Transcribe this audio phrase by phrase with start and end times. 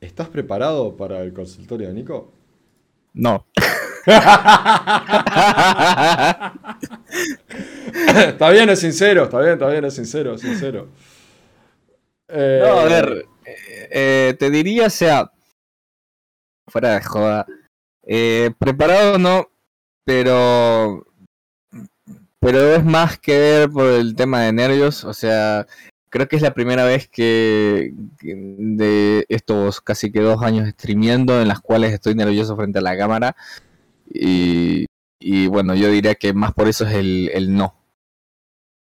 [0.00, 2.32] ¿Estás preparado para el consultorio de Nico?
[3.12, 3.46] No.
[8.26, 10.88] está bien, es sincero, está bien, está bien, es sincero, es sincero.
[12.28, 15.30] Eh, no, a ver, eh, te diría, o sea,
[16.66, 17.46] fuera de joda,
[18.02, 19.50] eh, preparado no,
[20.04, 21.06] pero
[22.40, 25.66] pero es más que ver por el tema de nervios, o sea,
[26.10, 31.48] creo que es la primera vez que, de estos casi que dos años streameando en
[31.48, 33.36] las cuales estoy nervioso frente a la cámara
[34.12, 34.86] y,
[35.48, 37.74] bueno, yo diría que más por eso es el, no.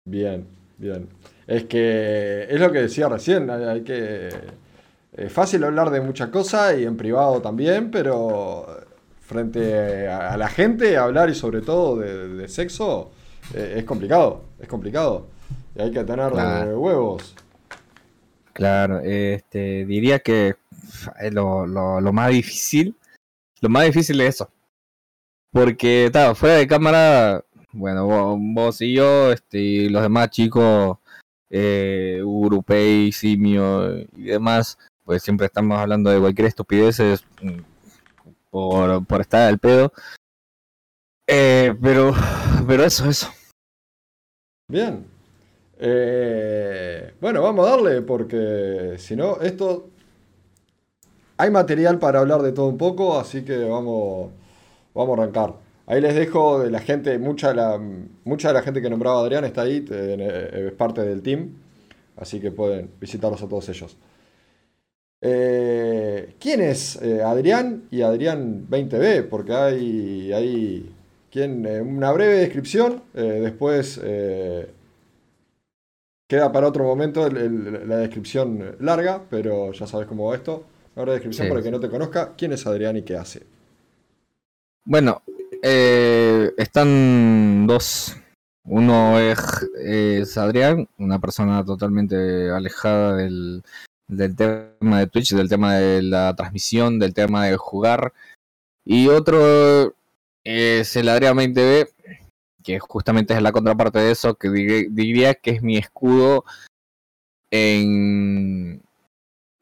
[0.05, 0.45] Bien,
[0.77, 1.09] bien.
[1.47, 4.29] Es que es lo que decía recién, hay, que...
[5.13, 8.67] Es fácil hablar de muchas cosas y en privado también, pero
[9.21, 13.11] frente a, la gente hablar y sobre todo de sexo
[13.53, 15.27] eh, es complicado, es complicado.
[15.75, 17.35] Y hay que tener eh, huevos.
[18.53, 20.55] Claro, este, diría que
[21.31, 22.95] lo, lo, más difícil,
[23.59, 24.49] lo más difícil es eso.
[25.51, 30.97] Porque, tal, fuera de cámara, bueno, vos, y yo, este, y los demás chicos,
[31.49, 36.99] eh, Urupei, Simio y demás, pues siempre estamos hablando de cualquier estupidez
[37.41, 37.59] mm,
[38.49, 39.91] por, por estar al pedo.
[41.27, 42.13] Eh, pero,
[42.65, 43.29] pero eso, eso.
[44.69, 45.14] Bien.
[45.79, 49.89] Eh, bueno, vamos a darle porque si no, esto...
[51.37, 54.31] Hay material para hablar de todo un poco, así que vamos,
[54.93, 55.53] vamos a arrancar.
[55.85, 57.77] Ahí les dejo de la gente, mucha de la,
[58.23, 61.57] mucha de la gente que nombraba Adrián está ahí, es parte del team,
[62.15, 63.97] así que pueden visitarlos a todos ellos.
[65.21, 69.27] Eh, ¿Quién es eh, Adrián y Adrián 20B?
[69.27, 70.95] Porque hay, hay
[71.37, 74.69] eh, una breve descripción, eh, después eh,
[76.27, 80.65] queda para otro momento la descripción larga, pero ya sabes cómo va esto.
[80.95, 82.33] Ahora descripción para que no te conozca.
[82.37, 83.43] ¿Quién es Adrián y qué hace?
[84.85, 85.21] Bueno,
[85.61, 88.15] están dos.
[88.63, 93.61] Uno es, Adrián, una persona totalmente alejada del,
[94.07, 98.13] del tema de Twitch, del tema de la transmisión, del tema de jugar.
[98.83, 99.93] Y otro
[100.43, 101.89] es el Adrián 20B,
[102.65, 106.43] que justamente es la contraparte de eso, que diría que es mi escudo
[107.51, 108.81] en,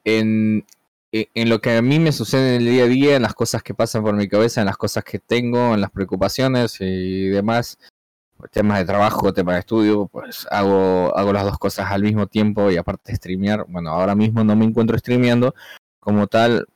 [0.06, 0.66] en,
[1.12, 3.62] en lo que a mí me sucede en el día a día, en las cosas
[3.62, 7.78] que pasan por mi cabeza, en las cosas que tengo, en las preocupaciones y demás,
[8.52, 12.72] temas de trabajo, temas de estudio, pues hago, hago las dos cosas al mismo tiempo
[12.72, 15.54] y aparte de streamear, bueno, ahora mismo no me encuentro streameando
[16.00, 16.68] como tal,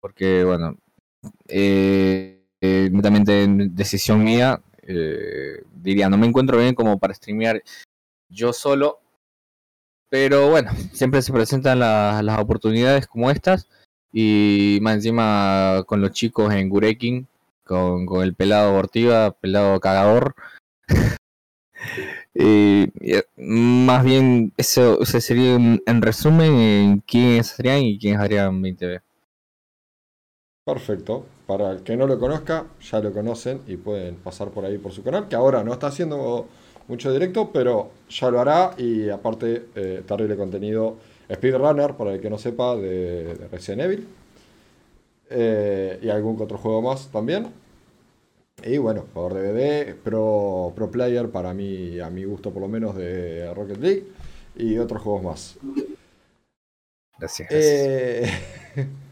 [0.00, 0.76] porque bueno,
[1.46, 7.62] eh, eh, netamente decisión mía, eh, diría, no me encuentro bien como para streamear
[8.28, 9.00] yo solo,
[10.08, 13.68] pero bueno, siempre se presentan las oportunidades como estas
[14.12, 17.26] y más encima con los chicos en Gurekin,
[17.64, 20.34] con, con el pelado Bortiva, pelado cagador.
[22.34, 22.86] y,
[23.36, 29.02] más bien, eso, ese sería en resumen en quién es y quién es Adrián 20B.
[30.64, 31.26] Perfecto.
[31.46, 34.92] Para el que no lo conozca, ya lo conocen y pueden pasar por ahí por
[34.92, 36.46] su canal, que ahora no está haciendo
[36.88, 40.96] mucho directo, pero ya lo hará y aparte eh, terrible contenido
[41.32, 44.08] speedrunner, para el que no sepa, de, Resident Evil.
[45.28, 47.48] Eh, y algún otro juego más también.
[48.64, 52.68] Y bueno, jugador de BD, pro, pro player para mí, a mi gusto por lo
[52.68, 54.04] menos, de Rocket League
[54.56, 55.58] y otros juegos más.
[57.18, 57.48] Gracias.
[57.50, 58.30] Eh,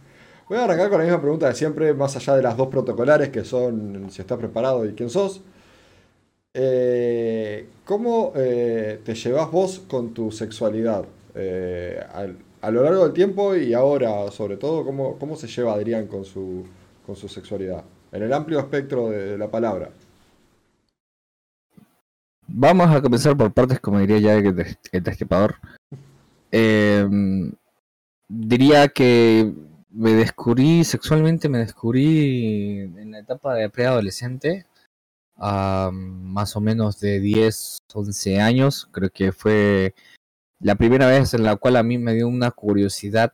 [0.49, 3.31] Voy a arrancar con la misma pregunta de siempre, más allá de las dos protocolares
[3.31, 5.43] que son si estás preparado y quién sos.
[6.53, 11.07] Eh, ¿Cómo eh, te llevas vos con tu sexualidad?
[11.35, 11.99] Eh,
[12.61, 16.25] a, lo largo del tiempo y ahora, sobre todo, ¿cómo, cómo se lleva Adrián con
[16.25, 16.65] su,
[17.07, 17.83] con su sexualidad?
[18.13, 19.91] En el amplio espectro de, la palabra.
[22.47, 25.57] Vamos a comenzar por partes, como diría ya el, el destripador.
[28.29, 29.53] diría que
[29.95, 34.67] me descubrí sexualmente, me descubrí en la etapa de preadolescente,
[35.37, 38.89] a más o menos de 10, 11 años.
[38.93, 39.95] Creo que fue
[40.61, 43.33] la primera vez en la cual a mí me dio una curiosidad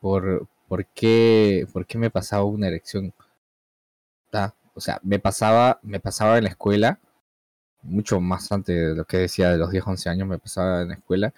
[0.00, 3.12] por, por, qué, por qué me pasaba una erección.
[4.74, 7.00] O sea, me pasaba, me pasaba en la escuela,
[7.82, 10.88] mucho más antes de lo que decía de los 10, 11 años, me pasaba en
[10.88, 11.34] la escuela.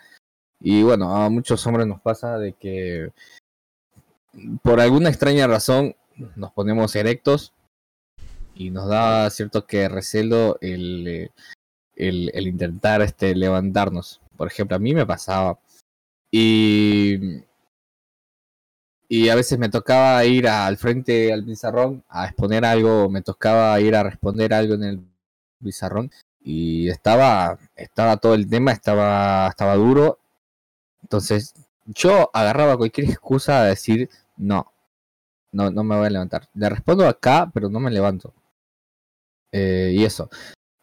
[0.60, 3.12] Y bueno, a muchos hombres nos pasa de que
[4.62, 5.94] por alguna extraña razón
[6.36, 7.52] nos ponemos erectos
[8.54, 11.30] y nos da cierto que recelo el,
[11.94, 14.20] el, intentar este, levantarnos.
[14.36, 15.58] Por ejemplo, a mí me pasaba.
[16.30, 17.42] Y,
[19.08, 23.80] y a veces me tocaba ir al frente al pizarrón a exponer algo, me tocaba
[23.80, 25.00] ir a responder algo en el
[25.62, 26.10] pizarrón
[26.40, 30.18] y estaba, estaba todo el tema, estaba, estaba duro.
[31.02, 31.54] Entonces
[31.88, 34.72] yo agarraba cualquier excusa a decir no,
[35.52, 36.48] no, no me voy a levantar.
[36.54, 38.34] Le respondo acá, pero no me levanto.
[39.52, 40.28] Eh, y eso.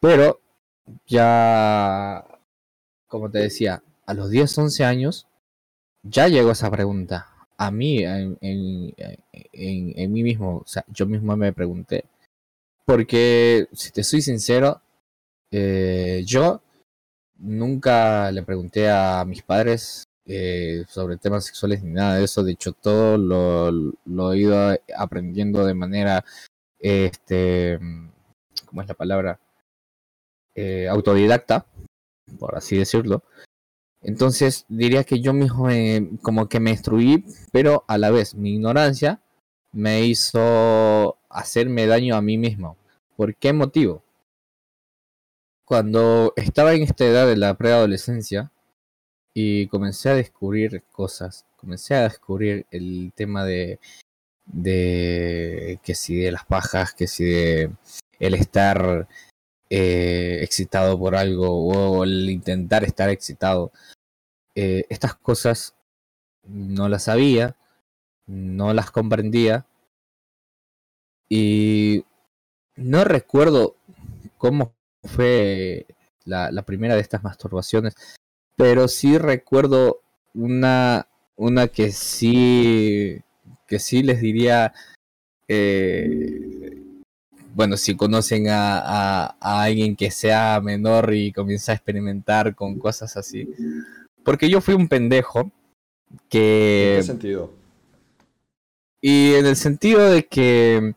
[0.00, 0.40] Pero
[1.06, 2.24] ya,
[3.06, 5.26] como te decía, a los 10, 11 años,
[6.02, 7.28] ya llegó esa pregunta.
[7.58, 8.94] A mí, en, en,
[9.32, 12.04] en, mí mismo, o sea, yo mismo me pregunté.
[12.84, 14.82] Porque, si te soy sincero,
[15.50, 16.62] eh, yo
[17.38, 22.42] nunca le pregunté a mis padres eh, sobre temas sexuales ni nada de eso.
[22.42, 23.70] De hecho, todo lo,
[24.04, 26.24] lo he ido aprendiendo de manera,
[26.78, 27.78] este,
[28.66, 29.40] ¿cómo es la palabra?
[30.54, 31.66] Eh, autodidacta,
[32.38, 33.22] por así decirlo.
[34.02, 35.68] Entonces diría que yo mismo
[36.22, 39.20] como que me instruí, pero a la vez mi ignorancia
[39.72, 42.76] me hizo hacerme daño a mí mismo.
[43.16, 44.02] ¿Por qué motivo?
[45.64, 48.52] Cuando estaba en esta edad de la preadolescencia
[49.38, 53.80] y comencé a descubrir cosas, comencé a descubrir el tema de,
[54.46, 57.70] de que si de las pajas, que si de
[58.18, 59.06] el estar
[59.68, 63.72] eh, excitado por algo o el intentar estar excitado.
[64.54, 65.74] Eh, estas cosas
[66.44, 67.56] no las sabía,
[68.26, 69.66] no las comprendía
[71.28, 72.06] y
[72.76, 73.76] no recuerdo
[74.38, 74.72] cómo
[75.04, 75.86] fue
[76.24, 77.94] la, la, primera de estas masturbaciones,
[78.56, 80.00] pero sí recuerdo
[80.34, 81.06] una,
[81.36, 83.20] una que sí,
[83.66, 84.72] que sí les diría
[85.48, 86.76] eh,
[87.56, 93.48] bueno, si conocen a, alguien que sea menor y comienza a experimentar con cosas así.
[94.22, 95.50] Porque yo fui un pendejo
[96.28, 96.96] que...
[96.96, 97.54] ¿En qué sentido?
[99.00, 100.94] Y en el sentido de que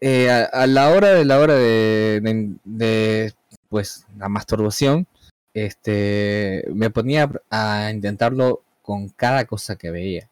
[0.00, 3.34] eh, a, la hora de la hora de, de,
[3.68, 5.08] pues la masturbación,
[5.54, 10.30] este me ponía a intentarlo con cada cosa que veía.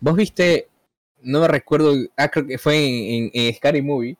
[0.00, 0.70] ¿Vos viste
[1.22, 4.16] no me recuerdo, ah, creo que fue en, en, Scary Movie,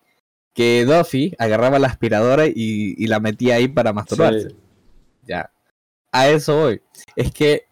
[0.55, 4.55] que Duffy agarraba la aspiradora y, la metía ahí para masturbarse.
[5.27, 5.51] Ya.
[6.13, 6.83] A eso voy.
[7.15, 7.67] Es que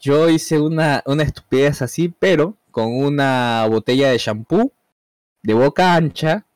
[0.00, 4.72] yo hice una, una estupidez así, pero con una botella de shampoo
[5.42, 6.46] de boca ancha.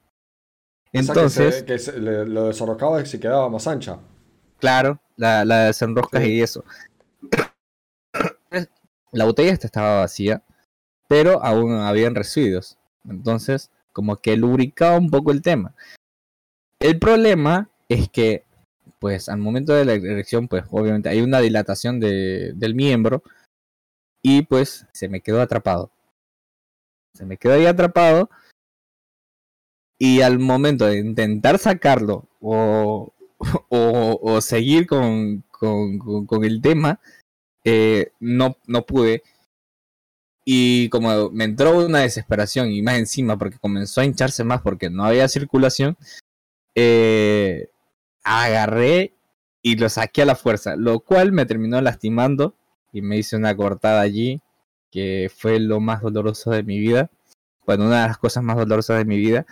[0.92, 1.62] Entonces.
[1.62, 3.98] que, lo desenroscaba y se quedaba más ancha.
[4.58, 6.64] Claro, la, la desenroscas y eso.
[9.12, 10.42] La botella esta estaba vacía
[11.08, 12.78] pero aún habían residuos.
[13.08, 15.74] Entonces, como que lubricaba un poco el tema.
[16.80, 18.44] El problema es que,
[18.98, 23.22] pues, al momento de la erección, pues, obviamente hay una dilatación de, del miembro
[24.22, 25.90] y, pues, se me quedó atrapado.
[27.14, 28.28] Se me quedó ahí atrapado
[29.98, 37.00] y al momento de intentar sacarlo o, o, seguir con, con, con, el tema,
[37.64, 39.22] eh, no, no pude.
[40.44, 44.90] Y como me entró una desesperación y más encima porque comenzó a hincharse más porque
[44.90, 45.96] no había circulación,
[46.74, 47.70] eh,
[48.24, 49.14] agarré
[49.62, 52.54] y lo saqué a la fuerza, lo cual me terminó lastimando
[52.92, 54.40] y me hice una cortada allí
[54.90, 57.10] que fue lo más doloroso de mi vida,
[57.66, 59.46] bueno, una de las cosas más dolorosas de mi vida.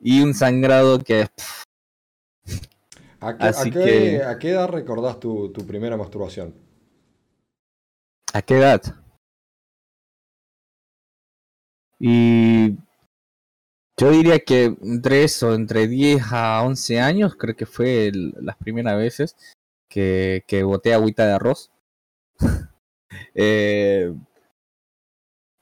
[0.00, 1.28] Y un sangrado que...
[3.26, 6.54] ¿A qué, ¿A qué, edad recordás tu, tu primera masturbación?
[8.34, 8.82] ¿A qué edad?
[11.98, 12.76] Y
[13.96, 18.98] yo diría que entre eso, entre 10 a 11 años, creo que fue las primeras
[18.98, 19.36] veces
[19.88, 21.70] que, que boté agüita de arroz.
[23.34, 24.12] eh,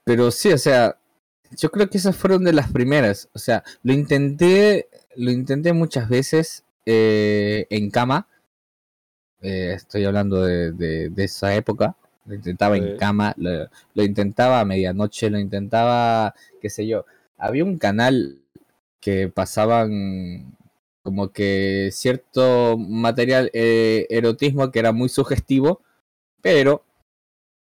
[0.03, 0.99] pero sí, o sea,
[1.57, 3.29] yo creo que esas fueron de las primeras.
[3.33, 8.27] O sea, lo intenté, lo intenté muchas veces eh, en cama.
[9.41, 11.95] Eh, estoy hablando de, de, de, esa época.
[12.25, 17.05] Lo intentaba en cama, lo, intentaba a medianoche, lo intentaba, qué sé yo.
[17.37, 18.39] Había un canal
[19.01, 20.55] que pasaban
[21.01, 25.81] como que cierto material eh, erotismo que era muy sugestivo,
[26.41, 26.85] pero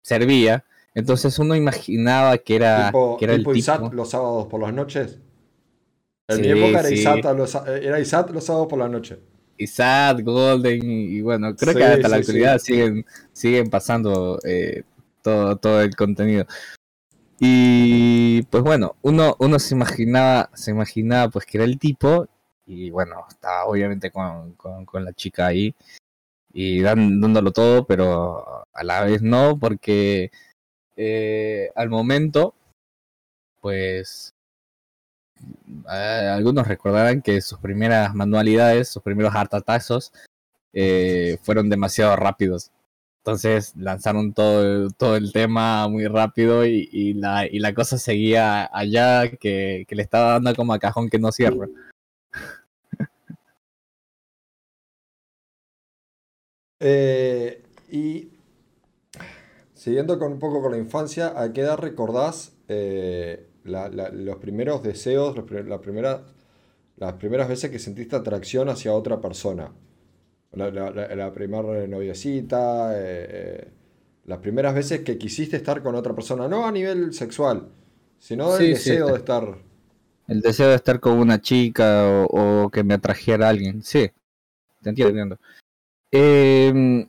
[0.02, 0.66] servía.
[0.96, 3.92] Entonces uno imaginaba que era, que era el tipo.
[3.94, 5.20] los sábados por las noches.
[6.30, 9.20] En mi época era, ISAT los, era ISAT los sábados por la noche.
[9.58, 14.84] Isaac, Golden y, bueno, creo que hasta la actualidad siguen, siguen pasando eh,
[15.22, 16.46] todo, todo el contenido.
[17.40, 22.28] Y pues bueno, uno, uno se imaginaba, se imaginaba pues que era el tipo,
[22.66, 25.74] y bueno, estaba obviamente con, con, la chica ahí,
[26.52, 30.32] y dándolo todo, pero a la vez no, porque
[30.96, 32.56] eh, al momento,
[33.62, 34.34] pues
[35.88, 40.12] algunos recordarán que sus primeras manualidades, sus primeros hartatazos,
[40.74, 42.72] eh, fueron demasiado rápidos.
[43.20, 49.30] Entonces lanzaron todo, todo el tema muy rápido y, la, y la cosa seguía allá
[49.30, 51.68] que, le estaba dando como a cajón que no cierra.
[56.80, 58.34] Eh, y
[59.74, 65.36] siguiendo con un poco con la infancia, ¿a qué edad recordás eh, los primeros deseos,
[66.98, 69.72] las primeras veces que sentiste atracción hacia otra persona?
[70.54, 73.68] La, primera noviecita, eh, eh,
[74.26, 77.70] las primeras veces que quisiste estar con otra persona, no a nivel sexual,
[78.18, 79.58] sino el deseo de estar.
[80.28, 84.10] El deseo de estar con una chica o, que me atrajera a alguien, sí,
[84.82, 85.38] te entiendo.
[86.12, 87.08] Em,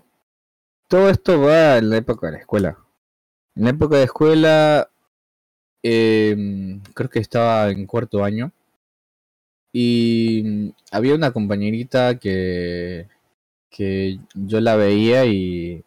[0.88, 2.78] todo esto va en la época de la escuela.
[3.54, 4.90] En la época de escuela,
[5.82, 8.52] em, creo que estaba en cuarto año.
[9.72, 13.06] Y había una compañerita que,
[13.70, 15.84] que yo la veía y,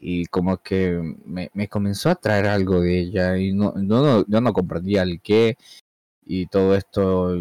[0.00, 4.40] y como que me, me, comenzó a traer algo de ella y no, no, yo
[4.40, 5.56] no comprendía el qué
[6.26, 7.36] y todo esto.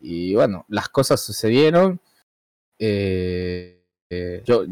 [0.00, 2.00] Y bueno, las cosas sucedieron.
[2.78, 4.64] Eh, eh, yo,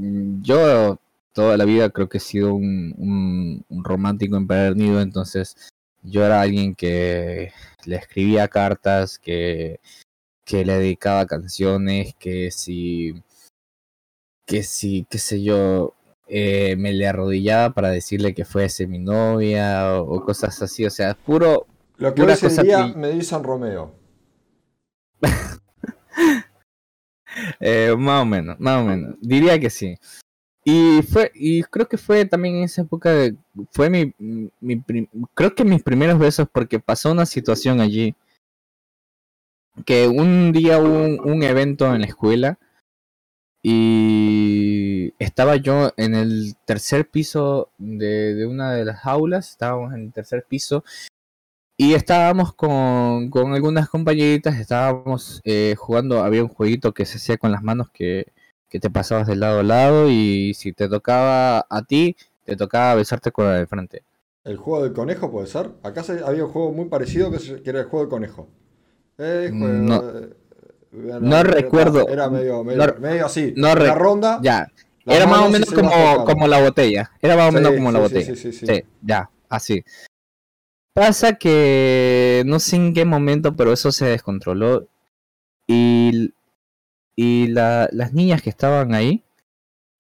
[0.43, 0.99] yo
[1.33, 5.57] toda la vida creo que he sido un, un, un romántico empedernido, entonces
[6.05, 7.53] yo era alguien que
[7.87, 9.81] le escribía cartas, que,
[10.45, 13.23] que le dedicaba canciones, que si
[14.47, 15.95] que si, qué sé yo,
[16.27, 21.15] eh, me le arrodillaba para decirle que fuese mi novia o, cosas así, o sea,
[21.15, 21.67] puro...
[21.97, 23.95] Lo que hoy en día me dicen Romeo.
[27.61, 29.97] eh, más o menos, más o menos, diría que sí.
[30.65, 33.37] Y fue, y creo que fue también en esa época de,
[33.71, 34.83] fue mi, mi
[35.35, 38.15] creo que mis primeros besos porque pasó una situación allí.
[39.85, 42.59] Que un día hubo un evento en la escuela
[43.67, 50.13] y estaba yo en el tercer piso de, una de las aulas, estábamos en el
[50.13, 50.85] tercer piso
[51.79, 57.39] y estábamos con, con algunas compañeritas, estábamos eh, jugando, había un jueguito que se hacía
[57.39, 58.34] con las manos que,
[58.75, 62.97] que, te pasabas de lado a lado y si te tocaba a ti, te tocaba
[62.97, 64.03] besarte con la de frente.
[64.43, 65.71] ¿El juego del conejo puede ser?
[65.85, 68.49] Acá había un juego muy parecido que, era el juego del conejo.
[69.19, 69.97] Eh, no.
[69.97, 70.31] Eh,
[70.93, 72.09] no recuerdo.
[72.09, 73.55] Era medio, medio, así.
[73.57, 74.41] No la ronda.
[74.43, 74.69] Ya.
[75.07, 77.13] Era más o menos como, como la botella.
[77.21, 78.35] Era más o menos como la botella.
[78.35, 79.85] Sí, sí, sí, ya, así.
[80.95, 84.87] Pasa que no sé en qué momento, pero eso se descontroló.
[85.67, 86.33] Y,
[87.17, 89.25] y la, las niñas que estaban ahí,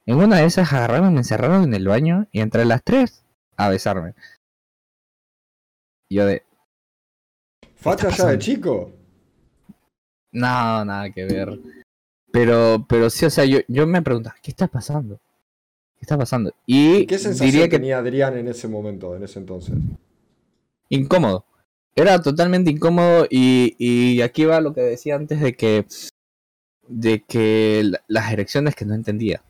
[0.06, 3.24] en una de esas agarraron, me encerraron en el baño y entre las tres
[3.56, 4.14] a besarme.
[6.10, 6.42] yo de.
[7.76, 8.92] ¿Facha ya de chico?
[10.32, 11.58] No, nada que ver.
[12.32, 15.20] Pero, pero sí, o sea, yo, yo me preguntaba, ¿qué está pasando?
[15.96, 16.52] ¿Qué está pasando?
[16.66, 17.78] Y ¿Qué sensación diría que...
[17.78, 19.76] tenía Adrián en ese momento, en ese entonces?
[20.88, 21.44] Incómodo.
[21.94, 25.86] Era totalmente incómodo y, y aquí va lo que decía antes de que
[26.88, 29.42] de que las erecciones que no entendía.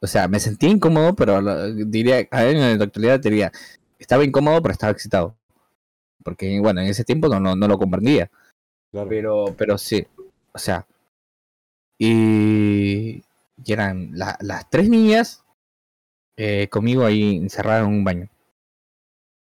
[0.00, 1.40] O sea, me sentía incómodo, pero
[1.72, 3.52] diría, a ver, en la actualidad diría,
[3.98, 5.36] estaba incómodo, pero estaba excitado.
[6.24, 8.30] Porque, bueno, en ese tiempo no, no, no lo comprendía.
[8.90, 10.06] Pero, pero sí,
[10.52, 10.86] o sea,
[11.98, 13.22] y,
[13.64, 15.44] eran las tres niñas
[16.36, 18.28] eh, conmigo ahí encerradas en un baño.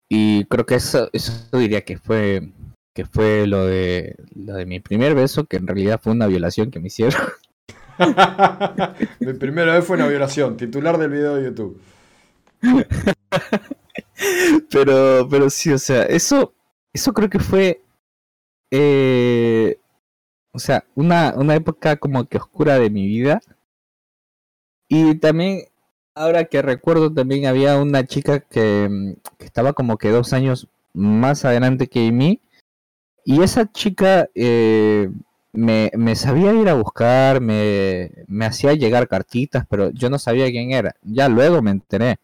[0.08, 2.50] Y creo que eso, eso diría que fue
[2.94, 6.70] que fue lo de lo de mi primer beso, que en realidad fue una violación
[6.70, 7.20] que me hicieron.
[9.20, 11.80] mi primera vez fue una violación, titular del video de YouTube.
[14.70, 16.54] pero, pero sí, o sea, eso,
[16.92, 17.82] eso creo que fue
[18.70, 19.78] eh,
[20.52, 23.40] o sea, una, una época como que oscura de mi vida.
[24.88, 25.62] Y también,
[26.14, 31.44] ahora que recuerdo, también había una chica que, mm, estaba como que dos años más
[31.44, 32.40] adelante que mí.
[33.24, 35.10] Y esa chica eh,
[35.52, 40.50] me, me, sabía ir a buscar, me, me hacía llegar cartitas, pero yo no sabía
[40.50, 40.96] quién era.
[41.02, 42.18] Ya luego me enteré.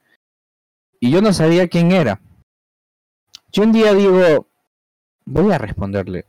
[1.00, 2.20] Y yo no sabía quién era.
[3.52, 4.48] Yo un día digo,
[5.24, 6.26] voy a responderle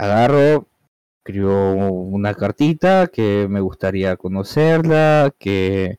[0.00, 0.66] agarro,
[1.18, 5.98] escribo una cartita que me gustaría conocerla, que,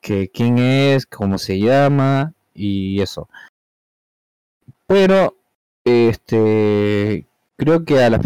[0.00, 3.28] que quién es, cómo se llama y eso.
[4.86, 5.36] Pero
[5.86, 7.26] este
[7.56, 8.20] creo que a la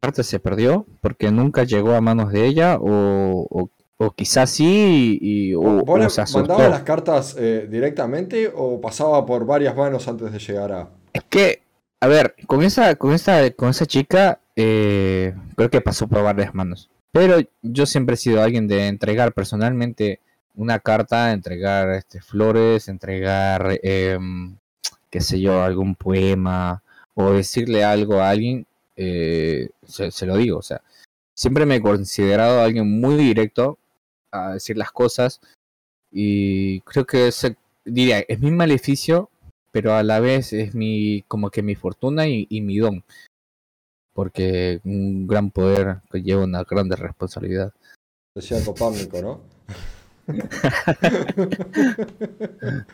[0.00, 5.54] parte se perdió porque nunca llegó a manos de ella o, o quizás sí, y,
[5.54, 10.38] o, ¿Vos le mandabas las cartas eh, directamente o pasaba por varias manos antes de
[10.38, 10.88] llegar a.
[11.12, 11.62] Es que,
[12.00, 16.54] a ver, con esa, con esa, con esa chica, eh, creo que pasó por varias
[16.54, 16.90] manos.
[17.10, 20.20] Pero yo siempre he sido alguien de entregar personalmente
[20.54, 24.56] una carta, entregar este, flores, entregar, em,
[25.10, 26.82] qué sé yo, algún poema
[27.20, 30.58] o decirle algo a alguien, eh, se, se lo digo.
[30.58, 30.82] O sea,
[31.34, 33.76] siempre me he considerado alguien muy directo
[34.30, 35.40] a decir las cosas
[36.12, 39.30] y creo que ese, diría, es mi maleficio,
[39.72, 43.02] pero a la vez es mi, como que mi fortuna y, y mi don.
[44.12, 47.72] Porque un gran poder lleva una grande responsabilidad.
[48.32, 49.40] Decía Copárnico, ¿no?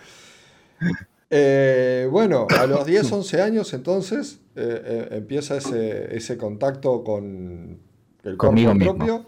[1.36, 7.80] Eh, bueno, a los 10, 11 años entonces eh, eh, empieza ese, ese contacto con
[8.22, 8.94] el Conmigo cuerpo mismo.
[9.06, 9.26] propio,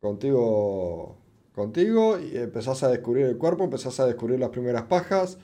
[0.00, 1.16] contigo,
[1.54, 5.38] contigo, y empezás a descubrir el cuerpo, empezás a descubrir las primeras pajas,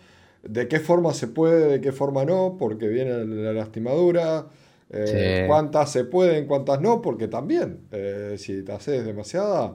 [0.45, 4.47] de qué forma se puede, de qué forma no, porque viene la lastimadura,
[4.91, 5.47] eh, Sí.
[5.49, 9.73] cuántas se pueden, cuántas no, porque también, eh, si te haces demasiada,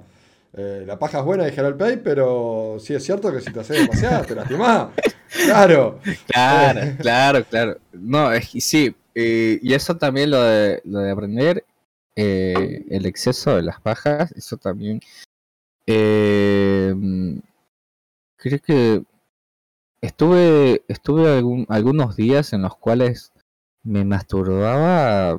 [0.53, 3.59] eh, la paja es buena, dijera el Pay, pero sí es cierto que si te
[3.59, 4.89] haces demasiada, te lastimás.
[5.45, 5.99] Claro.
[6.27, 7.77] Claro, claro, claro.
[7.93, 8.95] No, es que sí.
[9.15, 11.65] eh, y eso también lo de, lo de aprender,
[12.15, 14.99] eh, el exceso de las pajas, eso también.
[15.87, 16.93] eh,
[18.37, 19.03] creo que
[20.01, 23.31] estuve, estuve algún- algunos días en los cuales
[23.83, 25.37] me masturbaba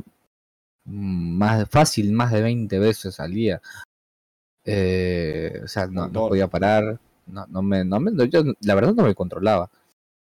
[0.85, 3.61] mm, más fácil, más de 20 veces al día.
[4.64, 6.99] Eh, o sea, no, no podía parar.
[7.26, 9.70] No, no me, no me, yo la verdad no me controlaba.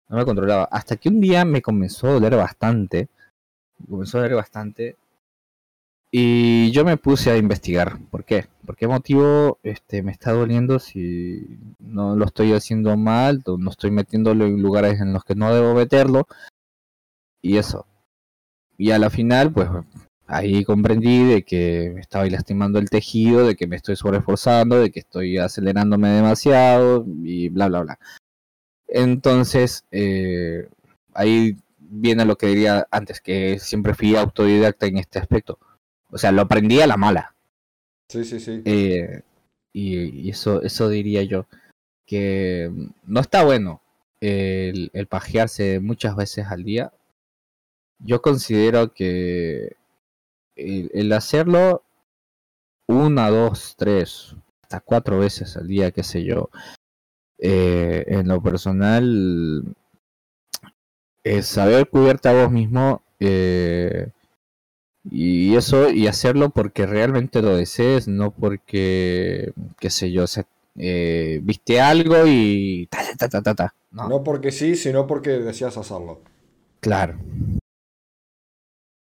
[0.09, 0.63] No me controlaba.
[0.71, 3.09] Hasta que un día me comenzó a doler bastante.
[3.77, 4.97] Me comenzó a doler bastante.
[6.11, 7.99] Y yo me puse a investigar.
[8.09, 8.47] ¿Por qué?
[8.65, 13.43] ¿Por qué motivo este, me está doliendo si no lo estoy haciendo mal?
[13.45, 16.27] No estoy metiéndolo en lugares en los que no debo meterlo.
[17.41, 17.85] Y eso.
[18.77, 19.69] Y a la final, pues
[20.25, 24.91] ahí comprendí de que me estaba lastimando el tejido, de que me estoy sobreesforzando, de
[24.91, 27.99] que estoy acelerándome demasiado y bla, bla, bla.
[28.89, 30.67] Entonces, eh,
[31.13, 35.59] ahí viene lo que diría antes, que siempre fui autodidacta en este aspecto.
[36.11, 37.35] O sea, lo aprendí a la mala.
[38.09, 38.61] Sí, sí, sí.
[38.65, 39.21] Eh,
[39.71, 41.45] y, y eso, eso diría yo.
[42.05, 43.81] Que mm, no está bueno
[44.19, 46.91] el, el pajearse muchas veces al día.
[47.99, 49.75] Yo considero que
[50.55, 51.83] el, el hacerlo
[52.87, 56.49] una, dos, tres, hasta cuatro veces al día, qué sé yo.
[57.39, 59.63] Eh, en lo personal,
[61.23, 64.09] es saber cuidarte a vos mismo eh,
[65.09, 70.25] y eso y hacerlo porque realmente lo desees, no porque, qué sé yo,
[70.77, 73.75] eh, viste algo y ta, ta, ta, ta, ta.
[73.91, 76.21] No, No porque sí, sino porque deseas hacerlo.
[76.79, 77.17] claro.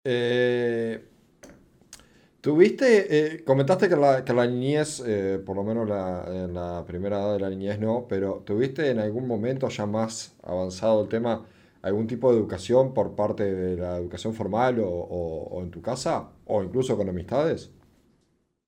[0.08, 1.04] Eh,
[2.46, 7.34] Tuviste, eh, comentaste que la, niñez, eh, por lo menos la, en la primera edad
[7.34, 11.44] de la niñez no, pero ¿tuviste en algún momento ya más avanzado el tema,
[11.82, 16.30] algún tipo de educación por parte de la educación formal o en tu casa?
[16.46, 17.72] ¿O incluso con amistades?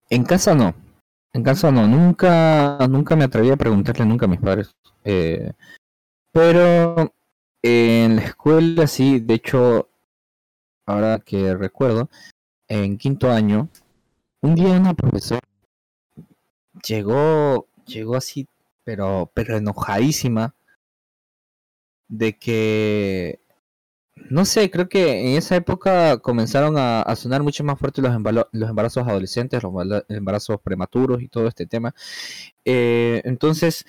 [0.10, 0.74] En casa no.
[1.32, 1.88] En casa no.
[1.88, 4.76] Nunca, nunca me atreví a preguntarle nunca a mis padres.
[5.04, 5.52] Eh,
[6.32, 7.14] pero
[7.62, 9.88] en la escuela sí, de hecho,
[10.88, 12.10] ahora que recuerdo,
[12.70, 13.70] en quinto año,
[14.42, 15.42] un día una profesora
[16.88, 18.48] llegó, llegó así,
[18.84, 20.56] pero, pero enojadísima
[22.08, 23.40] de que,
[24.30, 28.14] no sé, creo que en esa época comenzaron a, sonar mucho más fuertes los,
[28.52, 31.96] los embarazos adolescentes, los embarazos prematuros y todo este tema.
[32.66, 33.86] Eh, entonces,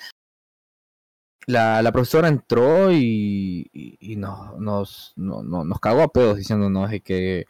[1.46, 7.00] la, la profesora entró y nos, nos, no- no- nos cagó a pedos diciéndonos de
[7.00, 7.46] que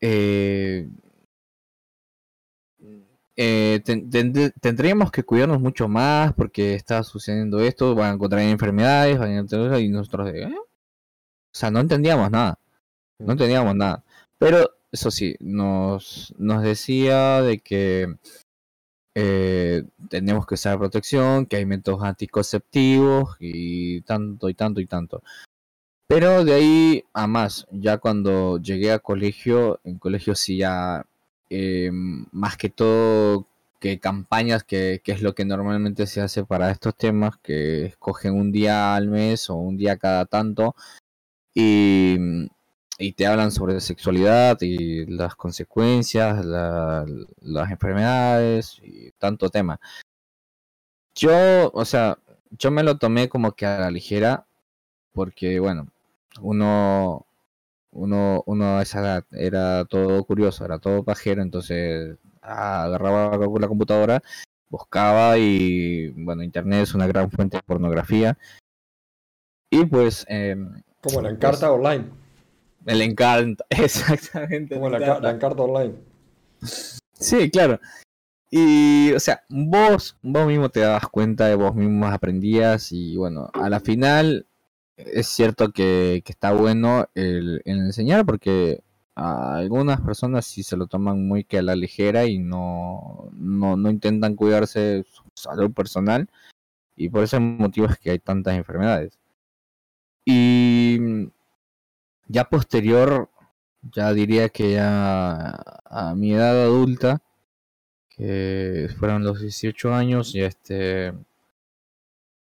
[0.00, 0.88] eh,
[3.36, 8.48] eh, ten- ten- tendríamos que cuidarnos mucho más porque está sucediendo esto, van a contraer
[8.50, 10.54] enfermedades, van a tener y nosotros ¿eh?
[10.56, 12.58] O sea, no entendíamos nada,
[13.18, 14.04] no entendíamos nada.
[14.38, 18.16] Pero eso sí, nos, nos decía de que
[19.16, 25.22] eh, tenemos que usar protección, que hay métodos anticonceptivos y tanto y tanto y tanto.
[26.06, 31.06] Pero de ahí a más, ya cuando llegué a colegio, en colegio sí ya
[31.50, 33.46] eh, más que todo
[33.80, 38.34] que campañas, que, que es lo que normalmente se hace para estos temas, que escogen
[38.34, 40.74] un día al mes o un día cada tanto
[41.54, 42.16] y,
[42.98, 49.80] y te hablan sobre sexualidad y las consecuencias, las enfermedades y tanto tema.
[51.14, 52.18] Yo, o sea,
[52.50, 54.46] yo me lo tomé como que a la ligera
[55.12, 55.88] porque, bueno,
[56.40, 57.26] uno,
[57.90, 63.68] uno, uno a esa edad era todo curioso, era todo pajero, entonces ah, agarraba la
[63.68, 64.22] computadora,
[64.68, 68.38] buscaba y, bueno, Internet es una gran fuente de pornografía.
[69.70, 70.24] Y pues...
[70.28, 70.56] Eh,
[71.00, 72.10] como la encarta pues, online.
[72.86, 74.74] El encarta, exactamente.
[74.74, 75.94] Como la, la encarta online.
[77.12, 77.80] Sí, claro.
[78.50, 83.50] Y, o sea, vos, vos mismo te das cuenta, de vos mismo aprendías y bueno,
[83.52, 84.46] a la final
[84.96, 88.82] es cierto que, está bueno el, enseñar porque
[89.14, 93.76] a algunas personas sí se lo toman muy que a la ligera y no, no,
[93.76, 96.28] no intentan cuidarse su salud personal
[96.96, 99.18] y por ese motivo es que hay tantas enfermedades.
[100.24, 100.98] Y
[102.28, 103.30] ya posterior,
[103.82, 105.50] ya diría que ya
[105.84, 107.22] a mi edad adulta,
[108.08, 111.12] que fueron los 18 años, y este,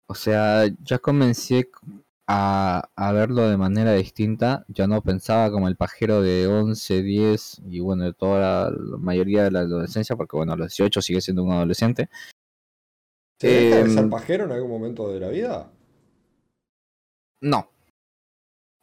[0.08, 1.70] o sea, ya comencé
[2.28, 7.62] a, a, verlo de manera distinta, ya no pensaba como el pajero de 11, 10
[7.70, 11.22] y bueno, de toda la, mayoría de la adolescencia, porque bueno, a los 18 sigue
[11.22, 12.10] siendo un adolescente.
[13.40, 15.72] ¿Se deja de ser em, pajero en algún momento de la vida?
[17.42, 17.70] No.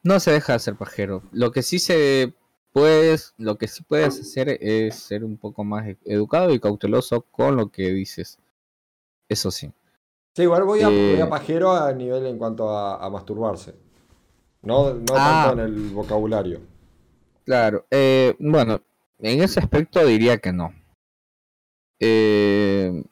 [0.04, 1.22] No se deja de ser pajero.
[1.32, 2.34] Lo que sí se
[2.72, 7.22] puedes, lo que sí puedes hacer es ser un poco más e-, educado y cauteloso
[7.22, 8.38] con lo que dices.
[9.28, 9.72] Eso sí.
[10.34, 13.74] Sí, igual voy a, eh, pajero a nivel en cuanto a, masturbarse.
[14.62, 15.50] No, no tanto ah.
[15.52, 16.60] en el vocabulario.
[17.44, 17.86] Claro.
[17.90, 18.80] Eh, bueno,
[19.18, 20.72] en ese aspecto diría que no.
[22.00, 23.04] Eh,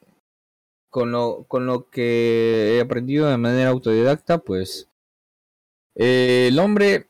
[0.89, 4.89] con, lo, con lo que he aprendido de manera autodidacta, pues
[5.95, 7.09] el hombre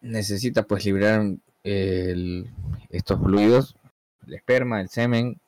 [0.00, 1.24] necesita pues liberar
[1.62, 3.76] estos fluidos,
[4.26, 5.40] el esperma, el semen,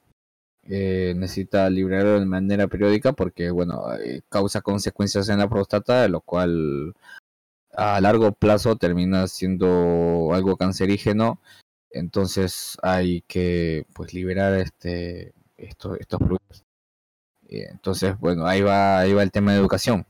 [0.68, 6.20] eh, necesita liberarlo de manera periódica porque, bueno, eh, causa consecuencias en la próstata, lo
[6.20, 6.94] cual
[7.72, 11.40] a largo plazo termina siendo algo cancerígeno.
[11.90, 16.64] Entonces hay que pues liberar este estos, estos fluidos.
[17.48, 20.06] Eh, entonces, bueno, ahí va, ahí va el tema de educación.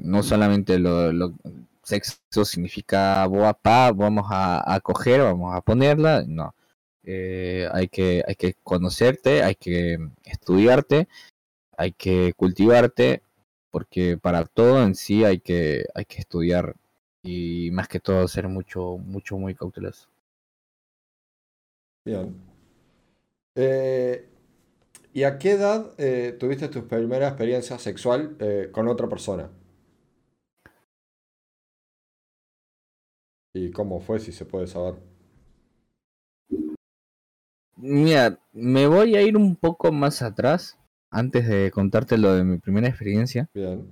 [0.00, 1.34] no solamente lo,
[1.82, 3.26] sexo significa
[3.62, 6.54] pa, vamos a, a coger, vamos a ponerla, no.
[7.04, 11.08] Eh, hay, que, hay que conocerte, hay que estudiarte,
[11.76, 13.22] hay que cultivarte,
[13.70, 16.76] porque para todo en sí hay que, hay que estudiar
[17.22, 20.08] y más que todo ser mucho, mucho, muy cauteloso.
[22.04, 22.34] Bien.
[23.54, 24.28] Eh,
[25.12, 28.36] ¿Y a qué edad eh, tuviste tu primera experiencia sexual
[28.72, 29.50] con otra persona?
[33.54, 35.11] ¿Y cómo fue, si se puede saber?
[37.84, 40.78] Mira, me voy a ir un poco más atrás
[41.10, 43.50] antes de contarte lo de mi primera experiencia.
[43.52, 43.90] Bien.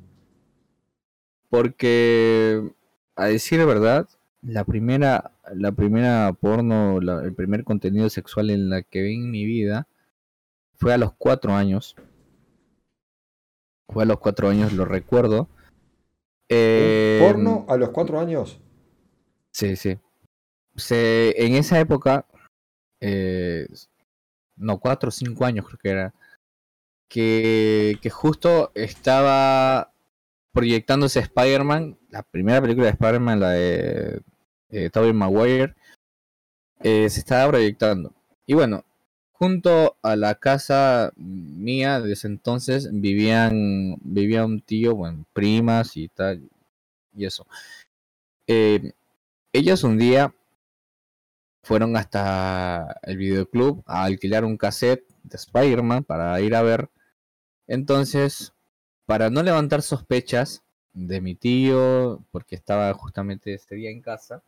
[1.48, 2.72] Porque,
[3.16, 4.08] a decir verdad,
[4.42, 9.44] la primera, la primera porno, el primer contenido sexual en la que vi en mi
[9.44, 9.88] vida
[10.76, 11.96] fue a los cuatro años.
[13.88, 15.48] Fue a los cuatro años, lo recuerdo.
[17.18, 18.60] ¿Porno a los cuatro años?
[19.50, 19.98] Sí, sí.
[20.76, 22.24] Se, en esa época,
[23.00, 23.66] eh,
[24.56, 26.14] no, cuatro o cinco años creo que era,
[27.08, 29.92] que, justo estaba
[30.52, 34.20] proyectándose Spider-Man, la primera película de Spider-Man, la de
[34.70, 35.74] eh, Tobey Maguire,
[36.80, 38.12] eh, se estaba proyectando.
[38.46, 38.84] Y bueno,
[39.32, 46.08] junto a la casa mía de ese entonces vivían vivía un tío, bueno, primas y
[46.08, 46.48] tal,
[47.14, 47.46] y eso.
[48.46, 48.92] Eh,
[49.52, 50.34] ellos un día
[51.62, 56.90] fueron hasta el videoclub a alquilar un cassette de Spider-Man para ir a ver.
[57.66, 58.52] Entonces,
[59.06, 64.42] para no levantar sospechas de mi tío, porque estaba justamente ese día en casa,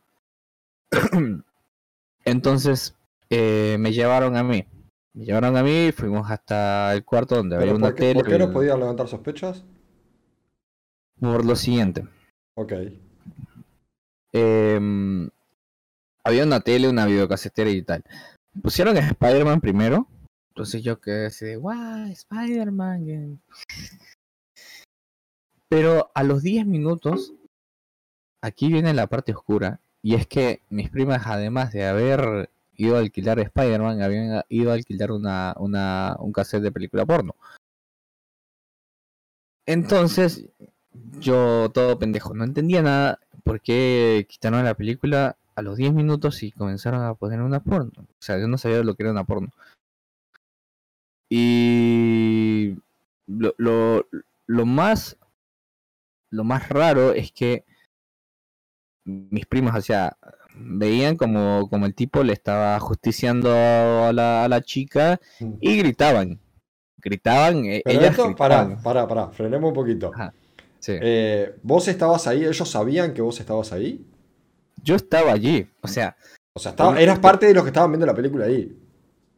[2.25, 2.95] entonces
[3.29, 4.65] eh, me llevaron a mí.
[5.13, 8.15] Me llevaron a mí y fuimos hasta el cuarto donde había una tele.
[8.15, 9.63] ¿Por qué no podían levantar sospechas?
[11.19, 12.07] Por lo siguiente.
[12.55, 12.73] Ok.
[14.31, 15.29] Em,
[16.23, 18.03] había una tele, una videocasetera y tal.
[18.61, 20.07] Pusieron a Spider-Man primero.
[20.49, 22.07] Entonces yo quedé así de, ¡guau!
[22.11, 23.41] Spider-Man.
[25.67, 27.33] Pero a los 10 minutos,
[28.41, 29.79] aquí viene la parte oscura.
[30.03, 34.75] Y es que mis primas, además de haber ido a alquilar Spider-Man, habían ido a
[34.75, 37.35] alquilar una, una, un cassette de película porno.
[39.65, 40.45] Entonces,
[41.19, 46.43] yo todo pendejo, no entendía nada por qué quitaron la película a los 10 minutos
[46.43, 47.91] y comenzaron a poner una porno.
[47.97, 49.49] O sea, yo no sabía lo que era una porno.
[51.29, 52.75] Y
[53.27, 54.07] lo, lo,
[54.45, 55.17] lo más
[56.29, 57.63] lo más raro es que
[59.05, 60.17] mis primos, o sea,
[60.55, 65.53] veían como, como el tipo le estaba justiciando a la, a la chica Mm.
[65.61, 66.39] y gritaban.
[66.97, 68.83] Gritaban, eh, Pero ellas esto, pará, gritaban.
[68.83, 70.11] pará, pará, frenemos un poquito.
[70.79, 70.93] Sí.
[71.01, 72.45] Eh, ¿Vos estabas ahí?
[72.45, 74.05] ¿Ellos sabían que vos estabas ahí?
[74.83, 76.15] Yo estaba allí, o sea,
[76.53, 78.77] O sea, estaba- eras parte de los que estaban viendo la película ahí.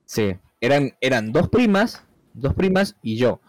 [0.05, 2.03] sí, eran, eran dos primas,
[2.34, 3.39] dos primas y yo.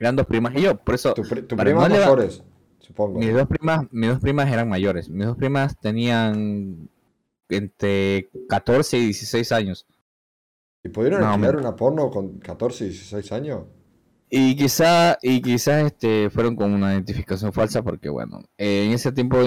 [0.00, 2.42] Eran dos primas y yo, por eso Tu, pri- tu Para primas no mayores,
[2.80, 3.18] supongo.
[3.20, 5.08] mis dos primas, mis dos primas eran mayores.
[5.08, 6.88] Mis dos primas tenían
[7.48, 9.86] entre 14 y 16 años.
[10.82, 11.68] ¿Y pudieron Más o alquilar menos.
[11.68, 13.62] una porno con 14 y 16 años?
[14.28, 19.12] Y quizá, y quizás este, fueron con una identificación falsa porque, bueno, eh, en ese
[19.12, 19.38] tiempo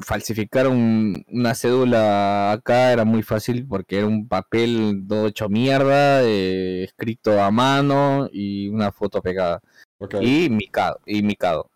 [0.00, 6.22] falsificar un- una cédula acá era muy fácil porque era un papel todo hecho mierda,
[6.24, 9.60] eh, escrito a mano y una foto pegada.
[9.98, 10.16] Ok.
[10.20, 11.00] Y micado.
[11.06, 11.70] Y micado.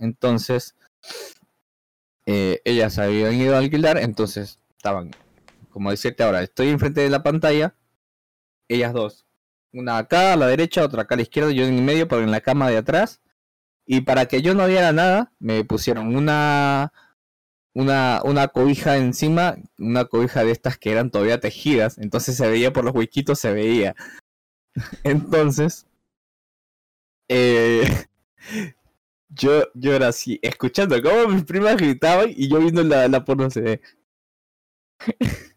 [0.00, 0.74] Entonces,
[2.26, 5.10] eh, ellas habían ido a alquilar, entonces estaban,
[5.70, 7.74] como decirte ahora, estoy enfrente de la pantalla,
[8.68, 9.24] ellas dos,
[9.72, 12.22] una acá a la derecha, otra acá a la izquierda, yo en el medio, pero
[12.22, 13.20] en la cama de atrás,
[13.86, 16.92] y para que yo no viera nada, me pusieron una
[17.78, 22.72] una, una cobija encima, una cobija de estas que eran todavía tejidas, entonces se veía
[22.72, 23.94] por los huequitos, se veía.
[25.04, 25.86] Entonces,
[27.28, 27.84] eh,
[29.28, 33.48] yo, yo era así, escuchando cómo mis primas gritaban y yo viendo la, la porno
[33.48, 33.80] CD.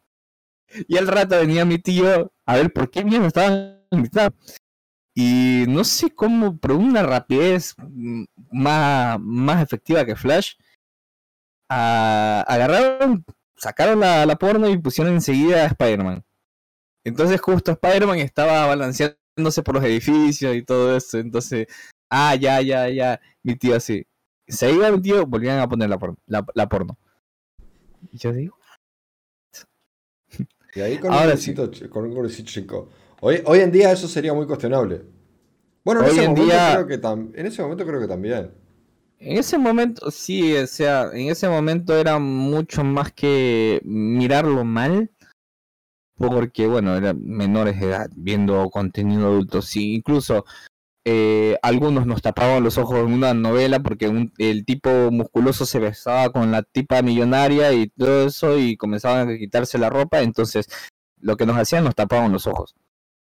[0.87, 4.37] y al rato venía mi tío a ver por qué mierda estaban gritando.
[5.15, 10.53] Y no sé cómo, pero una rapidez mm, más, más efectiva que Flash,
[11.73, 13.23] a- agarraron,
[13.55, 16.23] sacaron la, la porno y pusieron enseguida a Spider-Man.
[17.05, 21.17] Entonces justo Spider-Man estaba balanceándose por los edificios y todo eso.
[21.17, 21.67] Entonces,
[22.09, 23.19] ah, ya, ya, ya.
[23.43, 24.05] Mi tío así.
[24.47, 26.97] Se iba mi tío, volvían a poner la, porno, la, la porno.
[28.11, 28.57] Y yo digo,
[30.75, 31.67] Y ahí con Ahora un guricito
[32.43, 32.89] chico.
[33.21, 35.03] Hoy, hoy en día eso sería muy cuestionable.
[35.83, 38.07] Bueno, en, Hoy ese, en momento día- creo que tam- en ese momento creo que
[38.07, 38.51] también.
[39.21, 45.11] En ese momento, sí, o sea, en ese momento era mucho más que mirarlo mal,
[46.15, 49.61] porque, bueno, eran menores de edad viendo contenido adulto.
[49.61, 50.45] Sí, incluso
[51.05, 55.79] eh, algunos nos tapaban los ojos en una novela porque un- el tipo musculoso se
[55.79, 60.67] besaba con la tipa millonaria y todo eso y comenzaban a quitarse la ropa, entonces
[61.21, 62.75] lo que nos hacían nos tapaban los ojos.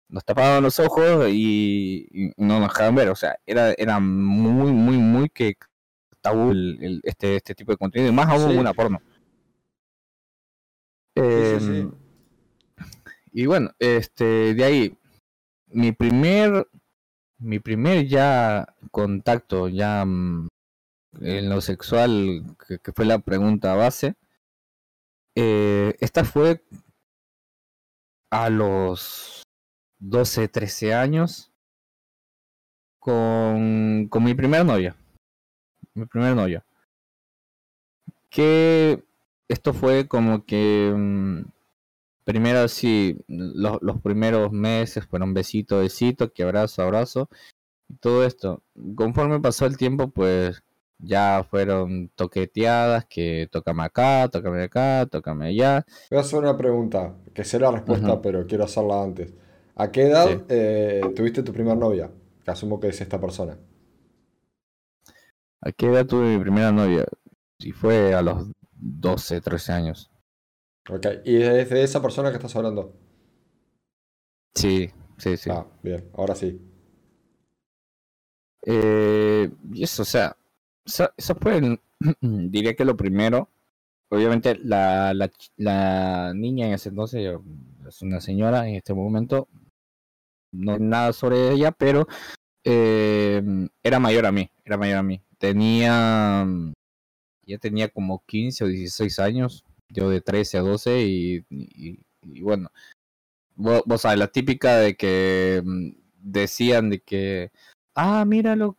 [0.08, 4.72] Nos tapaban los ojos y, y no nos dejaban ver, o sea, era, era muy,
[4.72, 5.54] muy, muy que
[6.22, 8.56] tabú el- el- este, este tipo de contenido, y más aún Sí.
[8.58, 9.00] una porno.
[11.16, 11.78] Sí, sí, sí.
[11.80, 11.92] Em,
[13.34, 14.98] Y bueno, este, de ahí,
[15.68, 16.68] mi primer,
[17.38, 20.48] mi primer ya contacto, ya mm,
[21.20, 24.16] en lo sexual, que, que fue la pregunta base,
[25.34, 26.62] eh, esta fue
[28.30, 29.42] a los
[29.98, 31.50] 12, 13 años
[33.00, 34.94] con, con mi primer novia.
[35.94, 36.64] Mi primer novia.
[38.30, 39.02] Que
[39.48, 41.42] esto fue como que mm,
[42.24, 47.28] primero sí, los, los primeros meses fueron besito, besito, que abrazo, abrazo,
[47.88, 48.62] y todo esto.
[48.94, 50.62] Conforme pasó el tiempo, pues
[50.98, 55.84] ya fueron toqueteadas, que tócame acá, tócame acá, tócame allá.
[56.10, 59.34] Voy a hacer una pregunta, que sé la respuesta, pero quiero hacerla antes.
[59.74, 60.40] ¿A qué edad Sí.
[60.48, 62.10] eh, tuviste tu primer novia?
[62.44, 63.56] Que asumo que es esta persona.
[65.62, 67.06] ¿A qué edad tuve mi primera novia?
[67.58, 70.10] Si fue a los 12, 13 años.
[70.90, 72.94] Ok, y es de esa persona que estás hablando.
[74.54, 75.50] Sí, sí, sí.
[75.50, 76.60] Ah, bien, ahora sí.
[78.64, 80.36] Eh, y eso, o sea,
[80.84, 81.80] eso, eso fue, el-
[82.20, 83.48] diría que lo primero.
[84.10, 87.38] Obviamente la, la, la niña en ese entonces
[87.88, 89.48] es una señora en este momento,
[90.52, 92.06] no nada sobre ella, pero
[92.64, 93.42] eh,
[93.82, 95.22] era mayor a mí, era mayor a mí.
[95.38, 96.46] Tenía,
[97.46, 102.40] ya tenía como 15 o 16 años, yo de 13 a 12 y, y- y
[102.42, 102.70] bueno,
[103.56, 107.50] vos, vos sabes, la típica de que mm, decían de que
[107.94, 108.78] ah, míralo,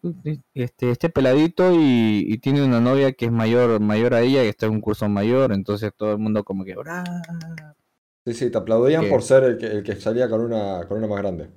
[0.53, 4.47] este, este peladito y, y tiene una novia que es mayor, mayor a ella y
[4.47, 7.03] está en un curso mayor, entonces todo el mundo como que, "Bra".
[8.25, 11.07] Sí, sí, te aplaudían por ser el que, el que salía con una, con una
[11.07, 11.49] más grande.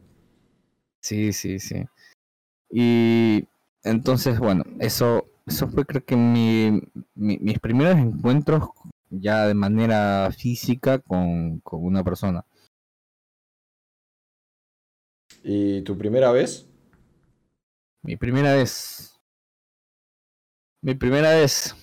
[1.00, 1.84] sí, sí, sí.
[2.70, 3.46] Y
[3.82, 6.80] entonces, bueno, eso, eso fue creo que mi,
[7.14, 8.68] mi- mis primeros encuentros
[9.10, 12.44] ya de manera física con, con una persona.
[15.42, 16.66] ¿Y tu primera vez?
[18.02, 19.18] Mi primera vez.
[20.82, 21.74] Mi primera vez.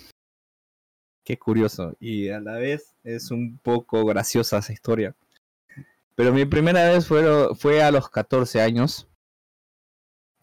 [1.26, 1.96] Qué curioso.
[2.00, 5.16] Y a la vez es un poco graciosa esa historia.
[6.16, 7.24] Pero mi primera vez fue,
[7.56, 9.08] fue a los 14 años.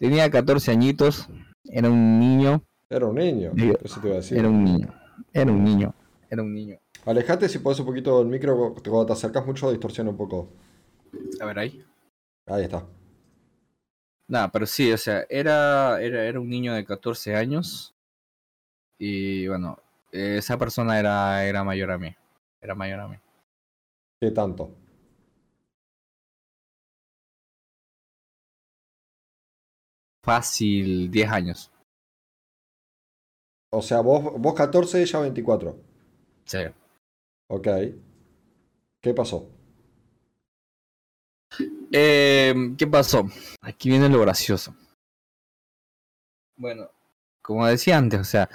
[0.01, 1.29] Tenía 14 añitos.
[1.63, 2.65] Era un niño.
[2.89, 3.53] Era un niño.
[3.85, 4.39] Eso te iba a decir.
[4.39, 4.89] Era un niño.
[5.31, 5.95] Era un niño.
[6.31, 6.79] Era un niño.
[7.05, 8.75] Alejate si puedes un poquito del micro.
[8.75, 10.49] Cuando te acercas mucho, distorsiona un poco.
[11.39, 11.85] A ver ahí.
[12.47, 12.87] Ahí está.
[14.27, 17.95] Nada, pero sí, o sea, era, era, era un niño de 14 años.
[18.99, 19.79] Y bueno,
[20.13, 22.17] esa persona era, era mayor a mí.
[22.63, 23.17] Era mayor a mí.
[24.19, 24.80] ¿Qué tanto?
[30.23, 31.71] Fácil, 10 años.
[33.73, 35.77] O sea, vos, vos 14 ella 24.
[36.45, 36.59] Sí.
[37.49, 37.69] Ok.
[39.01, 39.49] ¿Qué pasó?
[41.93, 43.29] Eh, ¿Qué pasó?
[43.61, 44.75] Aquí viene lo gracioso.
[46.57, 46.91] Bueno,
[47.43, 48.49] como decía antes, o sea,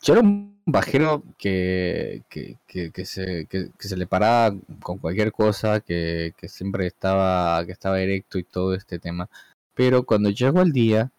[0.00, 5.80] yo era un bajero que, que, que, se, que, se le paraba con cualquier cosa,
[5.80, 9.28] que, que siempre estaba, que estaba directo y todo este tema.
[9.76, 11.12] Pero cuando llegó el día,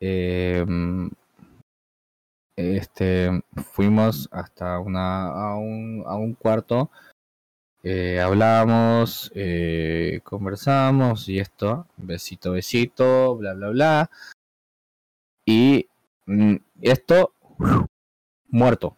[0.00, 1.10] em,
[2.56, 6.90] este, fuimos hasta una, a, un, a un cuarto,
[7.84, 14.10] eh, hablamos, eh, conversamos y esto, besito, besito, bla, bla, bla.
[15.44, 15.88] Y
[16.26, 17.32] mm, esto
[18.48, 18.96] muerto.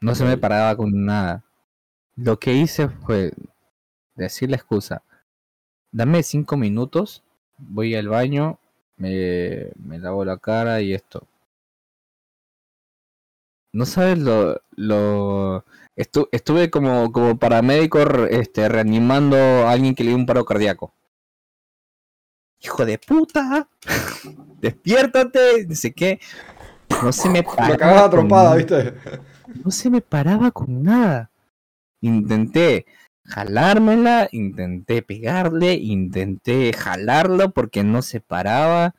[0.00, 1.44] No se me paraba con nada.
[2.16, 3.32] Lo que hice fue
[4.16, 5.04] decirle excusa.
[5.92, 7.22] Dame cinco minutos,
[7.58, 8.58] voy al baño,
[8.96, 11.26] me, me lavo la cara y esto.
[13.72, 15.64] No sabes lo, lo
[15.96, 20.92] estuve como, como paramédico este, reanimando a alguien que le dio un paro cardíaco.
[22.62, 23.68] Hijo de puta,
[24.60, 26.20] despiértate, dice que
[27.02, 28.10] no se me paraba.
[28.10, 28.94] trompada, ¿viste?
[29.64, 31.30] No se me paraba con nada.
[32.02, 32.86] Intenté
[33.30, 38.94] jalármela, intenté pegarle, intenté jalarlo porque no se paraba.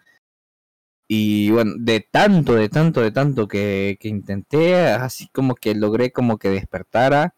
[1.08, 6.12] Y bueno, de tanto, de tanto, de tanto que, que intenté, así como que logré
[6.12, 7.36] como que despertara.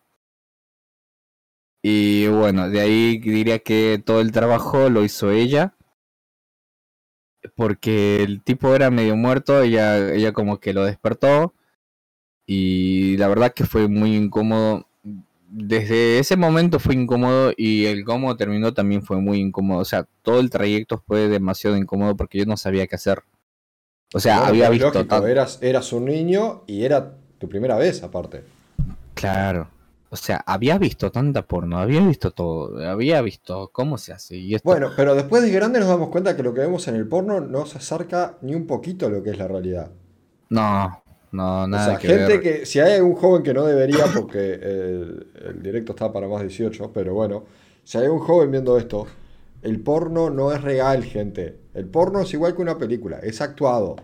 [1.84, 5.76] Y bueno, de ahí diría que todo el trabajo lo hizo ella
[7.56, 11.54] porque el tipo era medio muerto, ella, ella como que lo despertó
[12.46, 14.88] y la verdad que fue muy incómodo.
[15.56, 19.82] Desde ese momento fue incómodo y el cómo terminó también fue muy incómodo.
[19.82, 23.22] O sea, todo el trayecto fue demasiado incómodo porque yo no sabía qué hacer.
[24.16, 24.92] O sea, había visto...
[24.92, 28.44] Lógico, eras, eras un niño y era tu primera vez aparte.
[29.14, 29.70] Claro.
[30.10, 34.38] O sea, había visto tanta porno, había visto todo, había visto cómo se hace.
[34.38, 34.68] Y esto...
[34.68, 37.42] Bueno, pero después de grande nos damos cuenta que lo que vemos en el porno
[37.42, 39.92] no se acerca ni un poquito a lo que es la realidad.
[40.50, 41.03] No,
[41.34, 41.98] no, nada.
[41.98, 45.92] O sea, gente que, si hay algún joven que no debería, porque el, el, directo
[45.92, 47.44] está para más 18, pero bueno,
[47.84, 49.06] si hay un joven viendo esto,
[49.62, 51.58] el porno no es real, gente.
[51.74, 53.98] El porno es igual que una película, es actuado.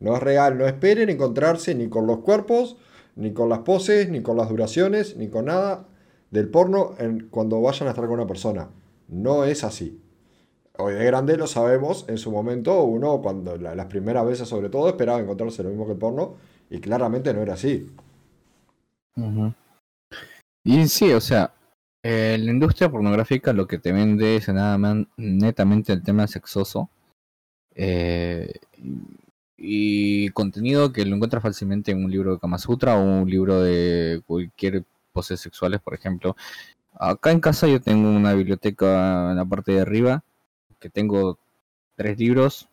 [0.00, 2.76] No es real, no esperen encontrarse ni con los cuerpos
[3.18, 5.88] ni con las poses, ni con las duraciones, ni con nada
[6.30, 8.70] del porno en, cuando vayan a estar con una persona.
[9.08, 10.00] No es así.
[10.78, 14.88] Hoy de grande lo sabemos, en su momento uno, cuando las primeras veces sobre todo,
[14.88, 16.36] esperaba encontrarse lo mismo que el porno,
[16.70, 17.90] y claramente no era así.
[20.64, 21.52] Y sí, o sea,
[22.02, 26.90] la industria pornográfica lo que te vende es nada más netamente el tema sexoso.
[27.74, 28.52] Eh,
[29.56, 33.60] y contenido que lo encuentras fácilmente en un libro de Kama Sutra o un libro
[33.60, 36.36] de cualquier poses sexuales, por ejemplo.
[36.94, 40.24] Acá en casa yo tengo una biblioteca en la parte de arriba
[40.78, 41.38] que tengo
[41.96, 42.68] tres libros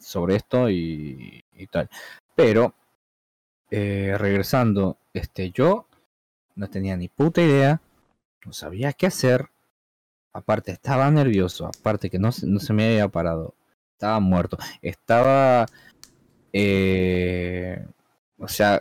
[0.00, 1.88] sobre esto y, tal.
[2.34, 2.74] Pero
[3.76, 5.88] eh, regresando, este yo
[6.54, 7.80] no tenía ni puta idea,
[8.46, 9.50] no sabía qué hacer.
[10.32, 13.54] Aparte estaba nervioso, aparte que no, no se me había parado
[13.94, 14.58] estaba muerto.
[14.80, 15.66] Estaba,
[16.52, 17.84] eh,
[18.38, 18.78] o sea,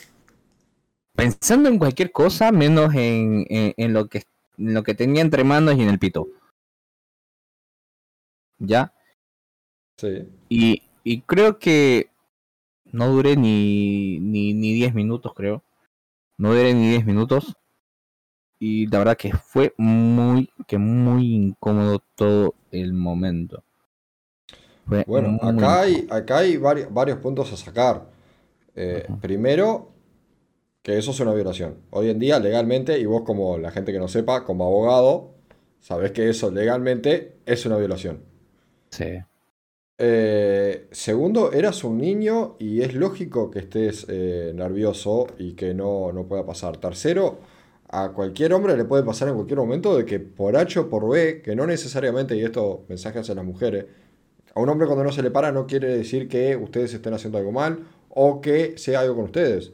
[1.15, 4.23] pensando en cualquier cosa menos en, en, lo que
[4.59, 6.27] en lo que tenía entre manos y en el pito.
[8.59, 8.93] ¿Ya?
[9.97, 10.27] Sí.
[10.49, 12.09] Y, y creo que
[12.93, 15.61] no duré ni, ni, ni 10 minutos, creo.
[16.37, 17.57] No duré ni 10 minutos.
[18.59, 23.61] Y la verdad que fue muy, que muy incómodo todo el momento
[24.85, 28.05] bueno, acá hay, acá hay varios, varios puntos a sacar.
[28.75, 29.91] Eh, primero,
[30.81, 31.77] que eso es una violación.
[31.91, 35.31] Hoy en día, legalmente, y vos como la gente que no sepa, como abogado,
[35.79, 38.23] sabés que eso legalmente es una violación.
[38.89, 39.19] Sí.
[39.97, 46.11] Eh, segundo, eras un niño y es lógico que estés eh, nervioso y que no,
[46.11, 46.77] no pueda pasar.
[46.77, 47.39] Tercero,
[47.89, 51.07] a cualquier hombre le puede pasar en cualquier momento de que por H o por
[51.09, 53.85] B, que no necesariamente, y esto mensaje hacia las mujeres,
[54.55, 57.37] a un hombre cuando no se le para no quiere decir que ustedes estén haciendo
[57.37, 59.73] algo mal o que sea algo con ustedes.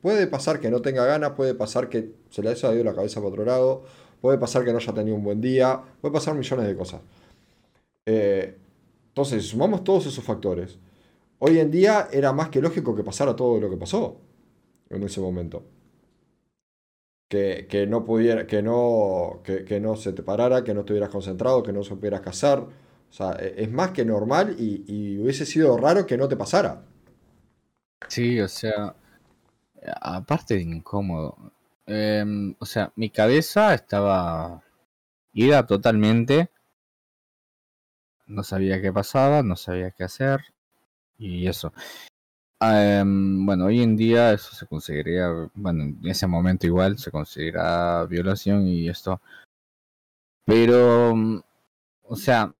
[0.00, 3.20] Puede pasar que no tenga ganas, puede pasar que se le haya ido la cabeza
[3.20, 3.84] para otro lado,
[4.20, 7.00] puede pasar que no haya tenido un buen día, puede pasar millones de cosas.
[8.06, 8.58] Eh,
[9.12, 10.78] entonces, sumamos todos esos factores.
[11.38, 14.18] Hoy en día era más que lógico que pasara todo lo que pasó
[14.88, 15.64] en ese momento.
[17.28, 21.10] Que, que no pudiera, que no, que, que, no se te parara, que no estuvieras
[21.10, 22.60] concentrado, que no supieras cazar.
[22.60, 26.36] O sea, e, es más que normal y, y hubiese sido raro que no te
[26.36, 26.82] pasara.
[28.08, 28.94] Sí, o sea,
[30.00, 31.52] aparte de incómodo.
[31.86, 34.62] Em, o sea, mi cabeza estaba
[35.34, 36.50] ida totalmente.
[38.26, 40.40] No sabía qué pasaba, no sabía qué hacer.
[41.18, 41.72] Y eso.
[42.60, 48.04] Em, bueno, hoy en día eso se consideraría, bueno, en ese momento igual se considera
[48.06, 49.20] violación y esto.
[50.44, 51.14] Pero,
[52.04, 52.54] o sea,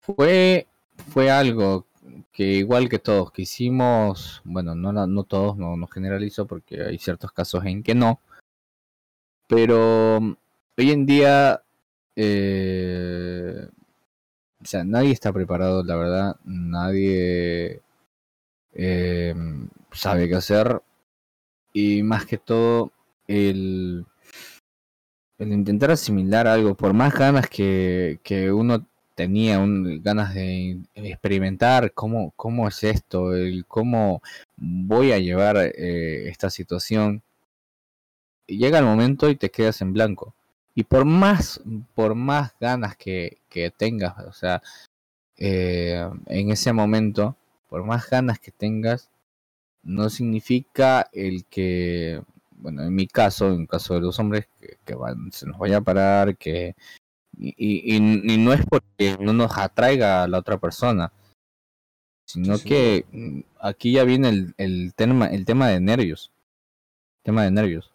[0.00, 0.66] fue,
[1.10, 1.86] fue algo
[2.32, 6.98] que igual que todos que hicimos, bueno, no, no todos, no, no generalizo porque hay
[6.98, 8.20] ciertos casos en que no,
[9.46, 11.62] pero hoy en día,
[12.16, 13.68] eh,
[14.62, 17.80] o sea, nadie está preparado, la verdad, nadie
[18.74, 19.34] eh,
[19.92, 20.82] sabe qué hacer
[21.72, 22.92] y más que todo
[23.26, 24.06] el,
[25.38, 28.86] intentar asimilar algo, por más ganas que, que uno
[29.18, 34.22] tenía un, ganas de experimentar cómo, cómo es esto, el cómo
[34.56, 37.22] voy a llevar eh, esta situación.
[38.46, 40.34] llega el momento y te quedas en blanco.
[40.78, 41.60] Y por más,
[41.96, 44.62] por más ganas que, que tengas, o sea,
[45.36, 47.36] eh, en ese momento,
[47.68, 49.10] por más ganas que tengas,
[49.82, 52.22] no significa el que,
[52.52, 55.78] bueno, en mi caso, en caso de los hombres, que, que van, se nos vaya
[55.78, 56.76] a parar, que
[57.36, 61.12] y, y, no es porque no nos atraiga a la otra persona,
[62.24, 66.30] sino que mm, aquí ya viene el, el, tema, el tema de nervios.
[67.24, 67.92] tema de nervios.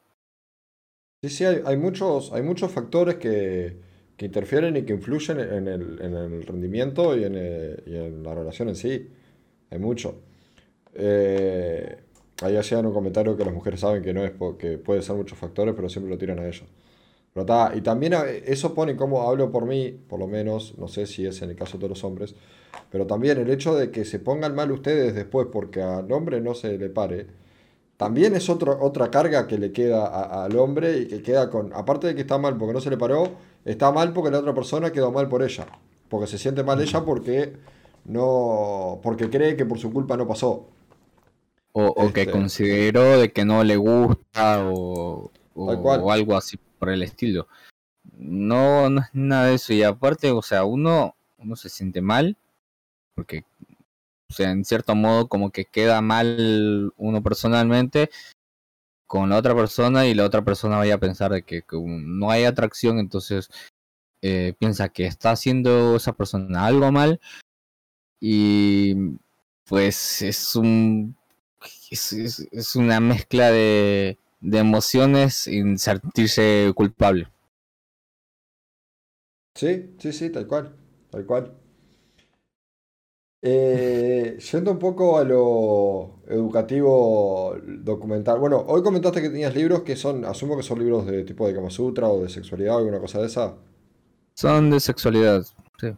[1.23, 3.77] Sí, sí, hay, hay, muchos, hay muchos factores que,
[4.17, 8.23] que interfieren y que influyen en el, en el rendimiento y en, el, y en,
[8.23, 9.09] la relación en sí.
[9.71, 10.21] Hay mucho.
[10.95, 11.97] Eh,
[12.43, 15.37] ahí hacían un comentario que las mujeres saben que no es porque puede ser muchos
[15.37, 16.67] factores, pero siempre lo tiran a ellos
[17.75, 21.25] y también eh, eso pone como hablo por mí, por lo menos, no sé si
[21.25, 22.35] es en el caso de todos los hombres,
[22.91, 26.53] pero también el hecho de que se pongan mal ustedes después porque al hombre no
[26.53, 27.27] se le pare,
[28.03, 32.07] también es otro, otra carga que le queda al hombre y que queda con, aparte
[32.07, 33.31] de que está mal porque no se le paró,
[33.63, 35.65] está mal porque la otra persona quedó mal por ella,
[36.09, 37.53] porque se siente mal ella porque
[38.05, 40.67] no, porque cree que por su culpa no pasó.
[41.71, 42.31] O, o que este.
[42.33, 47.47] consideró de que no le gusta o, o algo así por el estilo.
[48.17, 49.73] No, no es nada de eso.
[49.73, 52.37] Y aparte, o sea, uno, uno se siente mal.
[53.15, 53.45] Porque,
[54.33, 58.09] o sea, en cierto modo, como que queda mal uno personalmente
[59.05, 62.45] con la otra persona y la otra persona vaya a pensar de que, no hay
[62.45, 63.49] atracción, entonces
[64.23, 67.21] eh, piensa que está haciendo esa persona algo mal
[68.19, 68.95] y
[69.65, 71.15] pues es un
[71.91, 77.27] es una mezcla de, de emociones sin sentirse culpable.
[79.53, 80.75] Sí, sí, sí, tal cual,
[81.11, 81.62] tal cual.
[83.45, 88.39] Eh, yendo un poco a lo educativo documental.
[88.39, 91.53] Bueno, hoy comentaste que tenías libros que son, asumo que son libros de tipo de
[91.53, 93.55] Kama Sutra o de sexualidad o alguna cosa de esa.
[94.33, 95.43] Son de sexualidad,
[95.77, 95.93] sí.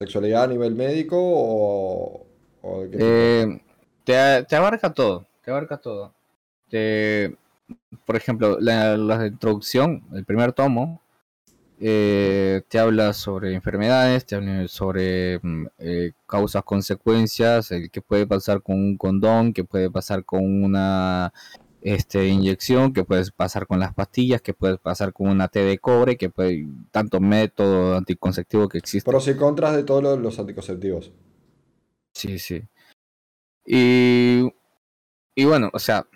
[0.00, 2.26] ¿Sexualidad a nivel médico o,
[2.82, 3.62] de qué eh,
[4.02, 6.12] te, te abarca todo, te abarca todo.
[8.04, 11.01] Por ejemplo, la, introducción, el primer tomo,
[11.84, 18.24] eh, te habla sobre enfermedades, te habla sobre mm, eh, causas, consecuencias, el que puede
[18.24, 21.32] pasar con un condón, que puede pasar con una
[21.80, 25.78] este, inyección, que puede pasar con las pastillas, que puede pasar con una T de
[25.78, 29.10] cobre, que puede tanto método anticonceptivo que existe.
[29.10, 31.10] Pros y contras de todos los, anticonceptivos.
[32.14, 32.62] Sí, sí.
[33.66, 34.48] Y,
[35.34, 36.06] y bueno, o sea,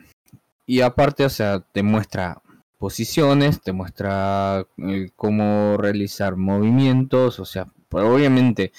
[0.65, 2.41] y aparte, o sea, te muestra
[2.87, 8.71] posiciones, te muestra eh, cómo realizar movimientos, o sea, pues obviamente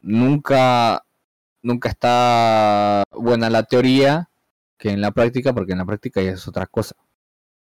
[0.00, 1.04] nunca,
[1.60, 4.30] nunca está buena la teoría,
[4.78, 6.96] que en la práctica, porque en la práctica ya es otra cosa.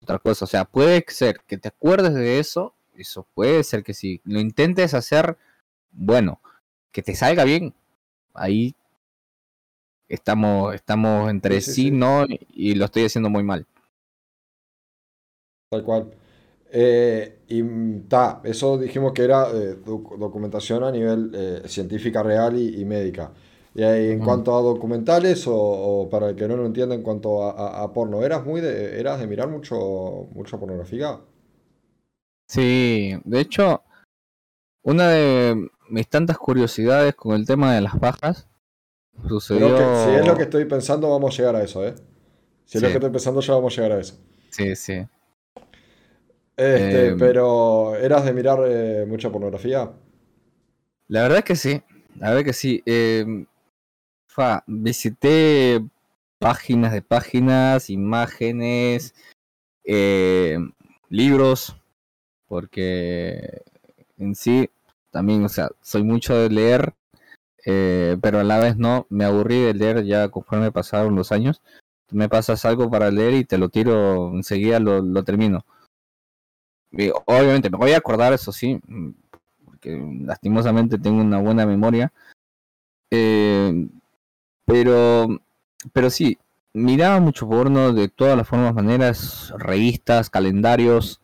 [0.01, 3.93] Otra cosa, o sea, puede ser que te acuerdes de eso, eso puede ser que
[3.93, 5.37] si lo intentes hacer,
[5.91, 6.41] bueno,
[6.91, 7.71] que te salga bien,
[8.33, 8.75] ahí
[10.07, 11.91] estamos, estamos entre sí, sí.
[11.91, 13.67] no, y lo estoy haciendo muy mal.
[15.73, 16.03] Tal cual.
[16.71, 17.63] Eh, y
[18.13, 22.85] ta, eso dijimos que era eh, doc- documentación a nivel eh, científica real y, y
[22.85, 23.31] médica.
[23.75, 27.03] Y ahí, en cuanto a documentales, o, o para el que no lo entienda, en
[27.03, 29.75] cuanto a, a- a porno, ¿eras muy de, eras de mirar mucho,
[30.35, 31.19] mucha pornografía?
[32.47, 33.83] Sí, de hecho,
[34.83, 38.47] una de mis tantas curiosidades con el tema de las bajas
[39.27, 39.75] sucedió...
[39.75, 41.95] que si es lo que estoy pensando, vamos a llegar a eso, ¿eh?
[42.65, 44.15] Si es lo que estoy pensando, ya vamos a llegar a eso.
[44.51, 45.05] Sí, sí.
[46.55, 47.17] Este, Em.
[47.17, 49.91] pero ¿eras de mirar eh, mucha pornografía?
[51.07, 51.81] La verdad que sí,
[52.19, 52.81] la verdad que sí.
[52.85, 53.45] Eh,
[54.27, 55.83] fa, visité
[56.39, 59.15] páginas de páginas, imágenes,
[59.85, 60.57] eh,
[61.09, 61.75] libros,
[62.47, 63.63] porque
[64.17, 64.69] en sí
[65.11, 66.93] también, o sea, soy mucho de leer,
[67.65, 71.61] eh, pero a la vez no, me aburrí de leer ya conforme pasaron los años.
[72.11, 75.65] Me pasas algo para leer y te lo tiro enseguida, lo, lo termino.
[76.93, 79.09] Y obviamente me voy a acordar, eso sí, mm,
[79.65, 82.13] porque lastimosamente tengo una buena memoria.
[83.11, 83.87] Eh,
[84.65, 85.27] pero,
[85.91, 86.37] pero sí,
[86.73, 91.21] miraba mucho porno de todas las formas, maneras, revistas, calendarios,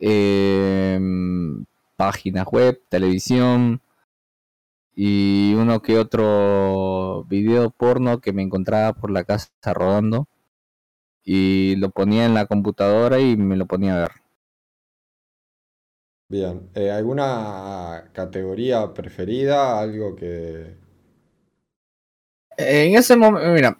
[0.00, 1.00] eh,
[1.96, 3.80] páginas web, televisión
[4.96, 10.28] y uno que otro video porno que me encontraba por la casa rodando
[11.24, 14.23] y lo ponía en la computadora y me lo ponía a ver.
[16.34, 16.68] Bien.
[16.74, 19.78] Eh, ¿alguna categoría preferida?
[19.78, 20.74] Algo que...
[22.56, 23.78] En ese momento, mira,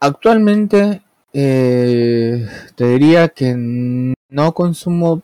[0.00, 1.00] actualmente
[1.32, 2.44] eh,
[2.74, 5.22] te diría que no consumo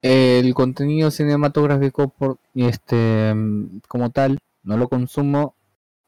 [0.00, 3.34] el contenido cinematográfico por este
[3.88, 5.56] como tal, no lo consumo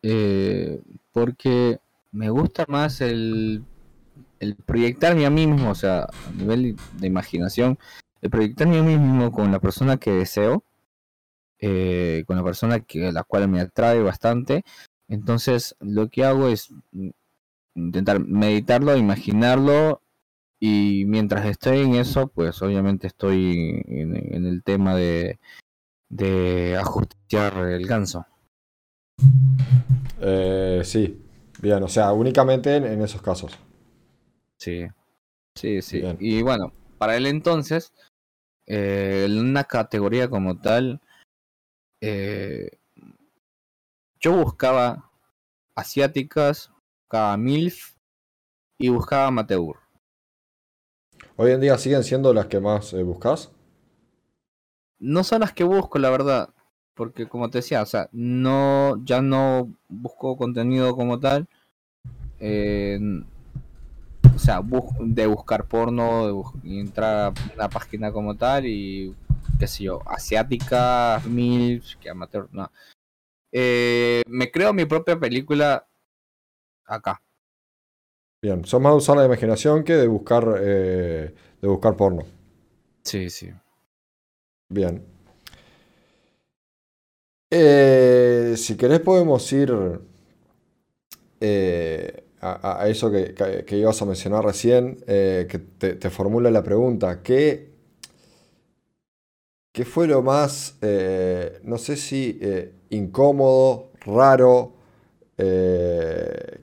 [0.04, 0.80] eh,
[1.10, 1.80] porque
[2.12, 3.64] me gusta más el,
[4.38, 7.76] el proyectarme a mí mismo, o sea, a nivel de imaginación,
[8.20, 10.64] el proyectarme a mí mismo con la persona que deseo,
[11.58, 14.62] eh, con la persona que la cual me atrae bastante.
[15.08, 16.72] Entonces, lo que hago es
[17.74, 20.02] intentar meditarlo, imaginarlo
[20.58, 25.38] y mientras estoy en eso, pues obviamente estoy en, en el tema de,
[26.08, 28.26] de ajustar el ganso.
[30.20, 31.22] Eh, sí.
[31.62, 33.58] Bien, o sea, únicamente en, en esos casos.
[34.56, 34.86] Sí,
[35.54, 36.00] sí, sí.
[36.00, 36.16] Bien.
[36.20, 37.92] Y bueno, para el entonces,
[38.66, 41.00] eh, en una categoría como tal,
[42.00, 42.78] eh,
[44.18, 45.10] yo buscaba
[45.74, 47.96] asiáticas, buscaba MILF
[48.78, 49.76] y buscaba amateur.
[51.36, 53.52] Hoy en día siguen siendo las que más eh, buscas.
[54.98, 56.50] no son las que busco, la verdad.
[56.94, 61.48] Porque como te decía, o sea, no, ya no busco contenido como tal.
[62.38, 62.98] Eh,
[64.40, 69.14] sea, bus- de buscar porno, de bus- y entrar a una página como tal y
[69.58, 72.70] qué sé yo, asiática, mil, que amateur, no.
[73.52, 75.86] Eh, me creo mi propia película
[76.86, 77.22] acá.
[78.42, 82.22] Bien, son más de usar la imaginación que de buscar, eh, de buscar porno.
[83.04, 83.50] Sí, sí.
[84.70, 85.04] Bien.
[87.50, 89.72] Eh, si querés podemos ir
[91.40, 96.50] eh, a, eso que, que- que ibas a mencionar recién, eh, que te, te formule
[96.50, 97.22] la pregunta.
[97.22, 97.70] ¿Qué,
[99.72, 104.74] qué fue lo más, eh, no sé si eh, incómodo, raro,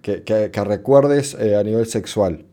[0.02, 2.46] que, que- recuerdes a nivel sexual?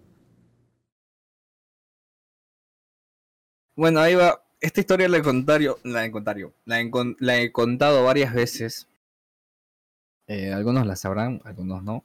[3.77, 4.43] Bueno, ahí va.
[4.61, 8.89] Esta historia la he contado, la he contado, la he, la he contado varias veces.
[10.55, 12.05] Algunos la sabrán, algunos no.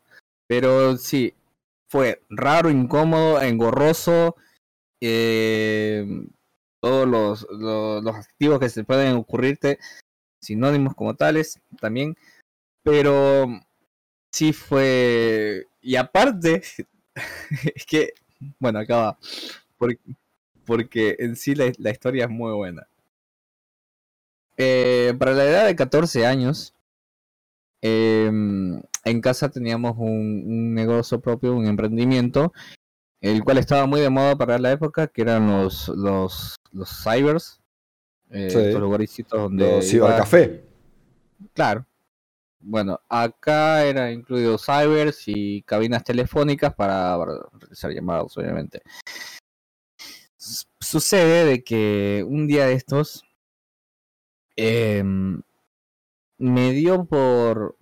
[0.50, 1.36] Pero sí,
[1.90, 4.36] fue raro, incómodo, engorroso.
[5.02, 6.06] eh,
[6.82, 9.80] todos los, los, adjetivos que se pueden ocurrirte,
[10.42, 12.18] sinónimos como tales también.
[12.84, 13.48] Pero
[14.32, 15.68] sí fue.
[15.82, 16.64] Y aparte,
[17.76, 18.14] es que,
[18.60, 19.20] bueno, acaba.
[19.78, 20.00] Porque,
[20.66, 22.88] porque en sí la, la historia es muy buena.
[24.58, 26.74] Eh, para la edad de 14 años,
[27.82, 32.52] em, en casa teníamos un, un negocio propio, un emprendimiento,
[33.22, 37.60] el cual estaba muy de moda para la época, que eran los, los, los cybers,
[38.32, 38.58] eh, Sí.
[38.60, 40.64] estos lugarcitos donde Los iba- cibercafé.
[41.54, 41.86] Claro.
[42.62, 47.18] bueno, acá era incluido cybers y cabinas telefónicas para
[47.60, 48.82] realizar llamadas, obviamente.
[50.80, 53.24] Sucede de que un día de estos
[54.56, 55.42] em,
[56.40, 57.78] me dio por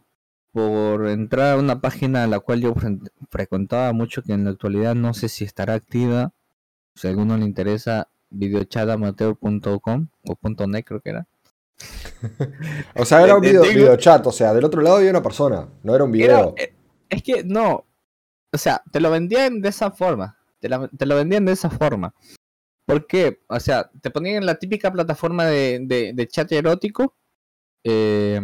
[0.58, 2.74] por entrar a una página a la cual yo
[3.30, 6.34] frecuentaba mucho, que en la actualidad no sé si estará activa.
[6.96, 11.28] Si a alguno le interesa, videochatamateur.com o .net creo que era.
[12.96, 15.94] o sea, era un video, videochat, o sea, del otro lado había una persona, no
[15.94, 16.56] era un video.
[16.58, 16.74] Eh,
[17.08, 17.86] es que no,
[18.52, 22.16] o sea, te lo vendían de esa forma, te, lo vendían de esa forma.
[22.86, 23.42] ¿Por qué?
[23.48, 27.16] O sea, te ponían en la típica plataforma de, de chat erótico,
[27.84, 28.40] eh,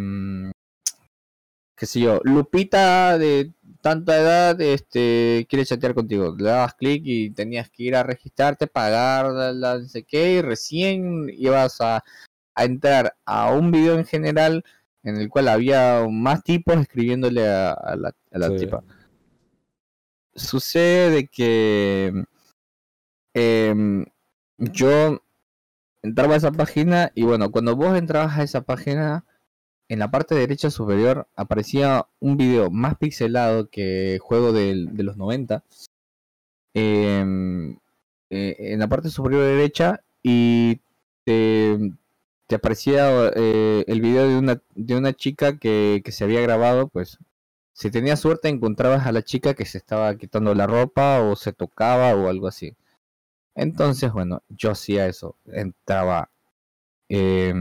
[1.75, 6.33] qué sé yo, Lupita de tanta edad este, quiere chatear contigo.
[6.37, 10.41] Le dabas clic y tenías que ir a registrarte, pagar la, no sé qué, y
[10.41, 12.03] recién ibas a,
[12.55, 14.63] entrar a un video en general
[15.03, 17.97] en el cual había más tipos escribiéndole a,
[18.31, 18.83] la, tipa.
[20.35, 22.23] Sucede que
[23.33, 24.05] em,
[24.57, 25.21] yo
[26.03, 29.25] entraba a esa página y bueno, cuando vos entrabas a esa página
[29.89, 35.63] en la parte derecha superior aparecía un video más pixelado que juego de, los 90.
[36.75, 37.77] Em,
[38.29, 40.81] eh, en la parte superior derecha y
[41.25, 41.91] te,
[42.53, 47.19] aparecía eh, el video de una, de una chica que, que se había grabado, pues
[47.73, 51.53] si tenías suerte encontrabas a la chica que se estaba quitando la ropa o se
[51.53, 52.75] tocaba o algo así.
[53.55, 55.37] Entonces, bueno, yo hacía eso.
[55.45, 56.29] Entraba
[57.09, 57.53] eh,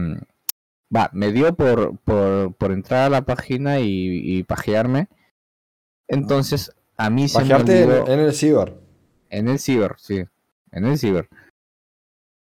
[0.95, 5.07] Va, me dio por, por, entrar a la página y, pajearme.
[6.07, 8.07] Entonces, a mí se me olvidó...
[8.07, 8.77] en, el ciber.
[9.29, 10.23] En el ciber, sí.
[10.71, 11.29] En el ciber.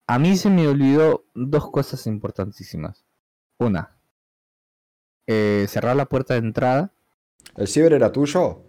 [0.08, 3.06] A mí se me olvidó dos cosas importantísimas.
[3.58, 3.98] Una,
[5.28, 6.94] eh, cerrar la puerta de entrada.
[7.58, 8.64] ¿El ciber era tuyo?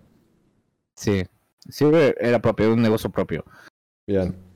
[0.97, 1.25] Sí.
[1.67, 3.45] El ciber era propio, un negocio propio.
[4.07, 4.50] Bien.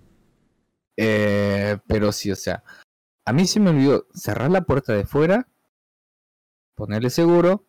[0.96, 2.62] Eh, pero sí, o sea,
[3.24, 5.48] a mí se me olvidó cerrar la puerta de fuera,
[6.76, 7.66] ponerle seguro,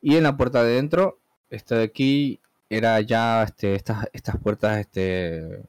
[0.00, 4.78] y en la puerta de dentro, esta de aquí era ya este, estas, estas puertas
[4.78, 5.68] este,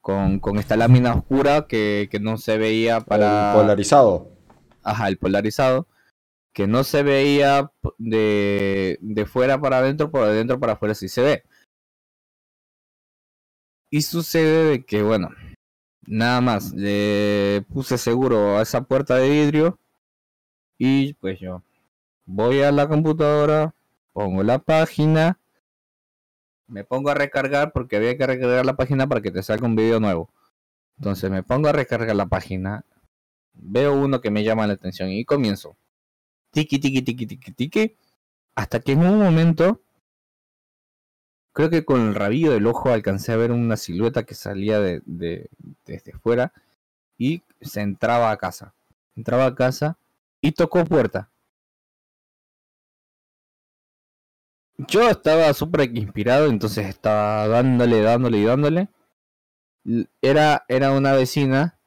[0.00, 3.52] con, con esta lámina oscura que, que, no se veía para...
[3.52, 4.30] El polarizado.
[4.82, 5.88] Ajá, el polarizado.
[6.52, 11.22] Que no se veía de, de fuera para adentro, por adentro para afuera sí se
[11.22, 11.44] ve.
[13.90, 15.30] Y sucede de que, bueno,
[16.06, 19.78] Nada más, le puse seguro a esa puerta de vidrio
[20.76, 21.62] y pues yo
[22.24, 23.74] voy a la computadora,
[24.12, 25.38] pongo la página,
[26.66, 29.76] me pongo a recargar porque había que recargar la página para que te salga un
[29.76, 30.30] video nuevo.
[30.98, 32.84] Entonces me pongo a recargar la página,
[33.54, 35.76] veo uno que me llama la atención y comienzo.
[36.50, 37.96] Tiki, tiki, tiki, tiki, tiki.
[38.54, 39.80] Hasta que en un momento
[41.52, 45.02] creo que con el rabillo del ojo alcancé a ver una silueta que salía de,
[45.04, 46.52] desde fuera
[47.18, 48.74] y se entraba a casa.
[49.16, 49.98] Entraba a casa
[50.40, 51.28] y tocó puerta.
[54.88, 58.88] Yo estaba súper inspirado, entonces estaba dándole, dándole y dándole.
[60.22, 61.78] Era, era una vecina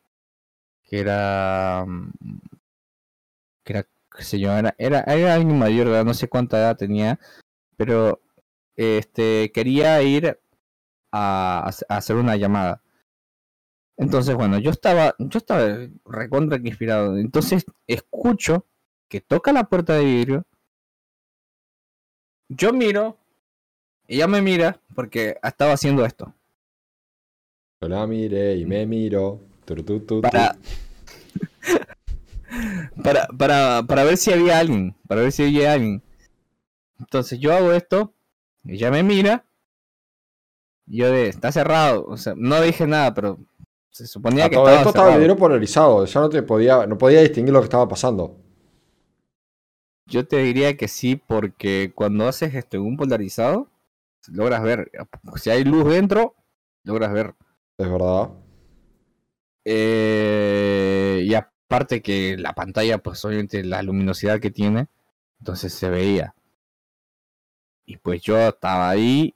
[0.83, 1.83] que era.
[1.87, 2.11] Mm,
[3.63, 3.83] que era,
[4.15, 7.19] qué yo, era, era, era alguien mayor, no sé cuánta edad tenía,
[7.77, 8.21] pero
[8.75, 10.39] este, quería ir
[11.11, 12.81] a, hacer una llamada.
[13.97, 17.17] Entonces, bueno, yo estaba, yo estaba recontra inspirado.
[17.17, 18.65] Entonces, escucho
[19.07, 20.45] que toca la puerta de vidrio.
[22.49, 23.17] Yo miro,
[24.07, 26.33] ella me mira porque estaba haciendo esto.
[27.81, 29.41] Yo la miré y me miro.
[30.21, 30.57] para,
[33.03, 36.03] para, para, para ver si había alguien, para ver si había alguien.
[36.99, 38.13] Entonces yo hago esto
[38.67, 39.45] ella me mira.
[40.87, 42.05] Y yo de, está cerrado.
[42.05, 43.39] O sea, no dije nada, pero
[43.89, 46.05] se suponía que todo estaba esto estaba el vidrio polarizado.
[46.05, 48.37] Ya no te podía, no podía distinguir lo que estaba pasando.
[50.07, 53.69] Yo te diría que sí, porque cuando haces esto en un polarizado,
[54.27, 54.91] logras ver.
[55.35, 56.35] Si hay luz dentro,
[56.83, 57.35] logras ver.
[57.77, 58.29] Es verdad.
[59.65, 64.87] Eh, y aparte que la pantalla, pues obviamente la luminosidad que tiene,
[65.39, 66.34] entonces se veía.
[67.85, 69.35] Y pues yo estaba ahí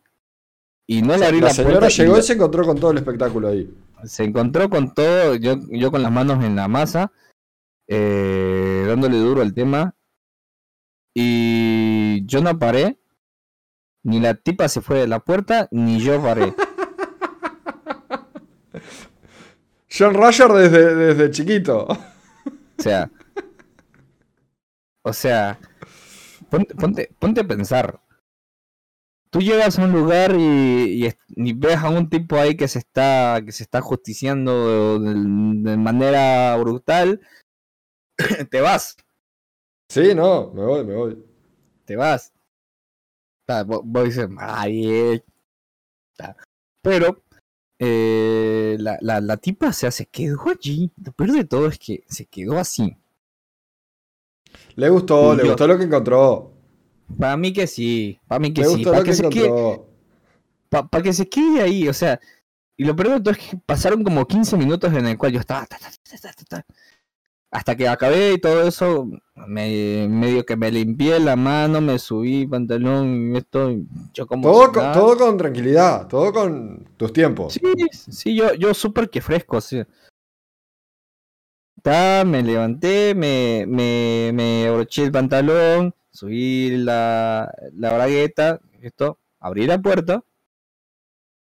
[0.87, 3.49] y no le abrí la, la señora llegó y se encontró con todo el espectáculo
[3.49, 3.71] ahí.
[4.05, 7.11] Se encontró con todo, yo, yo con las manos en la masa,
[7.87, 9.93] eh, dándole duro al tema.
[11.13, 12.99] Y yo no paré,
[14.03, 16.55] ni la tipa se fue de la puerta, ni yo paré.
[19.95, 21.85] John Roger desde, desde chiquito.
[21.85, 21.97] O
[22.81, 23.11] sea.
[25.03, 25.59] O sea.
[26.49, 27.99] ponte, ponte, ponte a pensar.
[29.31, 33.41] Tú llegas a un lugar y, y, ves a un tipo ahí que se está,
[33.45, 37.21] que se está justiciando de, de manera brutal,
[38.49, 38.97] te vas.
[39.89, 41.25] Sí, no, me voy, me voy.
[41.85, 42.33] Te vas.
[43.65, 45.23] Vos, dices, ay,
[46.83, 47.23] pero
[47.79, 50.91] eh, la, la, la, tipa se quedó allí.
[51.03, 52.95] Lo peor de todo es que se quedó así.
[54.75, 56.58] Le gustó, le gustó lo que encontró.
[57.17, 58.83] Para mí que sí, para mí que sí.
[58.83, 59.81] Para que, se quede,
[60.69, 62.19] para que se quede ahí, o sea.
[62.77, 65.39] Y lo peor de todo es que pasaron como 15 minutos en el cual yo
[65.41, 65.67] estaba
[67.51, 69.07] hasta que acabé y todo eso,
[69.47, 73.75] me, medio que me limpié la mano, me subí pantalón y esto,
[74.13, 74.51] yo como...
[74.51, 77.53] Todo, con, todo con tranquilidad, todo con tus tiempos.
[77.53, 77.61] Sí,
[78.11, 79.83] sí, yo, yo súper que fresco, así.
[81.83, 89.79] me levanté, me, me, me abroché el pantalón, subí la, la bragueta, esto, abrí la
[89.79, 90.23] puerta,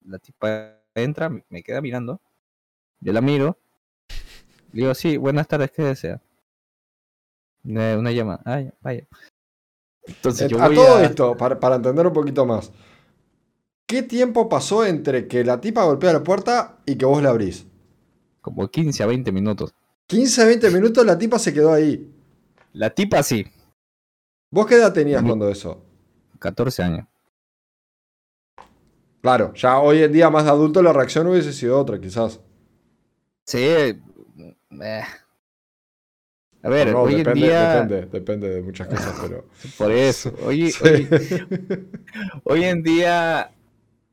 [0.06, 2.22] la tipa entra, me queda mirando,
[3.00, 3.58] yo la miro,
[4.72, 6.22] digo, sí, buenas tardes, ¿qué desea?
[7.66, 8.42] Una llamada.
[8.46, 9.08] Ah, vaya.
[10.04, 12.72] Entonces, yo a todo esto, para, para, entender un poquito más.
[13.88, 17.66] ¿Qué tiempo pasó entre que la tipa golpea la puerta y que vos la abrís?
[18.42, 19.74] Como 15 a 20 minutos.
[20.08, 22.12] 15 a 20 minutos la tipa se quedó ahí.
[22.74, 23.46] La tipa sí.
[24.56, 25.84] ¿Vos qué edad tenías cuando eso?
[26.40, 27.08] 14 años.
[29.22, 32.40] Claro, ya hoy en día más de adulto la reacción hubiese sido otra, quizás.
[33.46, 34.00] Sí, eh.
[36.64, 37.84] A ver, hoy en día.
[37.84, 39.46] Depende, depende de muchas cosas, pero.
[39.78, 40.34] Por eso.
[40.46, 40.72] Hoy,
[42.46, 43.52] hoy, en día.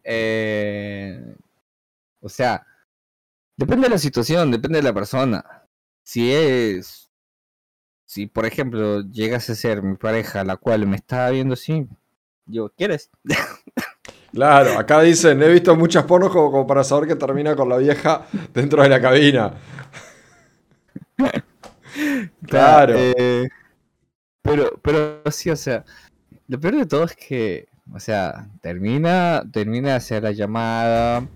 [0.02, 1.36] Eh,
[2.20, 2.66] o sea,
[3.56, 5.68] depende de la situación, depende de la persona.
[6.02, 7.01] Si es.
[8.12, 11.88] Si, por ejemplo, llegase a ser mi pareja, la cual me está viendo así,
[12.44, 13.10] yo, ¿quieres?
[14.32, 18.26] Claro, acá dicen, he visto muchas pornos como para saber que termina con la vieja
[18.54, 19.54] dentro de la cabina.
[22.46, 22.94] claro.
[22.96, 23.48] Eh,
[24.40, 25.84] pero, pero sí, o sea,
[26.48, 31.26] lo peor de todo es que, o sea, termina, termina de hacer la llamada,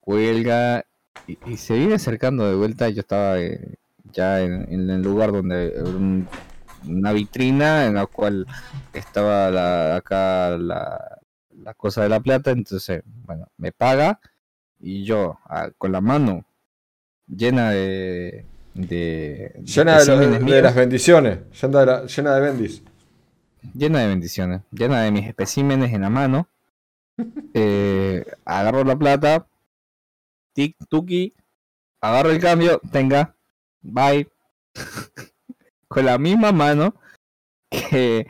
[0.00, 0.86] cuelga
[1.26, 2.88] y, se viene acercando de vuelta.
[2.88, 3.76] Yo estaba eh,
[4.12, 5.82] ya en, el lugar donde
[6.86, 8.46] una vitrina en la cual
[8.92, 11.18] estaba la, acá la,
[11.50, 12.50] la cosa de la plata.
[12.50, 14.20] Entonces, bueno, me paga
[14.80, 15.38] y yo
[15.78, 16.44] con la mano
[17.26, 18.44] llena de,
[18.74, 22.82] de, llena de, las bendiciones, llena de, llena de bendis.
[23.74, 26.48] Llena de bendiciones, llena de mis especímenes en la mano.
[27.54, 29.46] Eh, agarro la plata,
[30.54, 31.34] tic, tuki,
[32.00, 33.36] agarro el cambio, tenga,
[33.82, 34.28] bye.
[35.88, 36.94] Con la misma mano
[37.70, 38.26] que,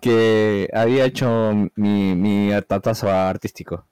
[0.00, 3.90] que había hecho mi, mi tatazo artístico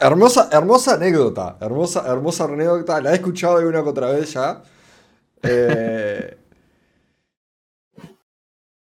[0.00, 1.56] hermosa, hermosa anécdota.
[1.60, 3.00] Hermosa, hermosa anécdota.
[3.00, 4.62] La he escuchado de una otra vez ya.
[5.42, 6.36] Eh,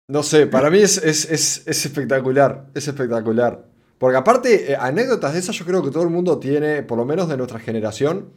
[0.07, 2.67] no sé, para mí es, espectacular.
[2.73, 3.65] Es espectacular.
[3.97, 7.05] Porque aparte, eh, anécdotas de esas yo creo que todo el mundo tiene, por lo
[7.05, 8.31] menos de nuestra generación,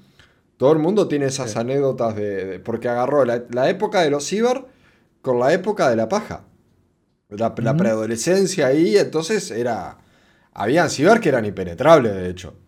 [0.60, 4.66] todo el mundo tiene esas anécdotas de, Porque agarró la, época de los ciber
[5.22, 6.44] con la época de la paja.
[7.30, 9.96] La, la preadolescencia ahí, entonces era
[10.52, 12.58] habían ciber que eran impenetrables, de hecho.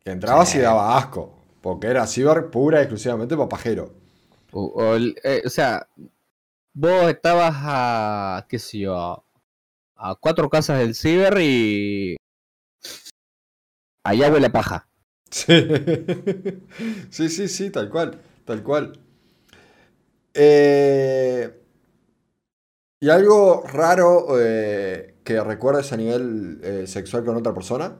[0.00, 1.38] Que entrabas y daba asco.
[1.60, 3.92] Porque era ciber pura y exclusivamente papajero.
[4.50, 5.86] O, eh, o, sea,
[6.72, 9.22] vos estabas a, qué sé yo,
[9.96, 12.16] a, cuatro casas del ciber y...
[14.02, 14.87] Allá huele paja.
[15.30, 15.52] Sí.
[17.10, 18.98] sí, sí, sí, tal cual, tal cual.
[20.34, 21.62] Eh,
[23.00, 27.96] y algo raro eh, que recuerdes a nivel eh, sexual con otra persona?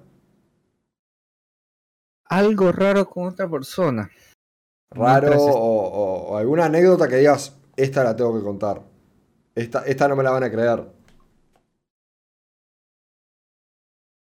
[2.25, 4.11] Algo raro con otra persona.
[4.91, 8.83] Raro o, alguna anécdota que digas, esta la tengo que contar.
[9.55, 10.98] Esta, esta no me la van a creer.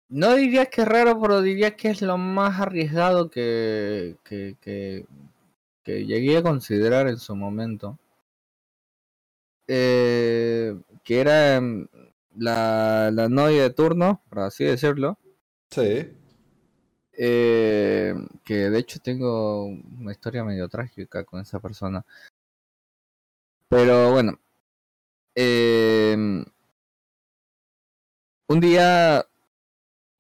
[0.10, 5.06] No diría que es raro, pero diría que es lo más arriesgado que, que, que,
[5.84, 7.98] que llegué a considerar en su momento.
[9.68, 11.60] Eh, que era
[12.36, 15.18] la, la novia de turno, por así decirlo.
[15.72, 16.12] Sí.
[17.18, 22.06] Eh, que de hecho tengo una historia medio trágica con esa persona.
[23.70, 24.40] Pero bueno.
[25.36, 26.16] Eh,
[28.48, 29.26] un día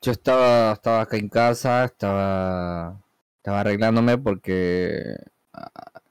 [0.01, 3.01] yo estaba, estaba acá en casa, estaba,
[3.37, 5.17] estaba arreglándome porque
[5.53, 6.01] ah,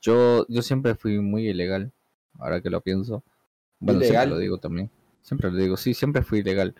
[0.00, 1.92] yo, yo siempre fui muy ilegal,
[2.38, 3.22] ahora que lo pienso.
[3.78, 4.30] Bueno, siempre ¿Ilegal?
[4.30, 4.90] lo digo también.
[5.22, 6.74] Siempre lo digo, sí, siempre fui ilegal.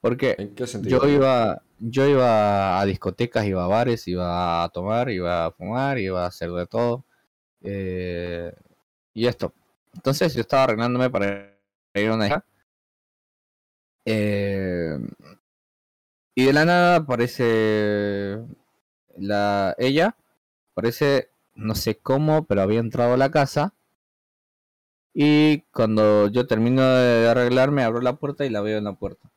[0.00, 1.00] Porque ¿En qué sentido?
[1.00, 5.98] yo iba, yo iba a discotecas, iba a bares, iba a tomar, iba a fumar,
[5.98, 7.04] iba a hacer de todo.
[7.60, 8.52] Eh,
[9.14, 9.54] y esto.
[9.94, 11.56] Entonces yo estaba arreglándome para
[11.94, 12.44] ir a una hija.
[14.04, 14.98] Eh,
[16.34, 18.38] y de la nada aparece
[19.16, 20.16] la ella,
[20.74, 23.74] parece, no sé cómo, pero había entrado a la casa.
[25.14, 29.30] Y cuando yo termino de arreglarme, abro la puerta y la veo en la puerta.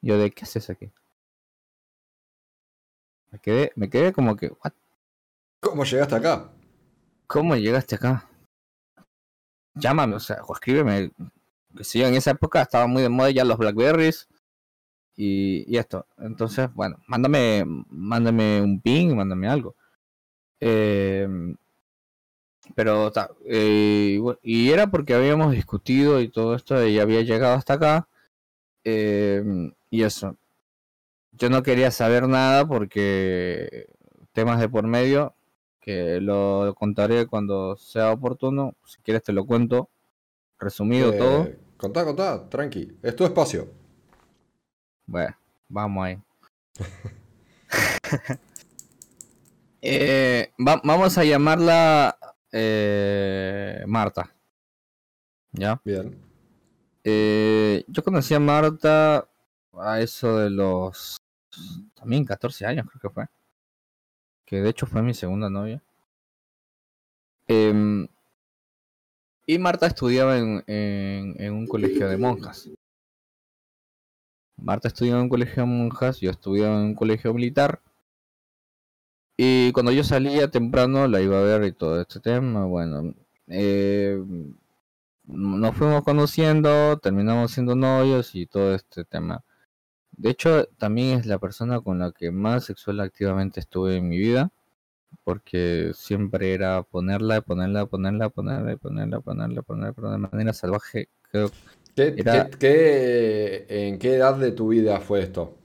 [0.00, 0.90] Yo de, ¿qué haces aquí?
[3.30, 4.72] Me quedé, me quedé como que, "What?
[5.60, 6.50] ¿Cómo llegaste acá?
[7.28, 8.26] ¿cómo llegaste acá?
[9.74, 11.12] Llámame, o sea, o escríbeme.
[11.76, 14.28] Que sí, en esa época estaba muy de moda ya los Blackberries
[15.18, 16.06] y, y esto.
[16.18, 19.74] Entonces, bueno, mándame, mándame un ping, mándame algo.
[20.60, 21.28] Eh,
[22.74, 23.10] pero
[23.46, 28.08] eh, y era porque habíamos discutido y todo esto y había llegado hasta acá.
[28.84, 29.42] eh,
[29.90, 30.36] y eso.
[31.32, 33.86] Yo no quería saber nada porque
[34.32, 35.34] temas de por medio
[35.80, 38.74] que lo contaré cuando sea oportuno.
[38.84, 39.88] Si quieres te lo cuento.
[40.58, 41.48] Resumido Eh, todo.
[41.76, 42.98] Contá, contá, tranqui.
[43.02, 43.68] Es tu espacio.
[45.08, 45.34] Bueno,
[45.68, 46.18] vamos ahí.
[49.80, 52.18] Eh, va- vamos a llamarla
[52.50, 54.34] eh, Marta.
[55.52, 55.80] ¿Ya?
[55.84, 56.18] Bien.
[57.04, 59.28] Eh, yo conocí a Marta
[59.74, 61.16] a eso de los
[61.94, 63.26] también 14 años creo que fue.
[64.44, 65.80] Que de hecho fue mi segunda novia.
[67.46, 68.08] Em,
[69.46, 72.68] y Marta estudiaba en, en, en un colegio de monjas.
[74.58, 77.80] Marta estudiaba en un colegio de monjas, yo estudiaba en un colegio militar.
[79.36, 82.64] Y cuando yo salía temprano la iba a ver y todo este tema.
[82.66, 83.14] Bueno,
[83.46, 84.20] eh,
[85.24, 89.44] nos fuimos conociendo, terminamos siendo novios y todo este tema.
[90.12, 94.18] De hecho, también es la persona con la que más sexual activamente estuve en mi
[94.18, 94.50] vida,
[95.24, 101.08] porque siempre era ponerla, ponerla, ponerla, ponerla, ponerla, ponerla, ponerla, ponerla de manera salvaje.
[101.30, 101.50] Creo
[101.98, 105.56] ¿Qué, Era- qué- qué- ¿En qué edad de tu vida fue esto?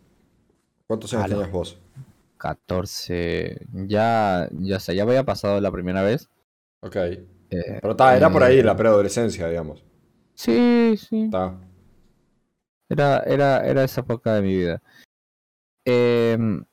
[0.87, 1.79] ¿Cuántos años tenías vos?
[2.37, 6.29] 14, ya, ya sé, ya había pasado la primera vez.
[6.81, 6.95] Ok.
[6.95, 7.19] eh,
[7.81, 9.83] Pero ta, era por ahí la preadolescencia, digamos.
[10.33, 11.29] Sí, sí.
[11.29, 11.55] Ta.
[12.89, 14.81] Era, era, era esa época de mi vida.
[15.85, 16.65] Em,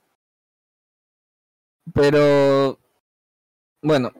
[1.92, 2.78] pero,
[3.82, 4.10] bueno,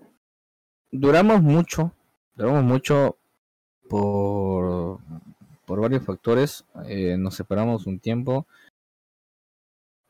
[0.93, 1.93] duramos mucho,
[2.35, 3.17] duramos mucho
[3.89, 5.01] por,
[5.71, 6.65] por varios factores.
[6.89, 8.49] eh, nos separamos un tiempo.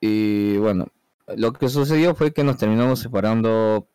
[0.01, 0.87] Y bueno,
[1.37, 3.87] lo que sucedió fue que nos terminamos separando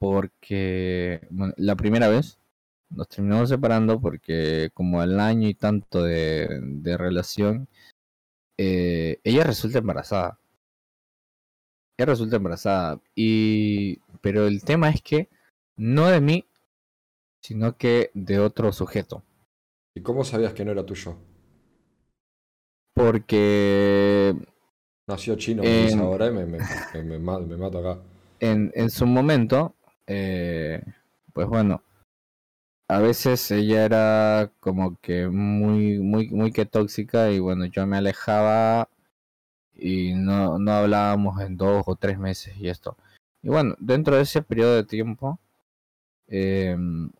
[0.00, 2.40] porque, bueno, la primera vez
[2.90, 7.68] nos terminamos separando porque como al año y tanto de, de relación,
[8.58, 10.40] eh, ella resulta embarazada.
[11.96, 13.00] Ella resulta embarazada.
[13.14, 15.28] Y, pero el tema es que
[15.76, 16.44] no de mí,
[17.42, 19.22] sino que de otro sujeto.
[19.96, 21.16] ¿Y cómo sabías que no era tuyo?
[22.94, 24.34] Porque
[25.08, 26.58] Nació chino, me En- ahora y me, me,
[26.92, 28.00] me- me ma- me mato acá.
[28.40, 29.74] en, en su momento,
[30.06, 30.82] eh,
[31.32, 31.82] pues bueno,
[32.88, 37.96] a veces ella era como que muy, muy, muy que tóxica y bueno, yo me
[37.96, 38.88] alejaba
[39.74, 42.96] y no, no hablábamos en dos o tres meses y esto.
[43.42, 45.38] Y bueno, dentro de ese periodo de tiempo,
[46.28, 47.10] em,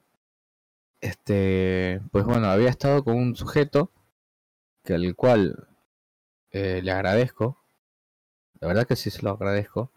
[1.01, 3.91] este, pues bueno, había estado con un sujeto
[4.85, 5.69] que al cual
[6.53, 7.59] eh, le agradezco,
[8.61, 9.91] la verdad que sí se lo agradezco.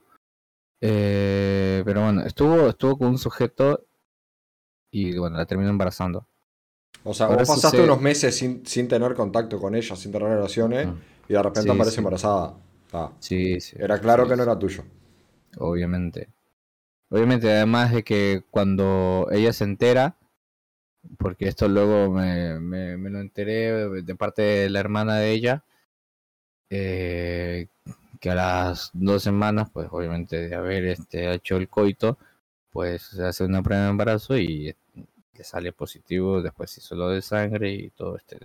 [0.81, 3.85] Eh, pero bueno, estuvo, estuvo con un sujeto
[4.91, 6.25] y bueno, la terminó embarazando.
[7.03, 10.11] O sea, Ahora vos pasaste sucede- unos meses sin, sin tener contacto con ella, sin
[10.11, 10.97] tener relaciones, Mm.
[11.29, 11.97] y de repente Sí, aparece sí.
[11.99, 12.57] embarazada.
[12.91, 13.11] Ta.
[13.19, 13.77] Sí, sí.
[13.79, 14.83] Era claro sí, que no era tuyo.
[15.59, 16.29] Obviamente.
[17.09, 20.17] Obviamente, además de que cuando ella se entera,
[21.17, 23.71] porque esto luego me, me, me lo enteré
[24.03, 25.63] de parte de la hermana de ella,
[26.69, 27.67] eh,
[28.19, 32.17] que a las dos semanas, pues obviamente de haber este, hecho el coito,
[32.71, 34.75] pues se hace una prueba de embarazo y
[35.33, 38.39] le sale positivo, después hizo lo de sangre y todo este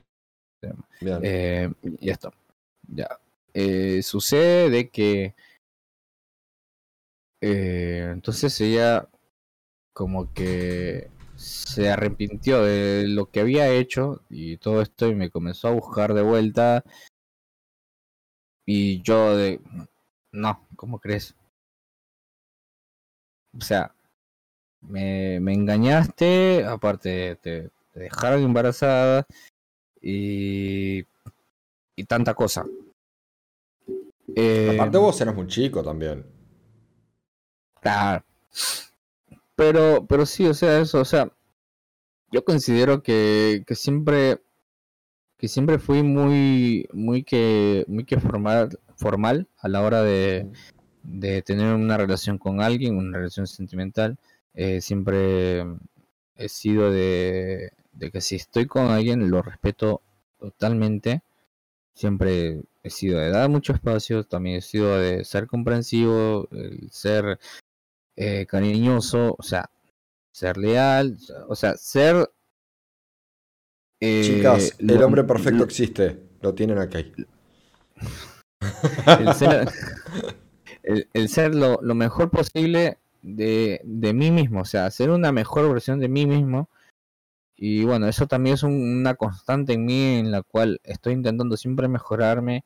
[1.01, 1.21] Bien.
[1.23, 2.33] Eh, y esto.
[2.89, 3.19] Ya.
[3.53, 5.35] Eh, sucede de que.
[7.41, 9.09] eh, entonces ella.
[9.93, 11.11] Como que.
[11.45, 16.15] Se arrepintió de lo que había hecho y todo esto y me comenzó a buscar
[16.15, 16.83] de vuelta.
[18.67, 19.61] Y yo de.
[20.33, 21.35] No, ¿cómo crees?
[23.57, 23.95] O sea,
[24.81, 29.27] me, me engañaste, aparte te, te dejaron embarazada
[30.01, 31.05] y,
[31.95, 32.65] y tanta cosa.
[34.35, 36.25] Eh, Aparte vos eras muy chico también.
[37.81, 38.25] Claro.
[39.57, 41.33] Pero, pero sí, o sea, eso, o sea,
[42.31, 44.41] yo considero que, que siempre
[45.39, 50.51] que siempre fui muy muy que muy que formal formal a la hora de,
[51.03, 54.19] de tener una relación con alguien, una relación sentimental.
[54.55, 55.65] Eh, siempre
[56.37, 60.03] he sido de, de que si estoy con alguien lo respeto
[60.39, 61.23] totalmente.
[61.95, 66.49] Siempre he sido de dar mucho espacio, también he sido de ser comprensivo,
[66.91, 67.39] ser
[68.17, 69.71] eh, cariñoso, o sea,
[70.33, 72.31] ser leal, o sea, ser...
[74.01, 77.13] Eh, Chicas, el hombre perfecto existe, lo tienen aquí.
[81.15, 85.99] El ser, lo, mejor posible de, de, mí mismo, o sea, ser una mejor versión
[85.99, 86.69] de mí mismo.
[87.57, 91.89] Y bueno, eso también es una constante en mí en la cual estoy intentando siempre
[91.89, 92.65] mejorarme,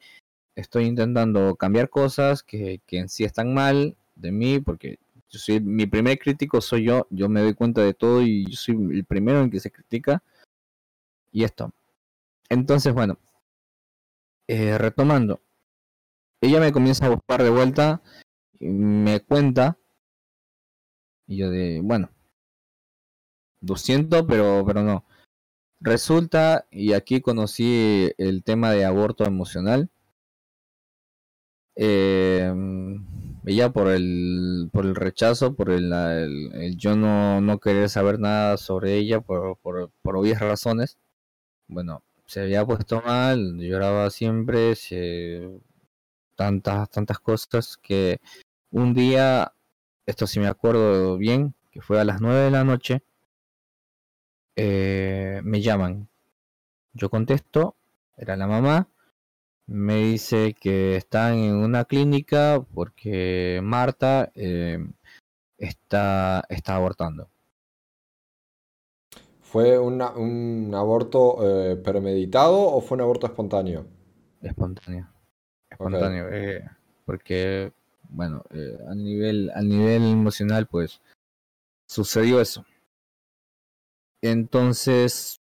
[0.57, 4.99] estoy intentando cambiar cosas que, que en sí están mal de mí, porque
[5.31, 8.57] yo soy mi primer crítico soy yo, yo me doy cuenta de todo y yo
[8.57, 10.22] soy el primero en que se critica.
[11.31, 11.72] Y esto.
[12.49, 13.18] Entonces, bueno,
[14.47, 15.43] eh, retomando,
[16.41, 18.03] ella me comienza a buscar de vuelta,
[18.59, 19.79] y me cuenta,
[21.26, 22.11] y yo de, bueno,
[23.61, 25.05] 200, pero, pero no.
[25.81, 29.91] Resulta, y aquí conocí el tema de aborto emocional.
[31.76, 32.53] Eh,
[33.47, 38.57] ella por el, por el rechazo, por el, el, yo no, no, querer saber nada
[38.57, 40.99] sobre ella por, por, por, obvias razones.
[41.68, 45.49] Bueno, se había puesto mal, lloraba siempre, se,
[46.36, 48.20] tantas, tantas cosas que
[48.70, 49.53] un día,
[50.07, 53.03] esto sí me acuerdo bien, que fue a las 9 de la noche,
[54.57, 56.09] eh, me llaman.
[56.95, 57.76] Yo contesto,
[58.16, 58.89] era la mamá,
[59.68, 64.78] me dice que están en una clínica porque Marta eh,
[65.58, 67.28] está, está abortando.
[69.42, 73.86] ¿Fue un aborto eh, premeditado o fue un aborto espontáneo?
[74.40, 75.08] Espontáneo.
[75.70, 76.28] Espontáneo.
[76.32, 76.64] Eh,
[77.04, 77.72] porque,
[78.08, 78.42] bueno,
[78.88, 81.00] a, nivel, a nivel emocional, pues
[81.86, 82.64] sucedió eso.
[84.22, 85.40] Entonces,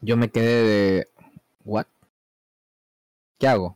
[0.00, 1.08] yo me quedé de,
[1.64, 1.86] ¿what?
[3.40, 3.74] ¿Qué hago?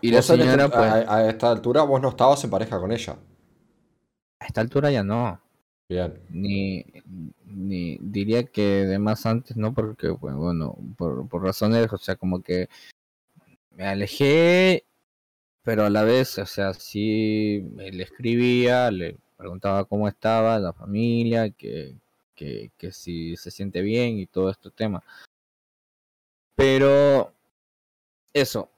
[0.00, 3.18] Y la señora, pues, a, esta altura vos no estabas en pareja con ella.
[4.38, 5.40] A esta altura ya no.
[5.88, 6.14] Bien.
[6.28, 6.86] Ni,
[7.44, 9.74] ni diría que de más antes, ¿no?
[9.74, 12.68] Porque, pues, bueno, por, por razones, o sea, como que
[13.72, 14.84] me alejé,
[15.64, 21.50] pero a la vez, o sea, sí le escribía, le preguntaba cómo estaba la familia,
[21.50, 21.96] que,
[22.36, 25.02] que, que si se siente bien y todo este tema.
[26.54, 27.32] Pero
[28.32, 28.70] eso.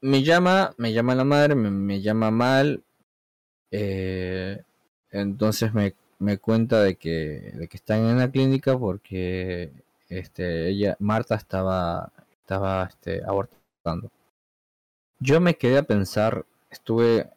[0.00, 2.82] Me llama, me llama la madre, me, llama mal.
[3.70, 4.62] Eh,
[5.10, 9.72] entonces me, me cuenta de que, de que están en la clínica porque
[10.08, 12.12] este, ella, Marta estaba,
[12.42, 14.10] estaba este, abortando.
[15.20, 17.30] Yo me quedé a pensar, estuve,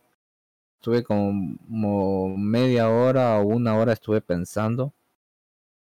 [0.75, 4.93] estuve como media hora o una hora estuve pensando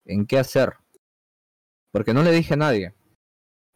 [0.05, 0.75] en qué hacer.
[1.91, 2.93] Porque no le dije a nadie.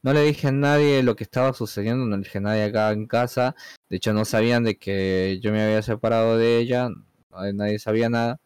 [0.02, 2.92] No le dije a nadie lo que estaba sucediendo, no le dije a nadie acá
[2.92, 3.56] en casa.
[3.90, 6.90] De hecho, no sabían de que yo me había separado de ella,
[7.54, 8.40] nadie sabía nada.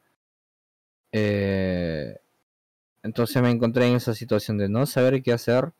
[1.11, 2.17] Eh,
[3.03, 5.73] entonces me encontré en esa situación de no saber qué hacer,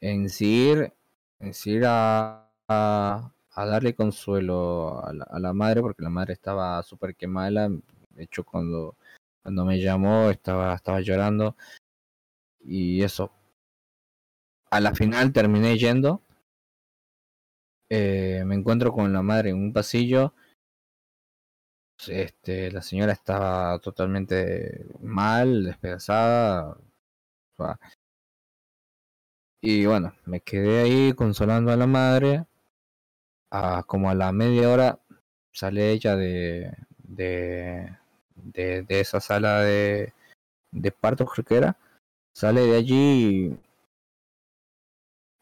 [0.00, 0.92] en sí ir,
[1.40, 7.68] en ir a, a, darle consuelo a la, madre, porque la madre estaba súper quemada.
[8.10, 8.96] De hecho, cuando,
[9.42, 11.56] cuando me llamó estaba, estaba llorando.
[12.64, 13.32] Y eso,
[14.72, 16.22] a la final terminé yendo.
[17.90, 20.32] Eh, me encuentro con la madre en un pasillo.
[22.08, 26.78] Este, la señora estaba totalmente mal, despedazada.
[29.60, 32.46] Y bueno, me quedé ahí consolando a la madre.
[33.50, 35.00] A, como a la media hora
[35.52, 37.94] sale ella de, de,
[38.36, 40.14] de, de esa sala de,
[40.70, 41.76] de parto, creo que era.
[42.34, 43.58] Sale de allí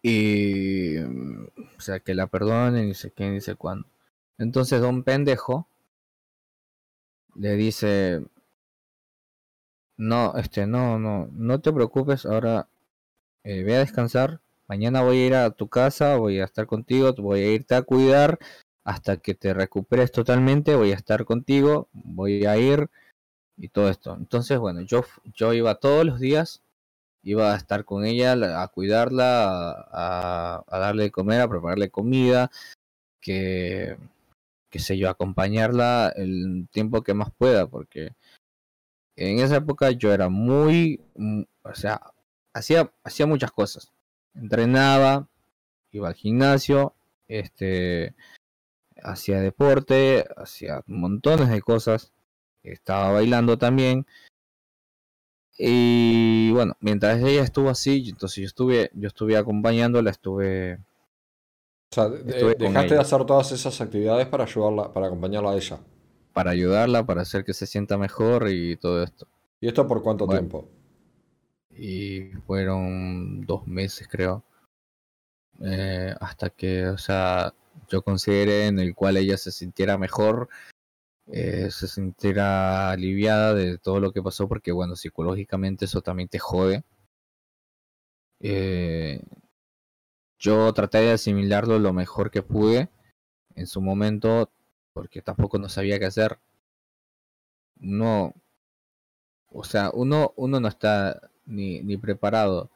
[0.03, 1.45] mm,
[1.77, 3.87] o sea que la perdonen y sé quién dice cuándo
[4.39, 5.69] entonces don pendejo
[7.35, 8.23] le dice
[9.97, 12.69] no este no no no te preocupes ahora
[13.45, 17.13] eh, ve a descansar mañana voy a ir a tu casa voy a estar contigo
[17.19, 18.39] voy a irte a cuidar
[18.85, 22.91] hasta que te recuperes totalmente voy a estar contigo voy a ir
[23.61, 24.17] y todo esto.
[24.19, 26.63] Entonces, bueno, yo, yo iba todos los días,
[27.23, 32.51] iba a estar con ella, a cuidarla, a, darle de comer, a prepararle comida,
[33.21, 33.97] que,
[34.71, 38.15] qué sé yo, acompañarla el tiempo que más pueda, porque
[39.17, 42.01] en esa época yo era muy, mm, o sea,
[42.55, 43.93] hacía, hacía muchas cosas.
[44.35, 45.29] Entrenaba,
[45.93, 46.95] iba al gimnasio,
[47.29, 48.15] este,
[49.03, 52.13] hacía deporte, hacía montones de cosas,
[52.63, 54.07] estaba bailando también.
[55.63, 60.79] Y bueno, mientras ella estuvo así, entonces yo estuve, yo estuve acompañándola, estuve.
[61.93, 65.79] O sea, dejaste de hacer todas esas actividades para ayudarla, para acompañarla a ella.
[66.33, 69.27] Para ayudarla, para hacer que se sienta mejor y todo esto.
[69.61, 70.67] ¿Y esto por cuánto tiempo?
[71.77, 74.43] Y fueron dos meses, creo.
[75.63, 77.53] Eh, hasta que, o sea,
[77.91, 80.49] yo consideré en el cual ella se sintiera mejor,
[81.33, 86.39] eh, se sintiera aliviada de todo lo que pasó, porque bueno, psicológicamente eso también te
[86.39, 86.85] jode.
[88.41, 89.23] Eh,
[90.39, 92.89] yo traté de asimilarlo lo mejor que pude
[93.55, 94.51] en su momento,
[94.93, 96.39] porque tampoco no sabía qué hacer.
[97.77, 98.35] No,
[99.53, 102.71] o sea, uno, uno no está ni, ni preparado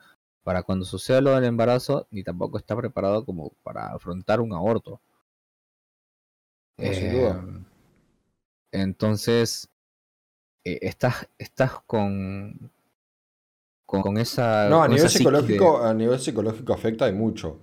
[0.45, 5.01] para cuando suceda lo del embarazo, ni tampoco está preparado como para afrontar un aborto.
[6.77, 7.64] Em,
[8.75, 9.69] entonces,
[10.65, 12.71] eh, estás, estás con,
[13.87, 14.69] con, esa.
[14.69, 17.61] No, a nivel psicológico, a nivel psicológico afecta y mucho.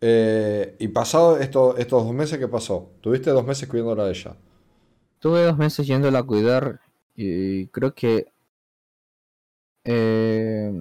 [0.00, 2.92] Eh, y pasado esto, estos dos meses, ¿qué pasó?
[3.00, 4.36] ¿Tuviste dos meses cuidándola de ella?
[5.18, 6.80] Tuve dos meses yéndola a cuidar
[7.16, 8.26] y creo que
[9.84, 10.72] eh,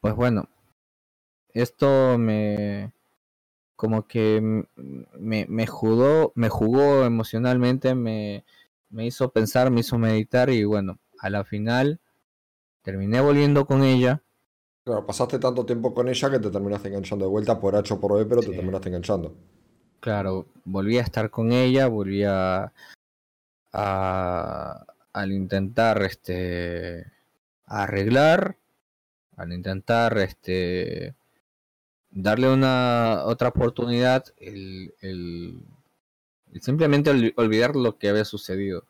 [0.00, 0.48] pues bueno,
[1.52, 2.92] esto me
[3.76, 4.40] como que
[5.18, 8.44] me, me jugó, me jugó emocionalmente, me,
[8.90, 12.00] me hizo pensar, me hizo meditar y bueno, a la final
[12.82, 14.22] terminé volviendo con ella.
[14.84, 18.00] Claro, pasaste tanto tiempo con ella que te terminaste enganchando de vuelta por H o
[18.00, 19.34] por B, pero te terminaste enganchando.
[20.00, 22.72] Claro, volví a estar con ella, volví a,
[23.72, 27.10] a al intentar este
[27.66, 28.56] arreglar,
[29.36, 31.14] al intentar este
[32.10, 35.60] darle una otra oportunidad, el, el,
[36.60, 38.84] simplemente olvidar lo que había sucedido.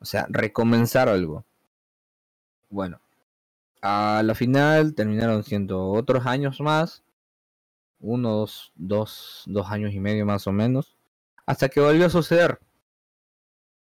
[0.00, 1.44] O sea, recomenzar algo.
[2.68, 3.00] Bueno,
[3.80, 7.02] a la final terminaron siendo otros años más,
[8.00, 10.96] unos dos, dos años y medio más o menos,
[11.46, 12.58] hasta que volvió a suceder.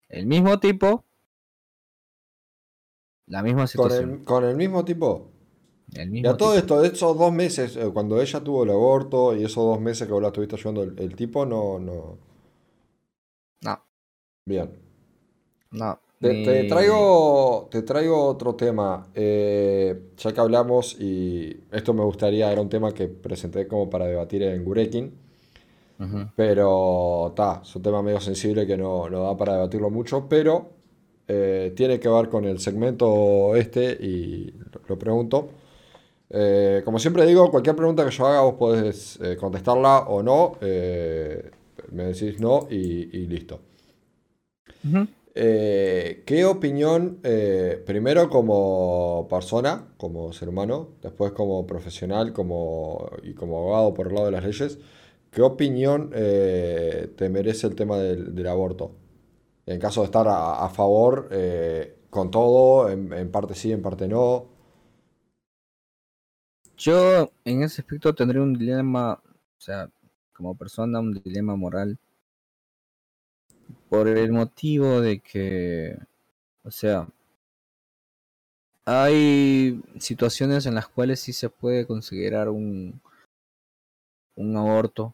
[0.10, 1.04] El mismo tipo,
[3.28, 4.24] la misma situación.
[4.24, 5.32] ¿Con el, mismo tipo?
[5.94, 9.44] El y a todo esto, esos dos meses, eh, cuando ella tuvo el aborto y
[9.44, 11.46] esos dos meses que vos la estuviste ayudando, el, tipo.
[11.46, 12.18] No.
[14.46, 14.70] Bien.
[15.72, 16.00] No.
[16.20, 19.08] Te, traigo, te traigo otro tema.
[19.14, 24.06] Eh, ya que hablamos, y esto me gustaría, era un tema que presenté como para
[24.06, 25.26] debatir en Gurekin.
[26.36, 30.70] Pero está, es un tema medio sensible que no, no da para debatirlo mucho, pero
[31.28, 34.54] eh, tiene que ver con el segmento este y
[34.88, 35.50] lo, pregunto.
[36.30, 40.58] Eh, como siempre digo, cualquier pregunta que yo haga vos podés eh, contestarla o no.
[40.62, 43.60] me decís no y, listo.
[45.34, 47.20] ¿Qué opinión,
[47.86, 54.14] primero como persona, como ser humano, después como profesional como, y como abogado por el
[54.14, 54.80] lado de las leyes,
[55.32, 58.96] qué opinión te merece el tema del aborto?
[59.66, 64.48] en caso de estar a, favor eh, con todo, en, parte sí, en parte no.
[66.78, 69.90] Yo en ese aspecto tendría un dilema, o sea,
[70.34, 71.98] como persona, un dilema moral.
[73.90, 75.98] Por el motivo de que,
[76.64, 77.08] o sea,
[78.86, 83.02] hay situaciones en las cuales sí se puede considerar un,
[84.36, 85.14] un aborto.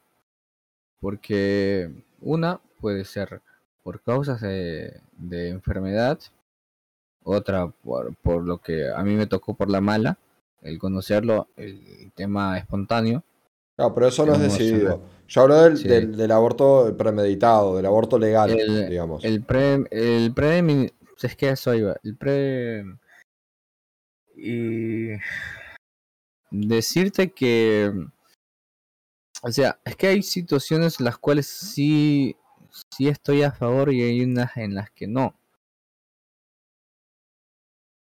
[1.00, 1.90] Porque
[2.20, 3.42] una puede ser
[3.82, 6.20] por causas de, enfermedad,
[7.24, 10.20] otra por, por, lo que a mí me tocó por la mala,
[10.62, 13.24] el conocerlo, el tema espontáneo.
[13.78, 15.02] No, pero eso no es decidido.
[15.32, 18.54] Yo hablo del, del, aborto premeditado, del aborto legal,
[18.90, 19.24] digamos.
[19.24, 20.92] El pre, el pre,
[21.22, 22.84] es que eso iba, el pre...
[24.36, 25.12] Y
[26.50, 27.94] decirte que,
[29.42, 32.36] o sea, es que hay situaciones en las cuales sí
[32.90, 35.34] sí estoy a favor y hay unas en las que no.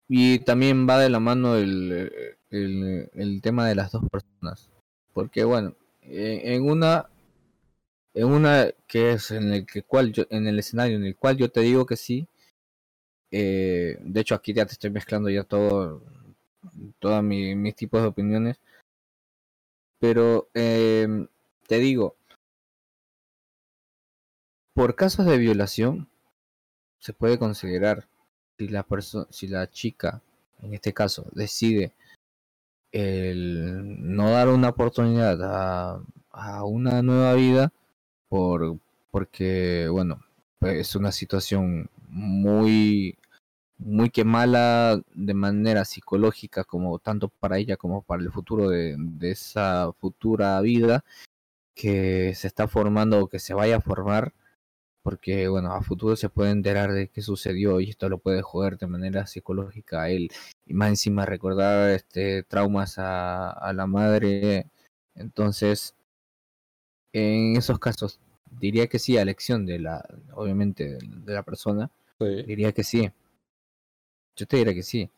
[0.06, 4.70] Y también va de la mano el, el, el tema de las dos personas.
[5.14, 5.74] Porque bueno,
[6.08, 7.08] en una
[8.14, 11.36] en una que es en el que cual yo, en el escenario en el cual
[11.36, 12.28] yo te digo que sí,
[13.30, 16.02] Eh, de hecho, aquí ya te estoy mezclando ya todo,
[16.98, 18.60] todos mis tipos de opiniones.
[19.98, 21.28] Pero em,
[21.68, 22.16] te digo,
[24.74, 26.08] por casos de violación,
[26.98, 28.08] se puede considerar
[28.58, 30.22] si la persona, si la chica,
[30.62, 31.92] en este caso, decide
[32.92, 36.00] el no dar una oportunidad a,
[36.30, 37.72] a una nueva vida
[38.28, 38.78] por
[39.10, 40.20] porque bueno
[40.60, 43.18] es una situación muy
[43.78, 48.96] muy que mala de manera psicológica como tanto para ella como para el futuro de,
[48.98, 51.04] de esa futura vida
[51.74, 54.32] que se está formando o que se vaya a formar
[55.06, 58.76] porque bueno, a futuro se puede enterar de qué sucedió y esto lo puede joder
[58.76, 60.28] de manera psicológica a él
[60.66, 64.66] y más encima recordar este traumas a, a la madre.
[65.14, 65.94] Entonces,
[67.12, 68.18] en esos casos
[68.50, 70.04] diría que sí, a elección de la,
[70.34, 71.88] obviamente, de la persona,
[72.18, 73.08] diría que sí.
[74.34, 75.08] Yo te diría que sí.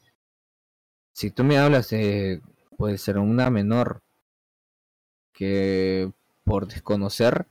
[1.15, 2.43] Si tú me hablas de,
[2.77, 4.03] puede ser una menor
[5.33, 6.13] que
[6.45, 7.47] por desconocer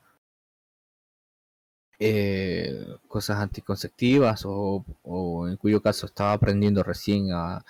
[2.00, 7.66] eh, cosas anticonceptivas o, en cuyo caso estaba aprendiendo recién a,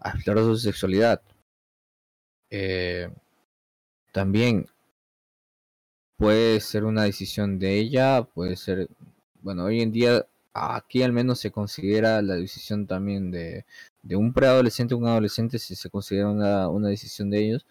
[0.00, 1.20] a explorar su sexualidad.
[2.50, 3.10] Eh,
[4.12, 4.66] también
[6.16, 8.88] puede ser una decisión de ella, puede ser,
[9.42, 13.66] bueno, hoy en día aquí al menos se considera la decisión también de,
[14.02, 17.66] de un preadolescente o un adolescente, si se considera una, una decisión de ellos.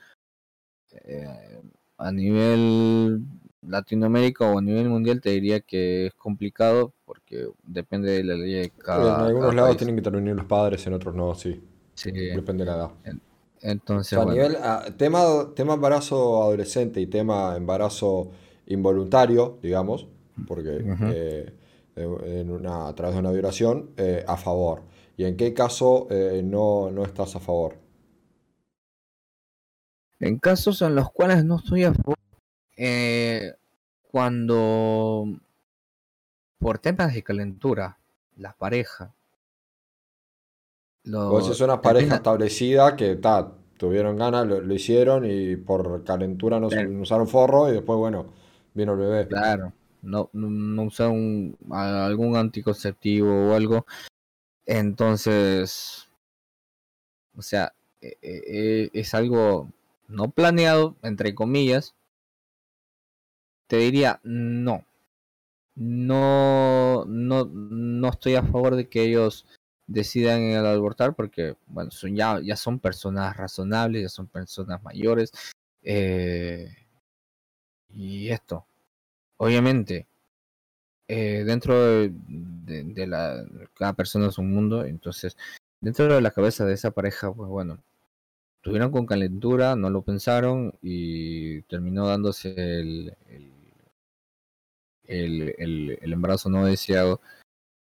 [0.91, 1.61] Eh,
[1.97, 3.21] a nivel
[3.67, 8.53] Latinoamérica o a nivel mundial te diría que es complicado porque depende de la ley
[8.53, 9.19] de cada.
[9.19, 11.63] En algunos lados tienen que intervenir los padres, en otros no, sí.
[11.93, 12.11] Sí.
[12.11, 12.91] Depende de la edad.
[13.61, 15.23] Entonces, o sea, a nivel, a, tema,
[15.55, 18.31] tema embarazo adolescente y tema embarazo
[18.67, 20.07] involuntario, digamos,
[20.47, 21.13] porque uh -huh.
[21.15, 21.53] eh,
[21.95, 24.83] en una, a través de una violación, eh, a favor.
[25.17, 27.77] ¿Y en qué caso eh, no, no estás a favor?
[30.19, 32.17] En casos en los cuales no estoy a favor,
[32.75, 33.53] eh,
[34.11, 35.25] cuando
[36.59, 37.97] por temas de calentura,
[38.37, 39.13] la pareja.
[41.03, 42.15] Lo, pues es una pareja termina...
[42.15, 47.69] establecida que ta, tuvieron ganas, lo, lo, hicieron y por calentura no, no, usaron forro
[47.69, 48.25] y después, bueno,
[48.73, 49.27] vino el bebé.
[49.27, 53.85] Claro, no, no usaron algún anticonceptivo o algo.
[54.65, 56.07] Entonces,
[57.37, 59.69] o sea, es algo
[60.07, 61.93] no planeado, entre comillas,
[63.67, 64.85] te diría no.
[65.75, 69.45] No, no, no estoy a favor de que ellos
[69.87, 75.31] decidan el abortar porque, bueno, son ya, ya son personas razonables, ya son personas mayores.
[75.83, 76.69] Eh,
[77.89, 78.65] y esto,
[79.37, 80.07] obviamente,
[81.07, 85.37] eh, dentro de, la, cada persona es un mundo, entonces,
[85.81, 87.79] dentro de la cabeza de esa pareja, pues bueno,
[88.57, 93.15] estuvieron con calentura, no lo pensaron y terminó dándose el,
[95.07, 97.21] el, el, embarazo no deseado.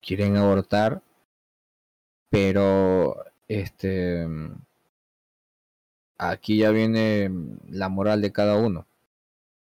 [0.01, 1.03] Quieren abortar,
[2.31, 3.17] pero
[3.49, 4.27] este
[6.19, 7.31] aquí ya viene
[7.69, 8.87] la moral de cada uno.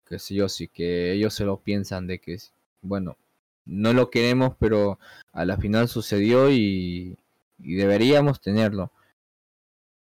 [0.06, 2.38] Que si yo sí que ellos se lo piensan de que
[2.82, 3.16] bueno,
[3.64, 4.98] no lo queremos, pero
[5.32, 7.18] a la final sucedió y,
[7.58, 8.92] y deberíamos tenerlo.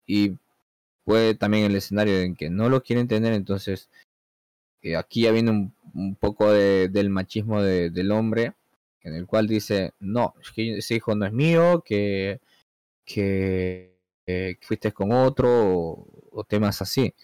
[0.06, 0.36] Y
[1.04, 3.88] puede también el escenario en que no lo quieren tener, entonces
[4.82, 8.54] eh, aquí ya viene un, un poco de, del machismo de, del hombre,
[9.02, 12.40] en el cual dice, no, es que ese hijo no es mío, que,
[13.04, 13.94] que,
[14.62, 17.14] fuiste con otro, o, o, temas así.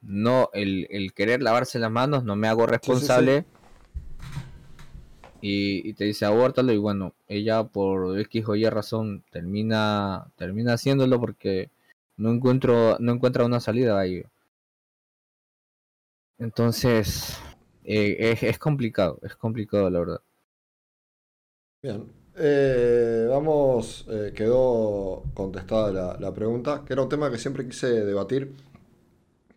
[0.00, 3.38] No, el, el, querer lavarse las manos, no me hago responsable.
[3.38, 4.40] Sí, sí, sí.
[5.42, 10.72] Y, y, te dice abórtalo y bueno, ella por X o Y razón termina, termina
[10.74, 11.70] haciéndolo porque
[12.16, 14.24] no encuentro, no encuentra una salida ahí.
[16.38, 17.38] Entonces,
[17.86, 20.20] eh, es, es, complicado, es complicado la verdad.
[21.82, 22.04] Bien,
[22.36, 28.04] eh, vamos, eh, quedó contestada la, la, pregunta, que era un tema que siempre quise
[28.04, 28.52] debatir.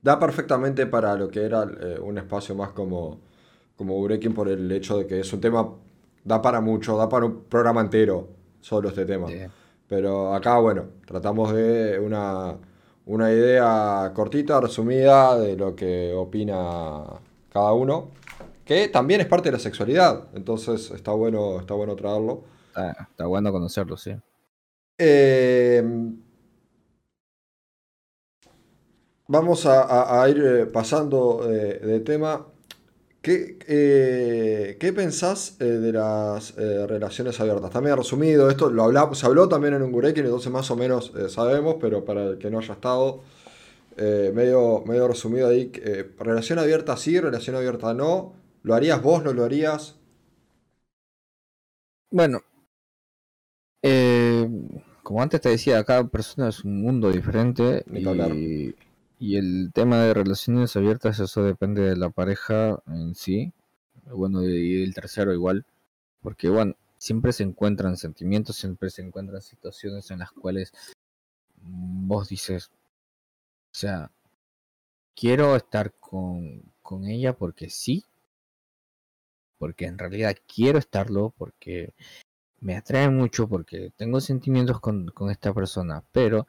[0.02, 1.68] Da perfectamente para lo que era
[2.02, 3.20] un espacio más como,
[3.76, 5.74] como Breaking por el hecho de que es un tema,
[6.24, 8.30] da para mucho, da para un programa entero
[8.62, 9.28] solo este tema.
[9.28, 9.52] Yeah.
[9.90, 12.56] Pero acá, bueno, tratamos de una,
[13.08, 17.04] una idea cortita, resumida de lo que opina
[17.52, 18.12] cada uno,
[18.70, 20.28] que también es parte de la sexualidad.
[20.36, 22.44] Entonces está bueno, está bueno traerlo.
[22.68, 24.12] Está, está bueno conocerlo, sí.
[25.00, 25.84] Eh,
[29.26, 32.46] vamos a, a, a, ir eh, pasando de, de tema.
[33.24, 37.72] ¿Qué, eh, ¿qué pensás eh, de las eh, relaciones abiertas?
[37.72, 41.12] También resumido, esto lo hablamos, se habló también en un Gureki, entonces más o menos
[41.18, 43.22] eh, sabemos, pero para el que no haya estado,
[43.98, 48.34] eh, medio, medio resumido ahí, eh, relación abierta sí, relación abierta no,
[48.64, 49.96] ¿lo harías vos, no lo harías?
[52.12, 52.42] Bueno,
[53.82, 54.50] eh,
[55.04, 58.76] como antes te decía, cada persona es un mundo diferente y,
[59.20, 63.54] y el tema de relaciones abiertas, eso depende de la pareja en sí,
[64.06, 65.66] bueno, y el tercero igual,
[66.22, 70.74] porque bueno, siempre se encuentran sentimientos, siempre se encuentran situaciones en las cuales
[71.62, 72.70] vos dices,
[73.72, 74.12] o sea,
[75.16, 78.04] quiero estar con, con ella porque sí,
[79.60, 81.94] porque en realidad quiero estarlo, porque
[82.62, 86.48] me atrae mucho, porque tengo sentimientos con, con esta persona, pero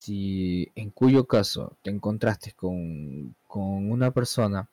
[0.00, 4.68] si en cuyo caso te encontraste con, con una persona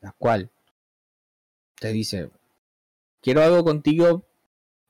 [0.00, 0.50] la cual
[1.78, 2.30] te dice,
[3.20, 4.24] quiero algo contigo,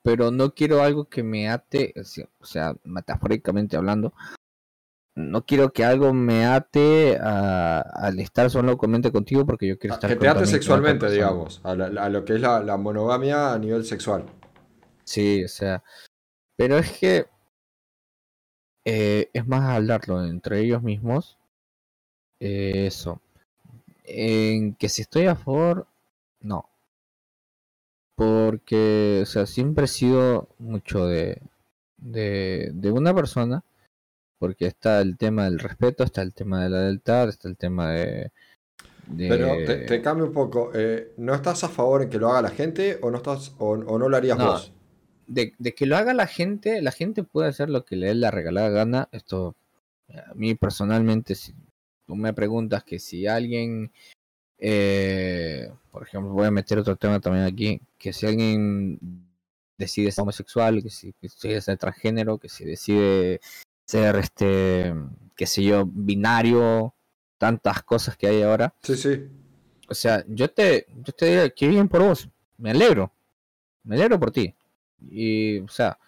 [0.03, 1.95] pero no quiero algo que me ate,
[2.41, 4.13] o sea- metafóricamente hablando,
[5.17, 10.11] no quiero que algo me ate a- al estar solamente contigo porque yo quiero estar
[10.11, 12.77] Ah, Que con- te ate sexualmente, digamos, a, la- a lo que es la, la
[12.77, 14.25] monogamia a nivel sexual.
[15.05, 15.83] Sí, o sea,
[16.57, 17.27] pero es que
[18.85, 21.37] eh, es más hablarlo entre ellos mismos.
[22.41, 23.21] eh, eso.
[24.05, 25.87] En que si estoy a favor,
[26.41, 26.69] no.
[28.15, 31.43] Porque, o sea, siempre he sido mucho de,
[31.99, 33.63] de, de una persona.
[34.39, 37.93] Porque está el tema del respeto, está el tema de la lealtad, está el tema
[37.93, 38.31] de...
[39.07, 42.29] de- Pero te, te cambio un poco, eh, ¿no estás a favor en que lo
[42.31, 44.47] haga la gente o no, estás, o, o no lo harías No.
[44.53, 44.73] vos?
[45.27, 48.15] de, de que lo haga la gente, la gente puede hacer lo que le dé
[48.15, 49.09] la regalada gana.
[49.11, 49.57] Esto,
[50.09, 51.53] a mí personalmente, si
[52.07, 53.91] tú me preguntas que si alguien,
[54.59, 59.01] eh, por ejemplo, voy a meter otro tema también aquí, que si alguien
[59.77, 63.41] decide ser homosexual, que si que decide ser transgénero, que si decide
[63.87, 64.95] ser, este,
[65.37, 66.95] qué sé yo, binario,
[67.39, 68.75] tantas cosas que hay ahora.
[68.83, 69.29] Sí, sí.
[69.89, 72.29] O sea, yo te, yo te diría que bien por vos.
[72.59, 73.13] Me alegro.
[73.85, 74.55] Me alegro por ti.
[75.01, 75.99] Y, o sea,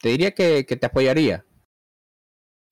[0.00, 1.44] te diría que, que te apoyaría.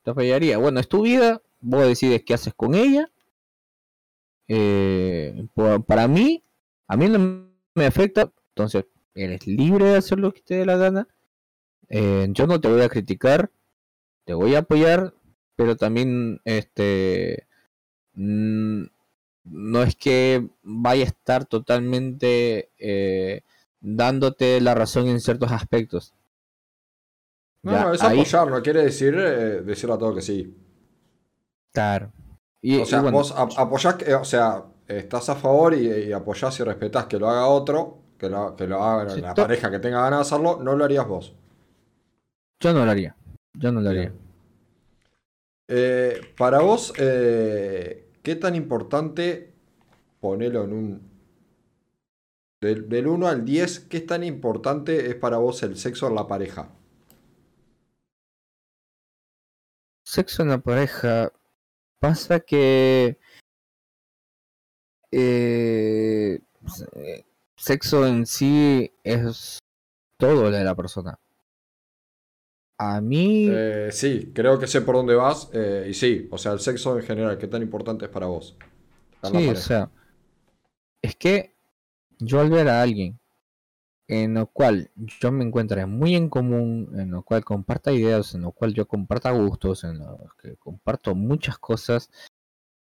[0.05, 0.59] Te apoyaría.
[0.59, 1.43] Bueno, es tu vida.
[1.61, 3.11] Vos decides qué haces con ella.
[4.49, 6.43] Eh, por- para mí,
[6.89, 8.33] a mí no me afecta.
[8.51, 11.09] Entonces, eres libre de hacer lo que te dé la gana.
[11.89, 13.51] Eh, yo no te voy a criticar.
[14.31, 15.13] Te voy a apoyar.
[15.57, 17.49] Pero también, este.
[18.15, 18.85] mm,
[19.43, 23.43] no es que vaya a estar totalmente eh,
[23.81, 26.15] dándote la razón en ciertos aspectos.
[27.65, 30.57] No, Ya, no, es ahí- apoyar, no quiere decir eh, decirle a todo que sí.
[31.73, 32.13] Claro.
[32.63, 35.89] Y, O sea, y bueno, vos ap- apoyás, que- o sea, estás a favor y,
[35.89, 39.73] y apoyás y respetás que lo haga otro, que lo, que lo haga la pareja
[39.73, 41.35] que tenga ganas de hacerlo, no lo harías vos.
[42.61, 43.17] yo no lo haría.
[43.55, 44.13] Yo no lo haría.
[45.69, 49.53] Eh, para vos, eh, ¿qué tan importante,
[50.21, 51.11] ponelo en un...
[52.63, 56.27] Del, del 1 al 10, ¿qué tan importante es para vos el sexo en la
[56.27, 56.71] pareja?
[60.05, 61.33] Sexo en la pareja.
[62.01, 63.19] Pasa que.
[65.13, 67.25] eh, se-
[67.57, 69.59] sexo en sí es
[70.19, 71.19] todo de la persona.
[72.83, 73.47] A mí.
[73.51, 75.51] Eh, sí, creo que sé por dónde vas.
[75.53, 78.57] eh, y sí, o sea, el sexo en general, ¿qué tan importante es para vos?
[79.23, 79.91] Sí, o sea,
[81.03, 81.55] es que
[82.19, 83.21] yo al ver a alguien
[84.09, 88.41] en lo cual yo me encuentre muy en común, en lo cual comparta ideas, en
[88.41, 92.11] lo cual yo comparta gustos, en los que comparto muchas cosas,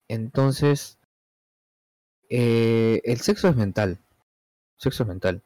[0.10, 1.00] entonces
[2.30, 3.98] eh, el sexo es mental,
[4.76, 5.42] sexo es mental.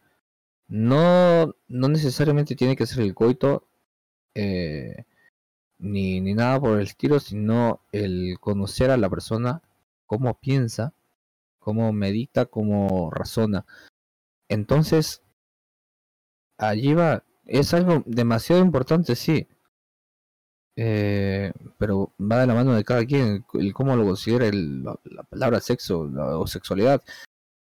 [0.68, 3.69] No, no necesariamente tiene que ser el coito,
[4.36, 5.06] eh,
[5.80, 9.62] ni, ni nada por el estilo, sino el conocer a la persona,
[10.06, 10.94] cómo piensa,
[11.60, 13.66] cómo medita, cómo razona.
[14.50, 15.22] Entonces,
[16.58, 19.48] allí va, es algo demasiado importante, sí.
[20.76, 24.98] Eh, pero va de la mano de cada quien, el, cómo lo considera el- la,
[25.04, 27.02] la palabra sexo o sexualidad,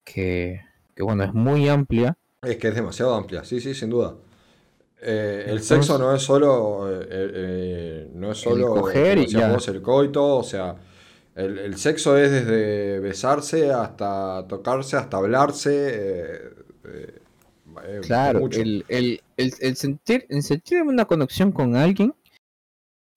[0.04, 0.62] que,
[0.96, 2.18] que bueno, es muy amplia.
[2.42, 4.16] Es que es demasiado amplia, sí, sí, sin duda.
[5.06, 9.58] Eh, el sexo no es solo, eh, eh, no es solo coger como y ya.
[9.68, 10.78] el coito, o sea,
[11.36, 16.54] el, el sexo es desde besarse hasta tocarse, hasta hablarse, eh,
[16.86, 17.20] eh,
[17.84, 22.14] eh, Claro, el, el, el, el sentir, el sentir una conexión con alguien,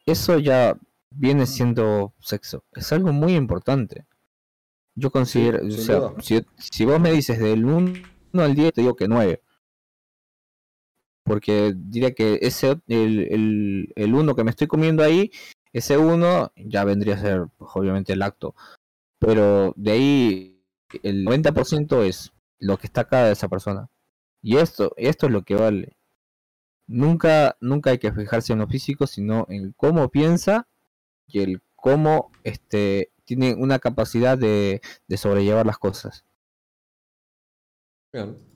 [0.07, 0.79] eso ya
[1.11, 2.65] viene siendo sexo.
[2.73, 4.07] Es algo muy importante.
[4.95, 7.93] Yo considero, Sí, o sea, si, si vos me dices del 1
[8.33, 9.43] al 10, te digo que 9.
[11.27, 15.33] Porque diría que ese, el, el, el 1 que me estoy comiendo ahí,
[15.73, 18.55] ese 1 ya vendría a ser, pues, obviamente, el acto.
[19.19, 20.63] Pero de ahí,
[21.03, 23.91] el 90% es lo que está acá de esa persona.
[24.41, 25.97] Y esto, esto es lo que vale.
[26.87, 30.69] Nunca, nunca hay que fijarse en lo físico, sino en cómo piensa
[31.27, 36.25] y el cómo este, tiene una capacidad de, de sobrellevar las cosas.
[38.13, 38.56] Bien.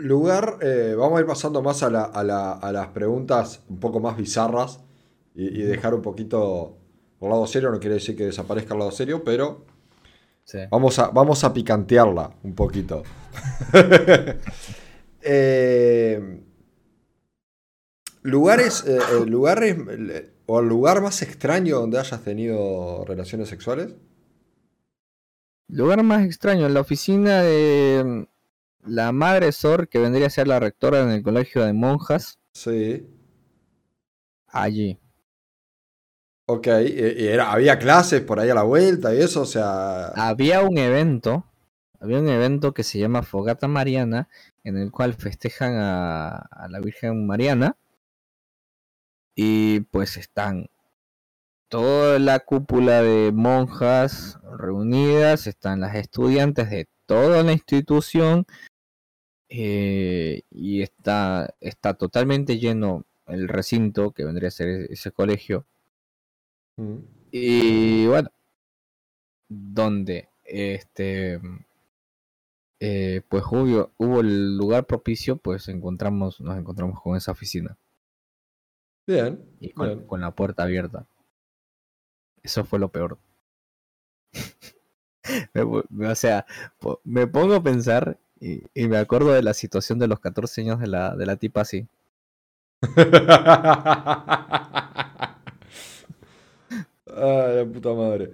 [0.00, 3.78] Lugar, eh, vamos a ir pasando más a, la- a la- a las preguntas un
[3.80, 4.80] poco más bizarras
[5.34, 6.78] y, y dejar un poquito
[7.20, 7.70] el lado serio.
[7.70, 9.64] No quiere decir que desaparezca el lado serio, pero
[10.70, 13.02] vamos a, vamos a picantearla un poquito.
[15.22, 16.18] Eh,
[18.22, 19.76] lugares, eh, lugares
[20.46, 23.94] o el lugar más extraño donde hayas tenido relaciones sexuales.
[25.68, 28.28] Lugar más extraño, en la oficina de
[28.84, 33.06] la madre Sor, que vendría a ser la rectora en el colegio de monjas, Sí.
[34.48, 34.98] allí.
[36.46, 40.06] Ok, y- era, había clases por ahí a la vuelta y eso, o sea.
[40.16, 41.44] Había un evento,
[42.00, 44.28] había un evento que se llama Fogata Mariana,
[44.64, 47.76] en el cual festejan a, a la Virgen Mariana.
[49.36, 50.66] Y pues están
[51.68, 58.44] toda la cúpula de monjas reunidas, están las estudiantes de toda la institución.
[59.50, 65.66] Eh, y está, está totalmente lleno el recinto que vendría a ser e- ese colegio.
[66.76, 67.04] Mm.
[67.30, 68.30] Y bueno,
[69.48, 71.38] donde este
[72.80, 77.78] eh, pues hubo, hubo el lugar propicio, pues encontramos, nos encontramos con esa oficina
[79.06, 80.06] Bien, y con, bien.
[80.06, 81.06] con la puerta abierta.
[82.42, 83.18] Eso fue lo peor.
[85.90, 86.46] Me o sea,
[87.04, 90.80] me pongo a pensar y, y me acuerdo de la situación de los 14 años
[90.80, 91.86] de la, de la tipa así.
[97.06, 98.30] Ay, la puta madre.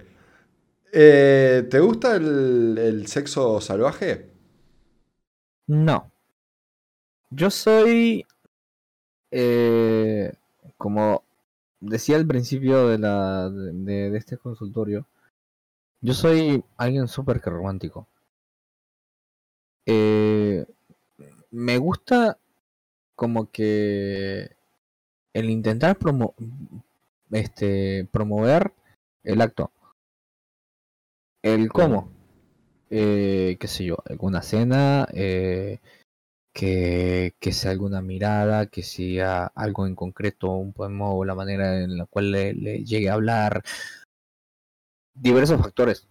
[0.93, 4.31] Eh, ¿te gusta el, el sexo salvaje?
[5.67, 6.11] No.
[7.29, 8.25] Yo soy,
[9.31, 10.33] eh,
[10.77, 11.23] como
[11.79, 15.05] decía al principio de, la, de, de este consultorio,
[16.01, 18.07] yo soy alguien súper que romántico.
[19.89, 20.65] Eh,
[21.51, 22.37] me gusta
[23.15, 24.51] como que
[25.33, 26.35] el intentar promo
[27.31, 28.73] este, promover
[29.23, 29.71] el acto.
[31.41, 32.11] El cómo.
[32.89, 35.79] Eh, qué sé yo, alguna cena, eh,
[36.53, 41.81] que, que sea alguna mirada, que sea algo en concreto, un poema o la manera
[41.81, 43.63] en la cual le, le llegue a hablar.
[45.13, 46.07] Diversos factores.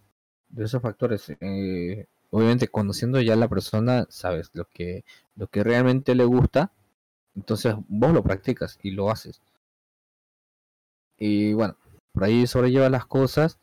[0.49, 1.29] Diversos factores.
[1.39, 5.03] eh, obviamente conociendo ya a la persona, sabes lo que,
[5.35, 6.71] lo que realmente le gusta.
[7.35, 9.41] Entonces vos lo practicas y lo haces.
[11.17, 11.77] Y bueno,
[12.11, 13.59] por ahí sobrelleva las cosas.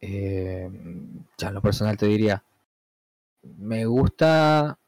[0.00, 0.68] Eh,
[1.38, 2.44] ya en lo personal te diría,
[3.42, 4.78] me gusta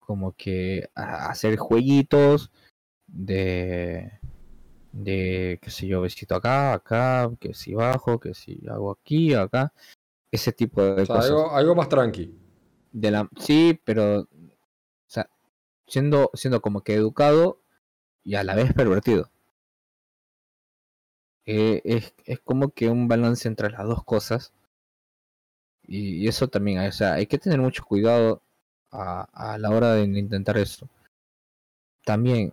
[0.00, 2.50] como que hacer jueguitos
[3.06, 4.12] de,
[4.92, 9.72] de, qué sé yo, besito acá, acá, que si bajo, que si hago aquí, acá,
[10.32, 11.26] ese tipo de O sea, cosas.
[11.26, 12.34] algo, algo más tranqui.
[12.92, 14.28] De la, sí, pero, o
[15.06, 15.28] sea,
[15.86, 17.60] siendo, siendo como que educado
[18.24, 19.30] y a la vez pervertido.
[21.46, 24.52] Eh, es, es como que un balance entre las dos cosas.
[25.86, 28.42] Y, y eso también, o sea, hay que tener mucho cuidado
[28.90, 30.88] a, a la hora de intentar eso.
[32.04, 32.52] También,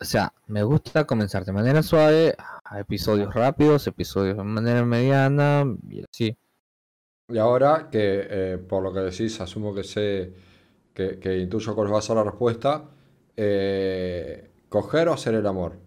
[0.00, 5.64] o sea, me gusta comenzar de manera suave, a episodios rápidos, episodios de manera mediana
[5.88, 6.36] y así.
[7.28, 10.32] Y ahora que, eh, por lo que decís, asumo que sé,
[10.94, 12.84] que, que intuyo cuál va a ser la respuesta,
[13.36, 15.78] eh, ¿coger o hacer el amor?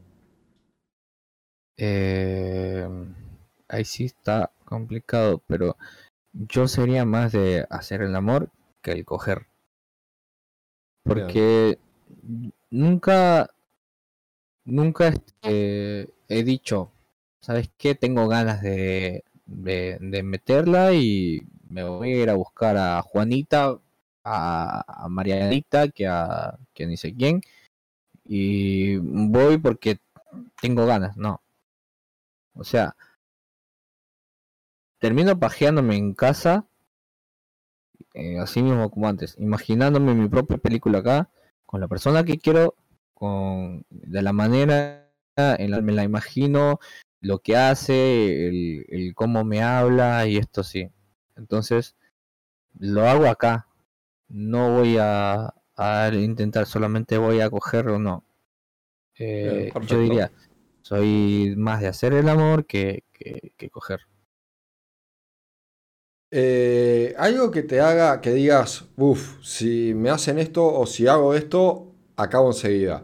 [1.77, 2.87] Eh,
[3.69, 5.77] ahí sí está complicado, pero
[6.33, 8.49] yo sería más de hacer el amor
[8.81, 9.47] que el coger.
[11.03, 11.79] Porque
[12.69, 13.49] nunca,
[14.69, 16.91] nunca este, he dicho,
[17.41, 17.95] ¿sabes qué?
[17.95, 23.77] Tengo ganas de, de, de meterla y me voy a ir a buscar a Juanita,
[24.23, 27.41] a, a Marianita, que a que ni sé quién,
[28.25, 29.99] y voy porque
[30.61, 31.41] tengo ganas, no.
[32.53, 32.95] O sea,
[34.99, 36.65] termino pajeándome en casa,
[38.13, 41.29] eh, así mismo como antes, imaginándome mi propia película acá,
[41.65, 42.75] con la persona que quiero,
[43.19, 46.79] con de la manera en la que me la imagino,
[47.21, 50.89] lo que hace, el, el cómo me habla y esto sí.
[51.35, 51.95] Entonces,
[52.79, 53.67] lo hago acá.
[54.29, 58.23] No voy a, a intentar, solamente voy a coger o no.
[59.19, 60.31] Eh, yo diría,
[60.81, 64.01] soy más de hacer el amor que, que, que coger.
[66.31, 71.33] Eh, algo que te haga que digas, uff, si me hacen esto o si hago
[71.33, 73.03] esto, acabo enseguida.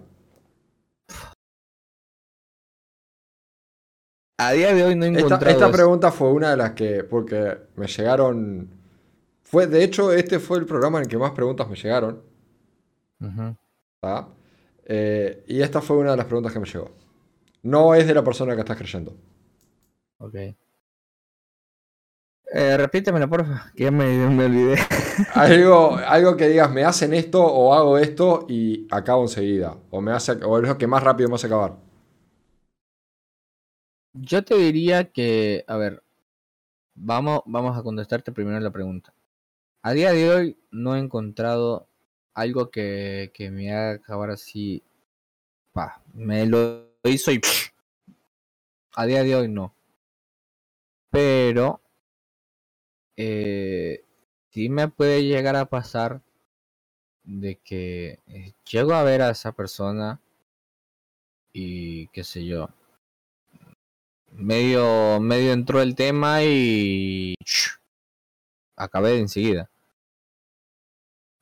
[4.38, 5.52] A día de hoy no he Esta, encontrado.
[5.54, 8.70] esta es- pregunta fue una de las que, porque me llegaron,
[9.42, 12.22] fue, de hecho, este fue el programa en el que más preguntas me llegaron.
[14.88, 16.92] Eh, y esta fue una de las preguntas que me llegó.
[17.64, 19.16] No es de la persona que estás creyendo.
[20.20, 20.36] Ok.
[22.54, 24.76] Eh, repítemelo, porfa, que ya me, me olvidé.
[25.34, 29.76] Algo, algo que digas, me hacen esto o hago esto y acabo enseguida.
[29.90, 31.74] O, me hace, o es lo que más rápido me hace acabar.
[34.18, 36.02] Yo te diría que, a ver,
[36.94, 39.14] vamos, vamos a contestarte primero la pregunta.
[39.82, 41.90] A día de hoy no he encontrado
[42.34, 44.84] algo que, que me haga acabar así.
[45.74, 47.42] Pa, me lo hizo y.
[48.96, 49.76] A día de hoy no.
[51.12, 51.82] Pero.
[53.18, 54.06] Eh,
[54.52, 56.22] sí me puede llegar a pasar
[57.24, 60.22] de que eh, llego a ver a esa persona
[61.52, 62.70] y qué sé yo
[64.38, 67.36] medio medio entró el tema y
[68.76, 69.70] acabé de enseguida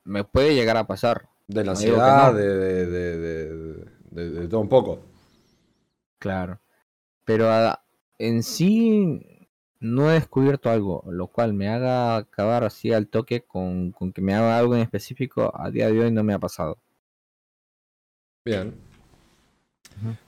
[0.04, 2.38] me puede llegar a pasar De la No ansiedad, no.
[2.38, 5.00] de, de, de, de- de- de todo un poco.
[6.18, 6.60] claro
[7.24, 7.82] pero a-
[8.18, 9.48] en sí
[9.80, 14.22] no he descubierto algo lo cual me haga acabar así al toque con, con que
[14.22, 16.78] me haga algo en específico a día de hoy no me ha pasado
[18.44, 18.74] Bien.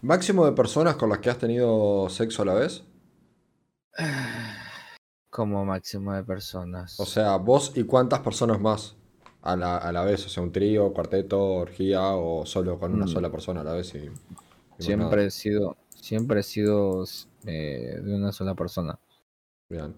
[0.03, 2.85] ¿Máximo de personas con las que has tenido sexo a la vez?
[5.31, 8.97] como máximo de personas O sea, vos y cuántas personas más
[9.43, 10.25] a la, a la vez.
[10.25, 13.09] O sea, un trío, cuarteto, orgía o solo con una Mm.
[13.09, 13.95] sola persona a la vez.
[13.95, 14.11] Y,
[14.79, 17.05] siempre he sido siempre he sido
[17.47, 18.99] eh, de una sola persona
[19.69, 19.95] Bien.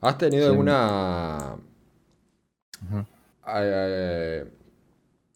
[0.00, 1.56] ¿Has tenido alguna,
[3.54, 4.50] eh,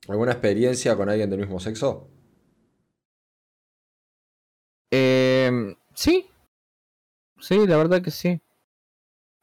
[0.08, 2.08] alguna experiencia con alguien del mismo sexo?
[5.46, 6.30] Em, sí,
[7.38, 8.40] sí, la verdad que sí.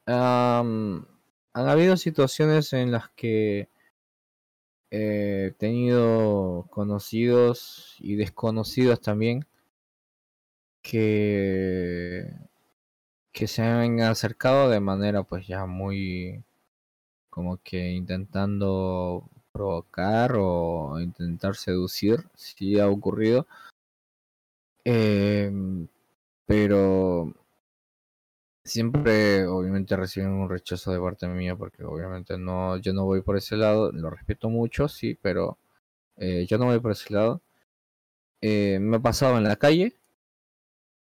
[0.08, 1.06] Am,
[1.54, 3.70] han habido situaciones en las que
[4.90, 9.46] eh, he tenido conocidos y desconocidos también
[10.82, 12.34] que,
[13.32, 16.44] que se han acercado de manera pues ya muy
[17.30, 23.48] como que intentando provocar o intentar seducir, sí ha ocurrido.
[24.86, 25.88] Em,
[26.46, 27.34] pero
[28.64, 33.38] siempre obviamente reciben un rechazo de parte mía porque obviamente no yo no voy por
[33.38, 35.58] ese lado lo respeto mucho sí pero
[36.18, 37.42] eh, yo no voy por ese lado.
[38.42, 39.96] Eh, me ha pasado en la calle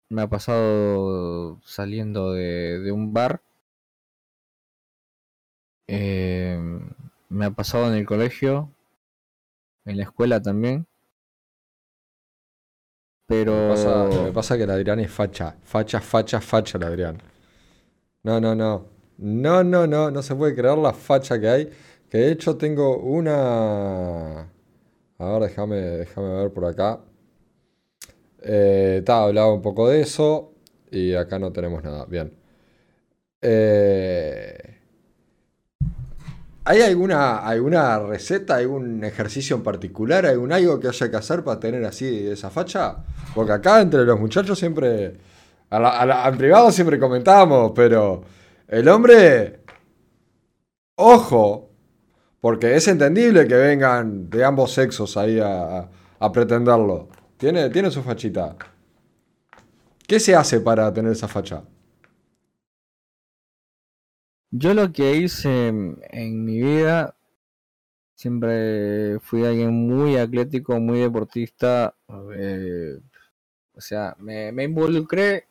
[0.10, 3.42] me ha pasado saliendo de, de un bar.
[5.88, 6.90] Em,
[7.30, 8.72] me ha pasado en el colegio
[9.86, 10.88] en la escuela también
[13.32, 15.56] pero Me pasa, me pasa que el Adrián es facha.
[15.64, 17.18] Facha, facha, facha el Adrián.
[18.24, 18.88] No, no, no.
[19.20, 20.12] No, no, no.
[20.12, 21.72] No se puede creer la facha que hay.
[22.10, 24.42] Que de hecho tengo una...
[25.18, 27.00] A ver, déjame, déjame ver por acá.
[28.44, 30.54] Eh, ta, hablaba un poco de eso.
[30.92, 32.06] Y acá no tenemos nada.
[32.08, 32.34] Bien.
[33.42, 34.71] Eh,
[36.64, 41.60] ¿Hay alguna, alguna receta, algún ejercicio en particular, algún algo que haya que hacer para
[41.60, 42.98] tener así esa facha?
[43.34, 45.18] Porque acá entre los muchachos siempre,
[45.72, 48.24] en privado siempre comentamos, pero
[48.68, 49.62] el hombre,
[50.98, 51.72] ojo,
[52.40, 55.90] porque es entendible que vengan de ambos sexos ahí a-
[56.20, 57.10] a pretenderlo.
[57.38, 58.56] Tiene, tiene su fachita.
[60.08, 61.64] ¿Qué se hace para tener esa facha?
[64.52, 67.16] Yo lo que hice en, mi vida,
[68.16, 71.96] siempre fui alguien muy atlético, muy deportista.
[72.36, 73.00] eh,
[73.74, 75.48] o sea, me, me involucré,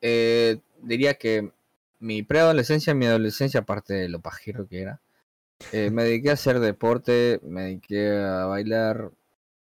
[0.00, 1.52] eh, diría que
[2.00, 5.00] mi preadolescencia, mi adolescencia, aparte de lo pajero que era,
[5.72, 9.12] eh, me dediqué a hacer deporte, me dediqué a bailar.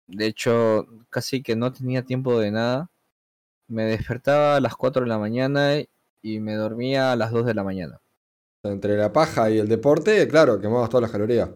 [0.07, 2.89] De hecho, casi que no tenía tiempo de nada.
[3.67, 5.75] Me despertaba a las 4 de la mañana
[6.21, 8.01] y me dormía a las 2 de la mañana.
[8.63, 11.49] Entre la paja y el deporte, claro, quemabas todas las calorías.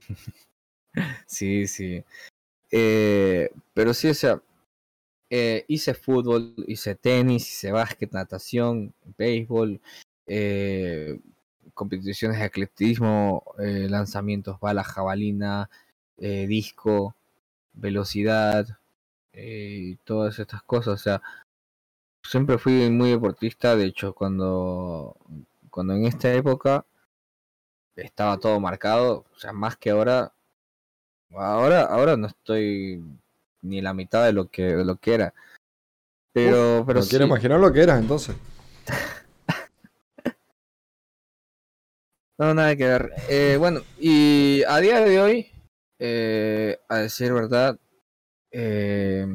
[1.26, 2.04] Sí, sí.
[2.70, 4.42] Eh, pero sí, o sea,
[5.30, 9.80] eh, hice fútbol, hice tenis, hice básquet, natación, béisbol,
[10.26, 11.20] eh,
[11.74, 15.70] competiciones de atletismo, lanzamientos, bala, jabalina,
[16.18, 17.16] disco,
[17.74, 18.66] velocidad,
[20.04, 20.94] todas estas cosas.
[20.94, 21.22] O sea,
[22.22, 23.76] siempre fui muy deportista.
[23.76, 25.16] De hecho, cuando,
[25.74, 26.86] cuando en esta época
[27.96, 30.32] estaba todo marcado, o sea, más que ahora,
[31.32, 33.02] ahora, ahora no estoy
[33.60, 35.34] ni la mitad de lo que, de lo que era.
[36.32, 38.36] Pero, pero no quiero imaginar lo que eras entonces.
[42.38, 43.12] no, nada que ver.
[43.28, 45.50] Eh, bueno, y a día de hoy,
[45.98, 47.80] eh, a decir verdad,
[48.52, 49.26] eh,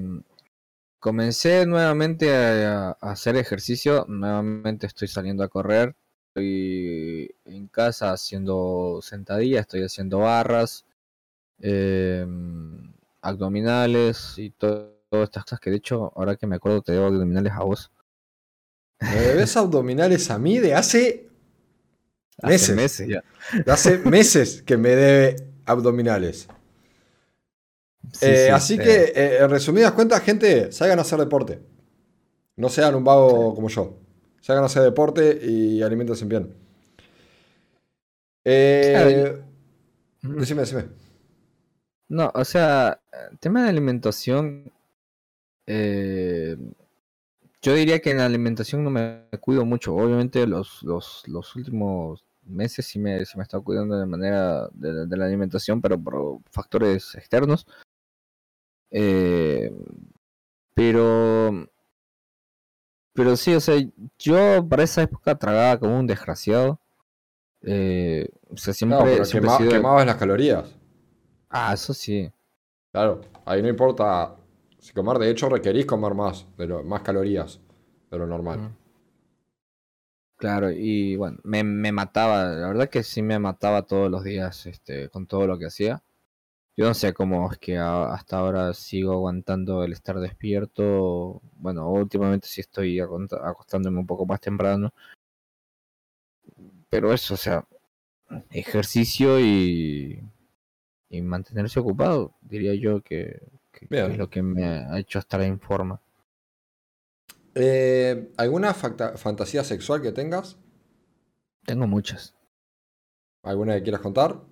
[1.00, 4.06] comencé nuevamente a, hacer ejercicio.
[4.08, 5.98] Nuevamente estoy saliendo a correr.
[6.40, 10.86] Estoy en casa haciendo sentadillas, estoy haciendo barras.
[11.60, 12.26] Eh,
[13.22, 17.52] abdominales y todas estas cosas que de hecho, ahora que me acuerdo, te debo abdominales
[17.52, 17.92] a vos.
[19.02, 21.30] Me debes abdominales a mí de hace
[22.44, 22.70] meses.
[22.70, 23.24] Hace meses ya.
[23.66, 25.36] De hace meses que me debe
[25.66, 26.48] abdominales.
[28.22, 31.60] Eh, así que, eh, en resumidas cuentas, gente, salgan a hacer deporte.
[32.56, 34.00] No sean un vago como yo.
[34.48, 36.54] A hacer deporte y alimentense bien.
[38.44, 39.42] Eh,
[40.22, 40.86] decime, decime.
[42.08, 43.00] No, o sea,
[43.40, 44.72] tema de alimentación,
[45.68, 46.58] eh,
[47.62, 49.96] yo diría que en la alimentación no me cuido mucho.
[49.96, 54.68] Obviamente los, los, los últimos meses sí me, sí me he estado cuidando de manera
[54.74, 57.68] de, la alimentación, pero por factores externos.
[58.92, 59.72] Eh,
[60.74, 61.70] pero,
[63.20, 63.76] pero sí, o sea,
[64.18, 66.80] yo para esa época tragaba como un desgraciado.
[67.64, 70.74] Eh, o sea, siempre, no, pero quemabas las calorías.
[71.50, 72.32] Ah, eso sí.
[72.94, 74.38] Claro, ahí no importa
[74.80, 77.60] si comer, de hecho requerís comer más, de más calorías
[78.10, 78.74] de lo normal.
[80.38, 84.66] Claro, y bueno, me, me, mataba, la verdad que sí me mataba todos los días
[84.66, 86.02] este, con todo lo que hacía.
[86.80, 91.42] Yo no sé cómo es que hasta ahora sigo aguantando el estar despierto.
[91.58, 94.94] Bueno, últimamente sí estoy acostándome un poco más temprano.
[96.90, 97.68] Pero eso, o sea,
[98.50, 100.24] ejercicio y
[101.10, 103.42] y mantenerse ocupado, diría yo que,
[103.90, 106.00] es lo que me ha hecho estar en forma.
[107.56, 110.58] Eh, ¿Alguna fantasía sexual que tengas?
[111.66, 112.36] Tengo muchas.
[113.44, 114.49] ¿Alguna que quieras contar?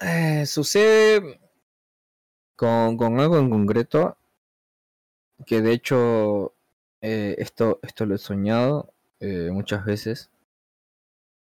[0.00, 1.40] Eh, sucede
[2.56, 4.16] con, algo en concreto
[5.46, 6.54] que de hecho
[7.00, 8.92] eh, esto, esto lo he soñado
[9.50, 10.30] muchas veces.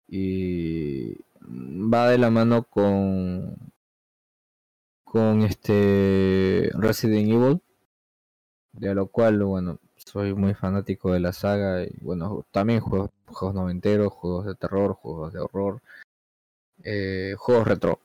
[0.07, 3.73] Y va de la mano con
[5.13, 7.61] con este Resident Evil
[8.71, 13.53] de lo cual bueno soy muy fanático de la saga y bueno también juegos, juegos
[13.53, 15.81] noventeros juegos de terror juegos de horror
[16.83, 17.99] eh, juegos retro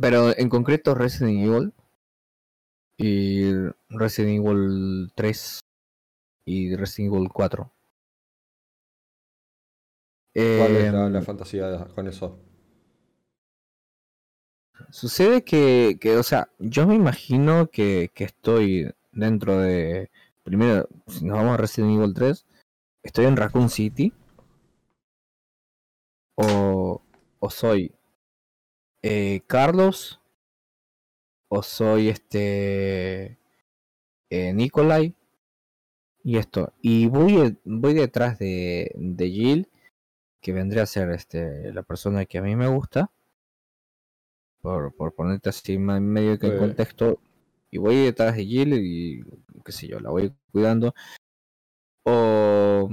[0.00, 1.72] pero en concreto Resident Evil
[2.96, 3.52] y
[3.88, 5.60] Resident Evil 3
[6.46, 7.74] y Resident Evil 4
[10.34, 12.40] ¿Cuál es la, em, fantasía con eso?
[14.90, 20.10] Sucede que, que, o sea, yo me imagino que, que estoy dentro de.
[20.42, 22.46] Primero, si nos vamos a Resident Evil 3,
[23.04, 24.12] estoy en Raccoon City.
[26.36, 27.00] O,
[27.38, 27.94] o soy
[29.04, 30.20] eh, Carlos.
[31.48, 33.38] O soy este.
[34.30, 35.14] Eh, Nikolai.
[36.22, 36.72] Y esto.
[36.80, 39.68] Y voy, voy detrás de, de Jill
[40.44, 43.10] que vendría a ser este la persona que a mí me gusta
[44.60, 47.18] por, por ponerte así en medio que el contexto
[47.70, 49.24] y voy detrás de Jill y
[49.64, 50.94] qué sé yo la voy cuidando
[52.04, 52.90] o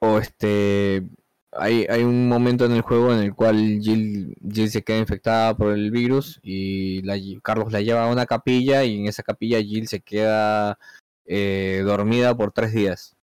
[0.00, 1.08] o este
[1.56, 5.72] hay, un momento en el juego en el cual Jill, Jill se queda infectada por
[5.72, 7.02] el virus y
[7.42, 10.78] Carlos la lleva a una capilla y en esa capilla Jill se queda
[11.26, 13.16] eh, dormida por tres días.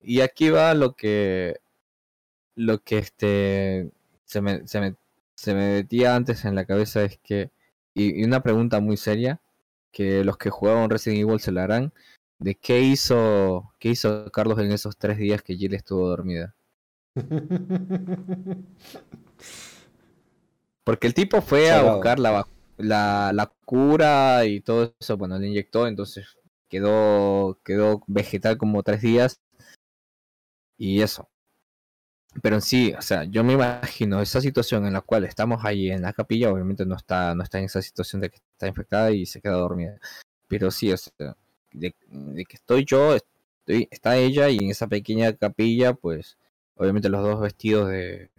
[0.00, 1.56] Y aquí va lo que
[2.54, 3.90] lo que este
[4.24, 4.96] se me, se me,
[5.34, 7.50] se me metía antes en la cabeza es que
[7.94, 9.40] y, una pregunta muy seria
[9.92, 11.92] que los que jugaban Resident Evil se la harán
[12.38, 16.54] de qué hizo qué hizo Carlos en esos tres días que Jill estuvo dormida
[20.84, 25.48] porque el tipo fue a buscar la, la, la cura y todo eso bueno le
[25.48, 26.36] inyectó entonces
[26.68, 29.40] quedó quedó vegetal como tres días
[30.78, 31.28] y eso.
[32.42, 36.02] pero sí, o sea, yo me imagino esa situación en la cual estamos ahí en
[36.02, 39.26] la capilla, obviamente no está, no está en esa situación de que está infectada y
[39.26, 39.98] se queda dormida.
[40.48, 41.36] Pero sí, o sea,
[41.72, 46.38] de, que estoy yo, estoy, está ella y en esa pequeña capilla, pues,
[46.76, 48.30] obviamente los dos vestidos de,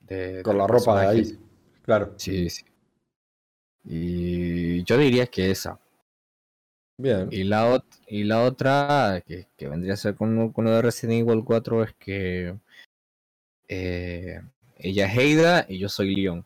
[0.00, 1.38] de Con la ropa de ahí.
[1.82, 2.14] Claro.
[2.16, 2.64] Sí, sí.
[3.84, 5.78] Y yo diría que esa.
[6.96, 7.28] Bien.
[7.30, 11.44] Y la, y la otra, que, vendría a ser con, con lo de Resident Evil
[11.44, 12.56] 4, es que
[13.68, 14.40] eh,
[14.78, 16.44] ella es Heida y yo soy Leon.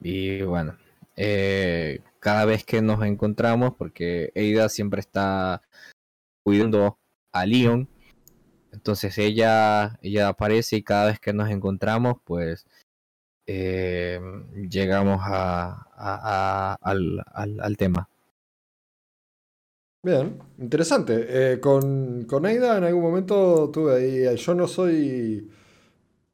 [0.00, 0.76] Y bueno,
[1.16, 5.62] eh, cada vez que nos encontramos, porque Heida siempre está
[6.42, 6.98] cuidando
[7.32, 7.88] a Leon,
[8.72, 12.66] entonces ella, ella aparece y cada vez que nos encontramos, pues
[13.46, 14.20] eh,
[14.68, 18.08] llegamos a, al, al, tema.
[20.02, 21.26] Bien, interesante.
[21.28, 25.50] Eh, con, con Aida en algún momento tuve ahí, yo no soy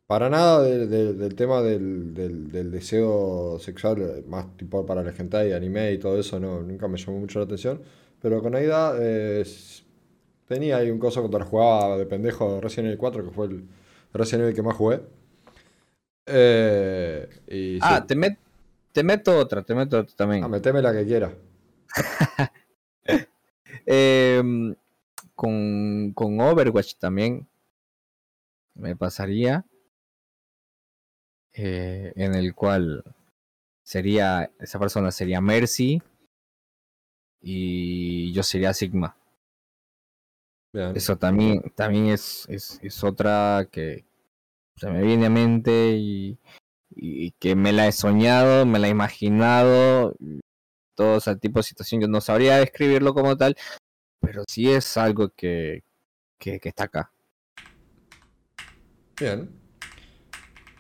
[0.07, 5.93] para nada del tema del, del, deseo sexual, más tipo para la gente y anime
[5.93, 7.83] y todo eso, no, nunca me llamó mucho la atención.
[8.21, 9.45] Pero con Aida eh,
[10.47, 13.69] tenía ahí un coso cuando jugaba de pendejo Resident Evil 4, que fue el
[14.13, 15.01] Resident Evil que más jugué.
[16.27, 18.17] Eh, ah, te,
[18.93, 20.45] te meto otra, te meto otra también.
[20.45, 21.33] Ah, meteme la que quiera.
[23.89, 24.75] Em,
[25.37, 27.47] con, con Overwatch también
[28.75, 29.65] me pasaría.
[31.59, 33.03] Eh, en el cual
[33.83, 36.03] sería esa persona sería Mercy
[37.41, 39.17] y yo sería Sigma.
[40.95, 44.05] Eso también, también es, es, es, otra que,
[44.77, 46.39] se me viene a mente y,
[47.39, 50.15] que me la he soñado, me la he imaginado,
[50.95, 52.01] todo ese tipo de situación.
[52.01, 53.57] Yo no sabría describirlo como tal,
[54.21, 55.83] pero sí es algo que,
[56.39, 57.13] que, está acá.
[59.19, 59.51] Bien.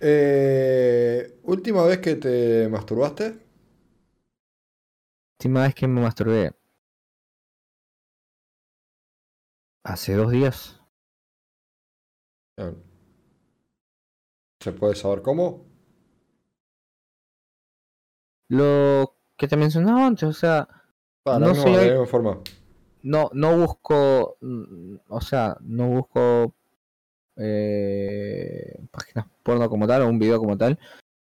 [0.00, 3.38] Eh, ¿Última vez que te masturbaste?
[5.38, 6.52] Última vez que me masturbé.
[9.86, 10.80] Hace dos días.
[12.56, 12.82] Bien.
[14.58, 15.64] ¿Se puede saber cómo?
[18.48, 20.68] Lo que te mencionaba antes, o sea,
[21.24, 22.40] no, soy, forma.
[23.02, 26.52] no, no busco, mm, o sea, no busco
[27.36, 30.80] eh, páginas porno como tal o un video como tal.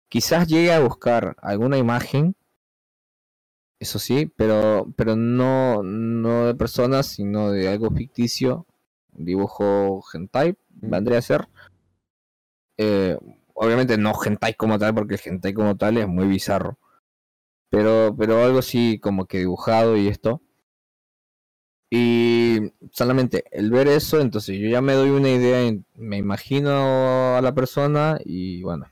[0.08, 2.34] Quizás llegue a buscar alguna imagen,
[3.78, 8.66] eso sí, pero, pero no, no de personas, sino de algo ficticio,
[9.12, 11.48] dibujo hentai, vendría a ser.
[12.78, 13.18] Eh,
[13.54, 16.78] obviamente no hentai como tal, porque el hentai como tal es muy bizarro.
[17.70, 20.42] Pero, pero algo así como que dibujado y esto.
[21.90, 27.40] Y solamente el ver eso, entonces yo ya me doy una idea, me imagino a
[27.40, 28.86] la persona y bueno,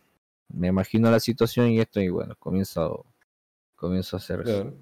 [0.48, 3.04] me imagino la situación y esto y bueno, comienzo,
[3.84, 4.72] comienzo a hacer eso.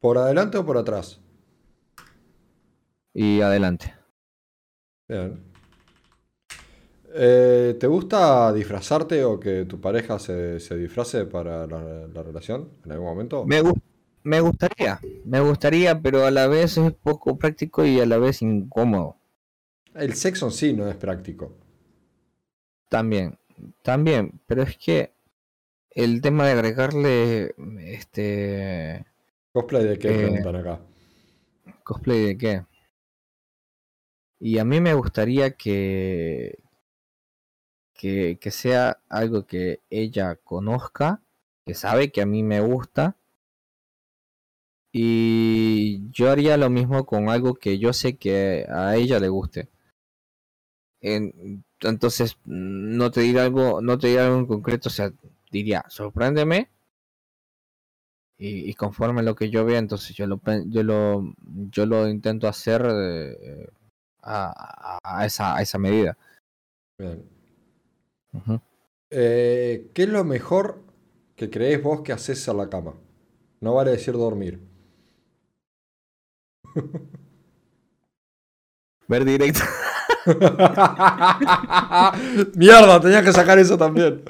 [0.00, 1.20] ¿Por adelante o por atrás?
[3.14, 3.94] Y adelante.
[5.08, 5.40] Bien.
[7.14, 12.92] Eh, ¿Te gusta disfrazarte o que tu pareja se, se disfrace para la, relación en
[12.92, 13.46] algún momento?
[13.46, 13.62] Me,
[14.22, 18.42] me gustaría, me gustaría, pero a la vez es poco práctico y a la vez
[18.42, 19.16] incómodo.
[19.94, 21.56] El sexo en sí no es práctico.
[22.90, 23.38] También,
[23.82, 25.15] también, pero es que
[25.96, 29.06] el tema de agregarle este
[29.52, 30.80] cosplay de qué eh, preguntan acá.
[31.82, 32.66] Cosplay de qué.
[34.38, 36.58] Y a mí me gustaría que
[37.94, 41.22] que, que sea algo que ella conozca,
[41.64, 43.16] que sabe que a mí me gusta.
[44.92, 49.70] Y yo haría lo mismo con algo que yo sé que a ella le guste.
[51.00, 55.12] entonces, no te diré algo, no te diré algo en concreto, o sea,
[55.50, 56.70] diría, sorpréndeme.
[58.38, 61.34] Y, conforme lo que yo vea, entonces yo lo, yo lo,
[61.70, 63.66] yo lo intento hacer eh,
[64.22, 66.18] a, a, esa, a esa medida.
[69.10, 70.82] Eh, ¿Qué es lo mejor
[71.34, 72.94] que crees vos que haces a la cama?
[73.60, 74.60] No vale decir dormir.
[79.08, 79.60] Ver directo.
[82.54, 84.22] Mierda, tenía que sacar eso también.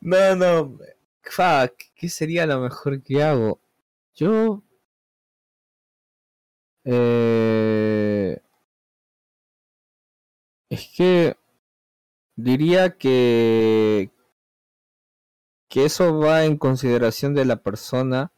[0.00, 0.78] no, no.
[1.22, 3.60] Fuck, ¿qué sería lo mejor que hago?
[4.14, 4.62] Yo.
[6.84, 8.40] Eh...
[10.68, 11.36] Es que
[12.42, 14.10] Diría que,
[15.68, 18.32] que eso va en consideración de la persona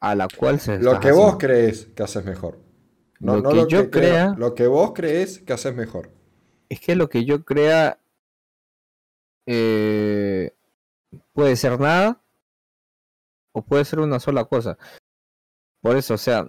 [0.00, 2.58] a la cual se Lo que vos crees que haces mejor.
[3.20, 6.10] No, lo no que lo yo que crea- lo que vos crees que haces mejor.
[6.68, 7.98] es que lo que yo crea
[9.46, 10.52] eh,
[11.32, 12.20] puede ser nada
[13.54, 14.76] o puede ser una sola cosa.
[15.80, 16.48] Por eso, o sea,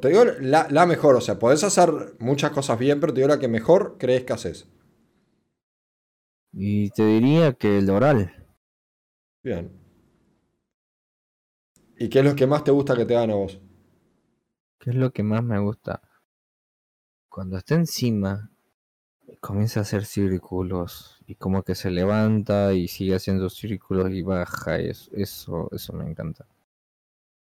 [0.00, 3.28] Te digo la, la mejor, o sea, podés hacer muchas cosas bien, pero te digo
[3.28, 4.68] la que mejor crees que haces.
[6.58, 8.32] y te diría que el oral.
[9.44, 9.70] Bien.
[11.98, 13.60] ¿Y qué es lo que más te gusta que te hagan a vos?
[14.78, 16.00] ¿Qué es lo que más me gusta?
[17.28, 18.50] Cuando está encima,
[19.40, 24.80] comienza a hacer círculos y como que se levanta y sigue haciendo círculos y baja.
[24.80, 26.46] y eso, eso, eso me encanta.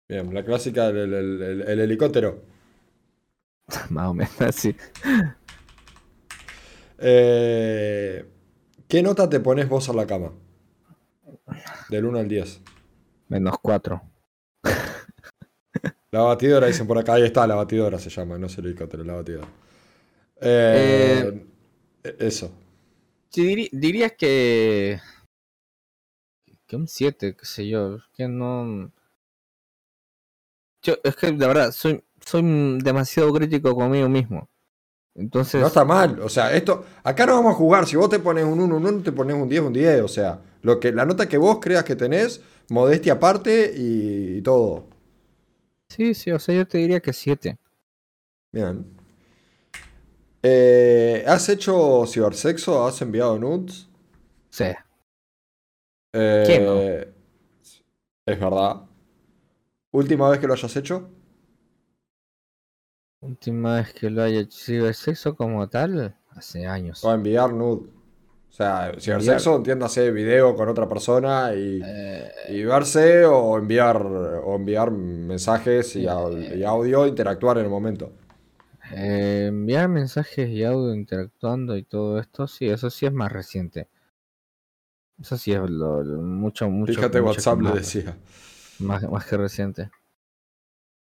[0.09, 2.43] Bien, la clásica del el- el- el helicóptero.
[3.91, 4.75] Más o menos así.
[6.99, 8.25] Eh,
[8.89, 10.33] ¿Qué nota te pones vos a la cama?
[11.91, 12.61] Del 1 al 10.
[13.29, 14.03] Menos cuatro.
[16.11, 17.15] La batidora, dicen por acá.
[17.15, 19.49] Ahí está, la batidora se llama, no es el helicóptero, la batidora.
[20.41, 21.47] Eh,
[22.19, 22.51] Eso.
[23.31, 25.01] Sí, diri- dirías que.
[26.67, 27.99] Que un 7, qué sé yo.
[28.15, 28.91] Que no.
[30.83, 34.49] Yo, es que la verdad, soy, soy demasiado crítico conmigo mismo.
[35.15, 35.61] Entonces.
[35.61, 36.21] No está mal.
[36.21, 36.85] O sea, esto.
[37.03, 37.87] Acá no vamos a jugar.
[37.87, 40.03] Si vos te pones un 1, un 1, te pones un 10, un 10.
[40.03, 42.41] O sea, lo que, la nota que vos creas que tenés,
[42.71, 44.87] modestia aparte y, y todo.
[45.89, 47.59] Sí, sí, o sea, yo te diría que 7.
[48.53, 48.87] Bien.
[50.43, 52.87] Eh, ¿Has hecho cibersexo?
[52.87, 53.89] ¿Has enviado nudes?
[54.51, 54.67] Sí.
[56.13, 56.81] Eh, ¿Quién no?
[58.27, 58.83] Es verdad.
[59.91, 61.11] ¿Última vez que lo hayas hecho?
[63.21, 67.03] Última vez que lo haya hecho cibersexo como tal, hace años.
[67.05, 67.98] O enviar nude.
[68.51, 73.97] O sea, cibersexo, entiéndase video con otra persona y, Eh, y verse o enviar,
[74.49, 78.13] o enviar mensajes y, y audio, interactuar en el momento.
[78.91, 83.89] eh, enviar mensajes y audio interactuando y todo esto, sí, eso sí es más reciente.
[85.21, 86.95] Eso sí es lo, lo- mucho, mucho.
[86.95, 88.17] Fíjate, mucho WhatsApp le más, decía.
[88.79, 89.91] más, más que reciente.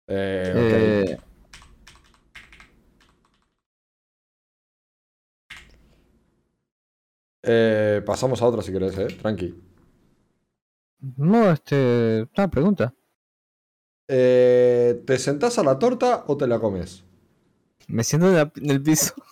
[0.08, 0.74] Eh, ok.
[7.44, 9.08] Eh, pasamos a otra si querés, eh.
[9.22, 9.54] Tranqui.
[11.18, 12.28] no, este.
[12.38, 12.94] Una pregunta.
[14.08, 17.04] Eh, ¿te sentás a la torta o te la comes?
[17.88, 19.14] Me siento en, la- en el piso.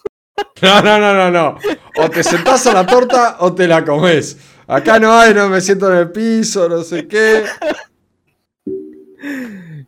[0.61, 1.57] No, no, no, no, no.
[2.03, 4.37] O te sentás a la torta o te la comes.
[4.67, 7.43] Acá no hay, no me siento en el piso, no sé qué.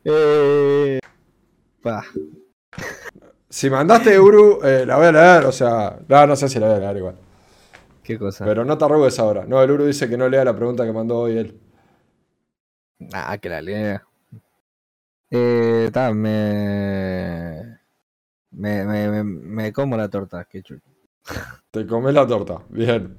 [0.03, 0.99] Eh,
[3.49, 6.67] Si mandaste Uru, eh, la voy a leer, o sea, no, no sé si la
[6.67, 7.15] voy a leer igual.
[8.03, 8.45] Qué cosa.
[8.45, 9.45] Pero no te arrugues ahora.
[9.45, 11.59] No, el Uru dice que no lea la pregunta que mandó hoy él.
[13.11, 14.03] Ah, que la lea.
[15.29, 17.79] Eh, ta, me...
[18.51, 20.81] Me, me, me, me como la torta, que chulo.
[21.71, 22.59] Te comes la torta.
[22.69, 23.17] Bien.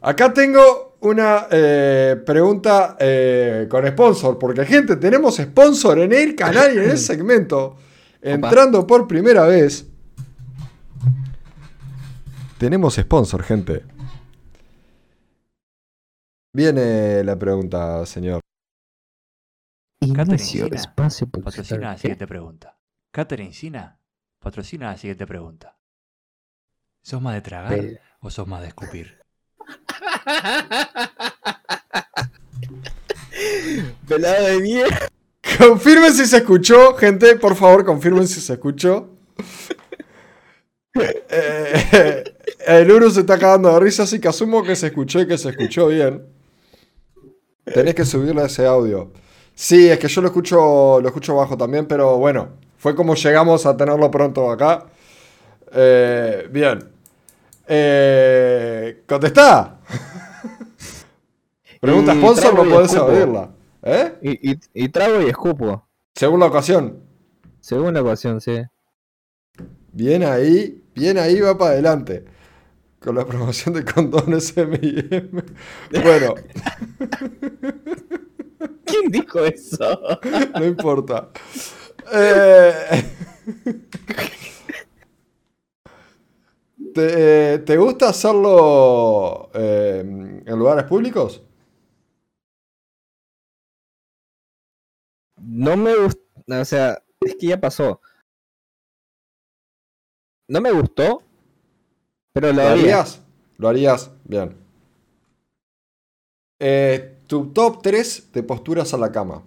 [0.00, 6.74] Acá tengo una eh, pregunta eh, con sponsor, porque gente, tenemos sponsor en el canal
[6.74, 7.76] y en el segmento.
[8.24, 9.86] Entrando por primera vez.
[12.58, 13.84] Tenemos sponsor, gente.
[16.54, 18.40] Viene la pregunta, señor.
[20.38, 22.78] Sina, espacio Patrocina la siguiente pregunta.
[23.10, 23.98] Catherine Sina
[24.38, 25.76] patrocina la siguiente pregunta.
[27.02, 29.20] ¿Sos más de tragar Pe- o sos más de escupir?
[34.08, 35.08] Pelado de mierda.
[35.58, 39.08] Confirmen si se escuchó, gente, por favor, confirmen si se escuchó.
[40.94, 42.24] Eh,
[42.66, 45.36] el Uru se está cagando de risa, así que asumo que se escuchó y que
[45.36, 46.24] se escuchó bien.
[47.64, 49.10] Tenés que subirle ese audio.
[49.54, 52.48] Sí, es que yo lo escucho, lo escucho bajo también, pero bueno,
[52.78, 54.86] fue como llegamos a tenerlo pronto acá.
[55.72, 56.78] Eh, bien.
[57.66, 59.78] Eh, contestá.
[61.80, 63.50] Pregunta Y sponsor, no podés abrirla.
[63.84, 64.14] ¿Eh?
[64.22, 65.86] Y, y, y trago y escupo.
[66.14, 67.00] Según la ocasión.
[67.60, 68.62] Según la ecuación, sí.
[69.92, 72.24] Bien ahí, bien ahí va para adelante.
[73.00, 75.42] Con la promoción de condones M&M.
[76.02, 76.34] Bueno,
[78.84, 80.00] ¿Quién dijo eso?
[80.58, 81.30] no importa.
[82.12, 82.72] Eh,
[86.94, 90.00] ¿te, te gusta hacerlo eh,
[90.46, 91.42] en lugares públicos?
[95.46, 96.22] No me gustó.
[96.48, 98.00] O sea, es que ya pasó.
[100.48, 101.22] No me gustó.
[102.32, 102.82] Pero lo ¿Lo haría.
[102.82, 103.22] harías?
[103.58, 104.10] ¿Lo harías?
[104.24, 104.56] Bien.
[106.60, 109.42] Eh, tu top 3 de posturas a la cama.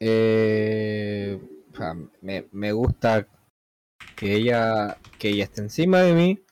[0.00, 1.40] Eh,
[1.76, 3.26] sea, me, me gusta
[4.16, 6.44] que ella, que ella esté encima de mí,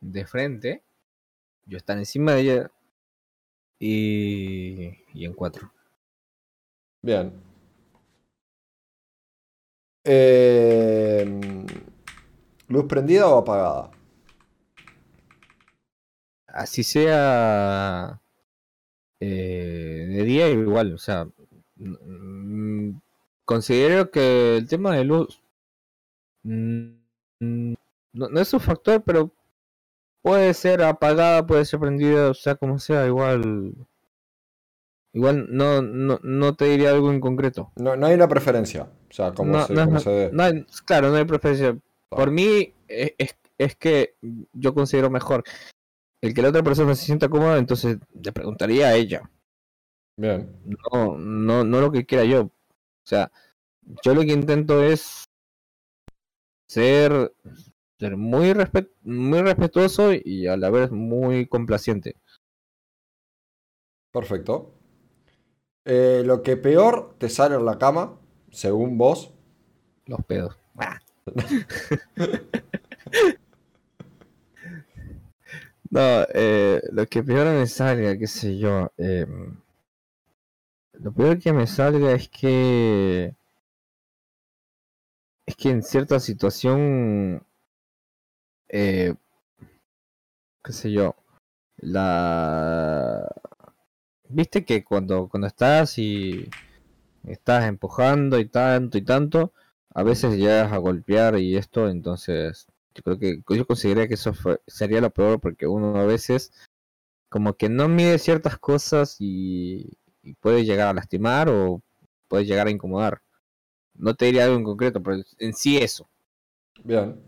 [0.00, 0.82] de frente,
[1.66, 2.70] yo estar encima de ella
[3.78, 5.72] y, y en cuatro.
[7.02, 7.32] Bien.
[10.04, 11.40] Eh,
[12.68, 13.90] ¿Luz prendida o apagada?
[16.46, 18.20] Así sea
[19.20, 21.26] eh, de día igual, o sea,
[21.76, 22.90] mm,
[23.44, 25.42] considero que el tema de luz
[26.42, 26.96] mm,
[27.40, 27.74] mm,
[28.12, 29.30] no, no es un factor, pero
[30.24, 33.74] puede ser apagada, puede ser prendida, o sea, como sea, igual
[35.12, 37.70] igual no, no, no te diría algo en concreto.
[37.76, 38.90] No, no hay una preferencia.
[39.10, 40.30] O sea, como No, se, no es- como se dé.
[40.32, 41.76] no hay- claro, no hay preferencia.
[42.10, 42.16] Ah.
[42.16, 44.16] Por mí es, es, es que
[44.54, 45.44] yo considero mejor
[46.22, 49.30] el que la otra persona se sienta cómoda, entonces le preguntaría a ella,
[50.16, 50.50] Bien.
[50.90, 52.44] no, no, no lo que quiera yo.
[52.44, 53.30] O sea,
[54.02, 55.24] yo lo que intento es
[56.66, 57.32] ser,
[58.04, 62.16] ser muy, respet, muy respetuoso y a la vez muy complaciente.
[64.12, 64.74] Perfecto.
[65.86, 68.18] Eh, lo que peor te sale en la cama,
[68.50, 69.32] según vos.
[70.06, 70.56] Los pedos.
[75.90, 78.90] No, eh, lo que peor me salga, qué sé yo.
[78.96, 79.56] em,
[80.94, 83.36] lo peor que me salga es que.
[85.46, 87.46] Es que en cierta situación.
[88.68, 89.14] Eh,
[90.64, 91.14] qué sé yo.
[91.78, 93.28] La.
[94.28, 96.54] Viste que cuando, cuando estás y.
[97.24, 99.52] Estás empujando y tanto y tanto.
[99.94, 102.66] A veces llegas a golpear y esto, entonces.
[102.94, 106.52] Yo creo que yo consideraría que eso fue- sería lo peor porque uno a veces
[107.30, 111.82] como que no mide ciertas cosas y, y puede llegar a lastimar o
[112.28, 113.22] puede llegar a incomodar.
[113.94, 116.08] No te diría algo en concreto, pero en sí eso.
[116.84, 117.18] Bien.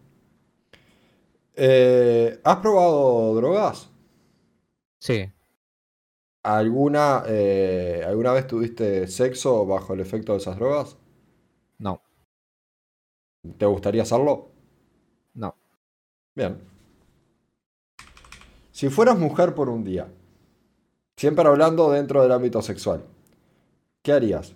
[1.57, 3.91] Eh, ¿has probado drogas?
[5.01, 5.33] Sí.
[6.43, 10.97] ¿Alguna, eh, ¿Alguna vez tuviste sexo bajo el efecto de esas drogas?
[11.79, 12.01] No,
[13.59, 14.51] ¿Te gustaría hacerlo?
[15.35, 15.55] no.
[16.35, 16.59] Bien.
[18.73, 20.07] Si fueras mujer por un día,
[21.17, 23.05] siempre hablando dentro del ámbito sexual,
[24.03, 24.55] ¿qué harías?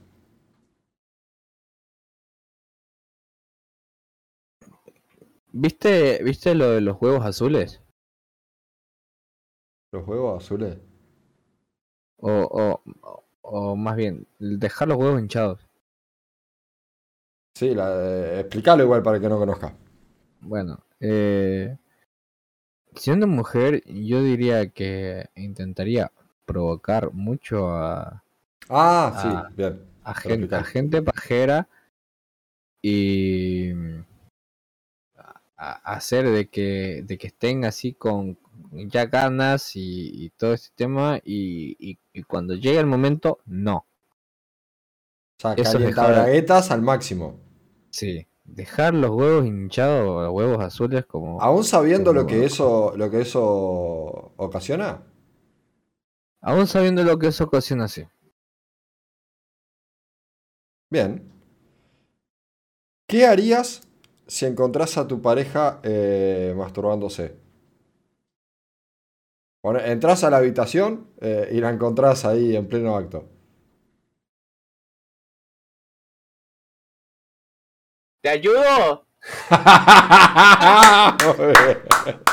[5.52, 7.80] ¿Viste, ¿Viste lo de los huevos azules?
[9.92, 10.78] ¿Los huevos azules?
[12.22, 12.30] O,
[12.62, 12.82] o,
[13.42, 15.66] o- más bien, dejar los huevos hinchados.
[17.54, 19.76] Sí, la, eh, explícalo igual para el que no conozca.
[20.40, 21.76] Bueno, eh,
[22.94, 26.12] siendo mujer, yo diría que intentaría
[26.46, 28.22] provocar mucho a,
[28.70, 29.48] Ah, sí, Ah.
[29.54, 29.80] bien.
[30.04, 31.68] a, Para gen- a gente pajera
[32.82, 33.72] y
[35.60, 38.38] a- hacer de que, de que estén así con
[38.72, 43.86] ya ganas y, y todo este tema y, y- y cuando llegue el momento, no.
[45.38, 46.28] O sea, Eso dejar-
[46.70, 47.38] al máximo.
[47.90, 51.40] Sí, dejar los huevos hinchados, los huevos azules como...
[51.40, 53.40] Aún sabiendo lo que eso, lo que eso
[54.36, 55.02] ocasiona.
[56.42, 58.06] Aún sabiendo lo que eso ocasiona, sí.
[60.90, 61.30] Bien.
[63.06, 63.82] ¿Qué harías
[64.30, 67.34] si encontrás a tu pareja eh, masturbándose?
[69.62, 73.28] Bueno, entras a la habitación eh, y la encontrás ahí en pleno acto.
[78.22, 79.06] ¡Te ayudo!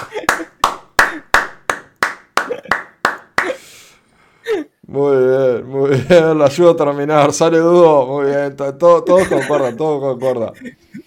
[4.87, 5.67] Muy bien.
[5.67, 9.99] Muy bien, la ayudo a terminar, sale dúo, muy bien, to- todo, todos concuerdan, todos
[10.01, 10.53] concuerdan.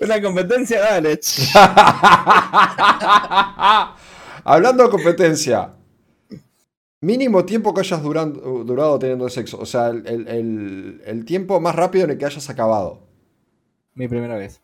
[0.01, 1.19] Una competencia, dale.
[4.45, 5.75] Hablando de competencia,
[7.01, 8.35] mínimo tiempo que hayas duran-
[8.67, 12.27] durado teniendo sexo, o sea, el, el- el- el tiempo más rápido en el que
[12.27, 13.01] hayas acabado.
[13.95, 14.61] Mi primera vez.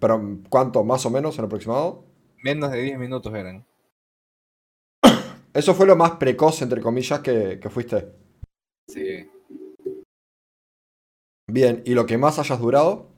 [0.00, 2.04] Pero, ¿cuánto más o menos en aproximado?
[2.42, 3.64] Menos de 10 minutos eran.
[5.56, 8.12] Eso fue lo más precoz, entre comillas, que, que fuiste.
[8.88, 9.26] Sí.
[11.48, 13.08] Bien, ¿y lo que más hayas durado?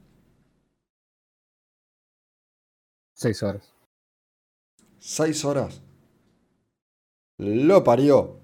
[3.14, 3.74] 6 horas.
[5.00, 5.82] Seis horas.
[7.38, 8.38] Lo parió.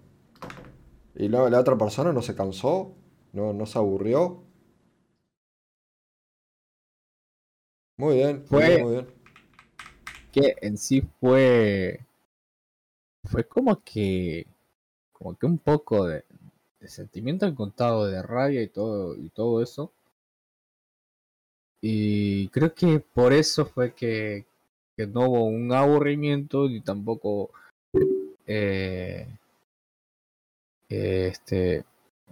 [1.14, 2.96] ¿Y la, la otra persona no se cansó?
[3.32, 4.42] ¿No, no se aburrió?
[7.96, 9.06] Muy bien, muy bien, muy bien.
[10.32, 12.04] Que en sí fue
[13.24, 14.46] fue como que,
[15.12, 16.24] como que un poco de,
[16.86, 19.92] sentimiento encontrado, de rabia y todo, y todo eso.
[21.80, 24.44] Y creo que por eso fue que,
[24.96, 27.50] que no hubo un aburrimiento ni tampoco
[28.46, 29.26] eh,
[30.88, 31.84] este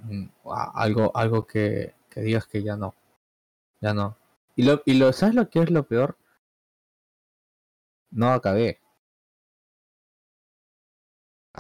[0.05, 2.95] mm, a- algo algo que, que digas que ya no
[3.81, 4.17] ya no.
[4.57, 6.17] Y lo y lo sabes lo que es lo peor
[8.13, 8.79] no acabé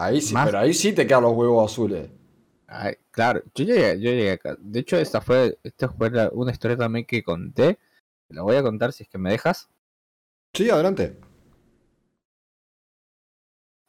[0.04, 2.10] Ahí sí, Más- pero ahí sí te quedan los huevos azules.
[2.66, 6.76] Ay, claro yo llegué yo llegué acá de hecho esta fue esta fue una historia
[6.76, 7.78] también que conté
[8.28, 9.68] la voy a contar si es que me dejas
[10.54, 11.16] Sí, adelante.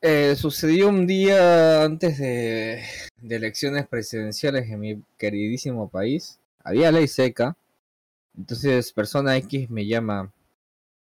[0.01, 2.83] Eh, sucedió un día antes de,
[3.21, 6.39] de elecciones presidenciales en mi queridísimo país.
[6.63, 7.55] Había ley seca.
[8.37, 10.33] Entonces, persona X me llama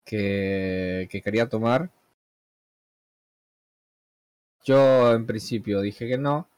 [0.05, 1.91] que, que quería tomar.
[4.67, 6.49] Yo en principio dije que no.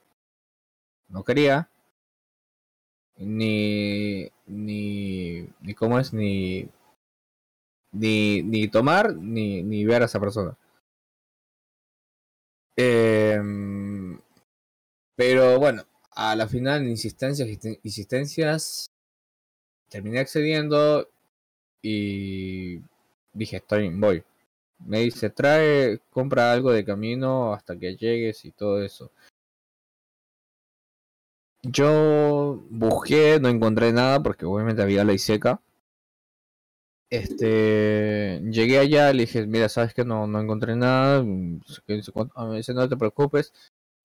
[1.09, 1.69] No quería.
[3.19, 4.31] Ni.
[4.47, 5.47] Ni.
[5.61, 6.69] Ni cómo es, ni.
[7.93, 10.57] Ni, ni tomar, ni, ni ver a esa persona.
[12.77, 14.19] Em,
[15.17, 17.49] pero bueno, a la final, insistencias,
[17.83, 18.91] insistencias,
[19.89, 21.09] terminé accediendo
[21.83, 22.81] y
[23.33, 24.23] dije, estoy voy.
[24.87, 29.11] Me dice, trae, compra algo de camino hasta que llegues y todo eso.
[31.63, 35.61] Yo busqué, no encontré nada porque obviamente había ley seca.
[37.11, 41.23] Este, llegué allá, le dije, mira, sabes que no, no encontré nada.
[41.23, 42.35] mm, sé que- sé cuánto".
[42.37, 43.53] Ah, Me dice, no te preocupes.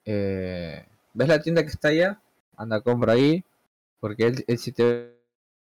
[0.06, 2.22] eh, ¿Ves la tienda que está allá?
[2.58, 3.44] Anda, compra ahí.
[4.02, 5.14] Porque él, él sí te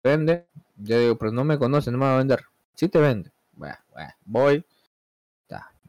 [0.03, 0.47] vende.
[0.77, 2.45] Yo digo, pero no me conoce, no me va a vender.
[2.75, 3.31] Sí te vende.
[4.25, 4.65] Voy.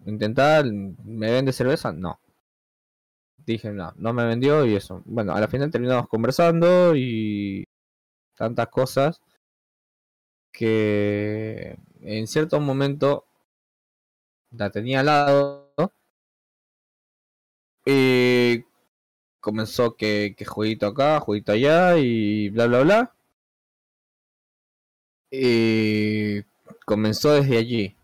[0.04, 1.92] Ta, Intentar, ¿me vende cerveza?
[1.92, 2.20] No.
[3.46, 5.02] Dije, no, no me vendió y eso.
[5.04, 7.64] Bueno, a la final terminamos conversando y
[8.36, 9.20] tantas cosas
[10.52, 13.26] que en cierto momento
[14.52, 15.70] la tenía al lado
[17.86, 18.64] y
[19.40, 23.14] comenzó que, que jueguito acá, jueguito allá y bla bla bla.
[25.30, 26.42] Y
[26.86, 27.96] comenzó desde allí.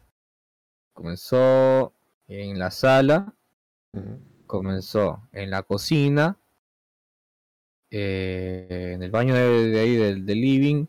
[1.01, 1.95] Comenzó
[2.29, 3.33] en la sala,
[4.47, 6.37] comenzó en la cocina,
[7.91, 10.87] eh, en el baño de, de ahí del, del living,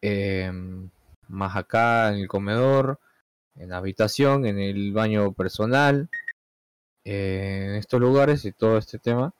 [0.00, 0.90] em,
[1.28, 2.98] más acá en el comedor,
[3.54, 6.10] en la habitación, en el baño personal,
[7.04, 9.32] eh, en estos lugares y todo este tema,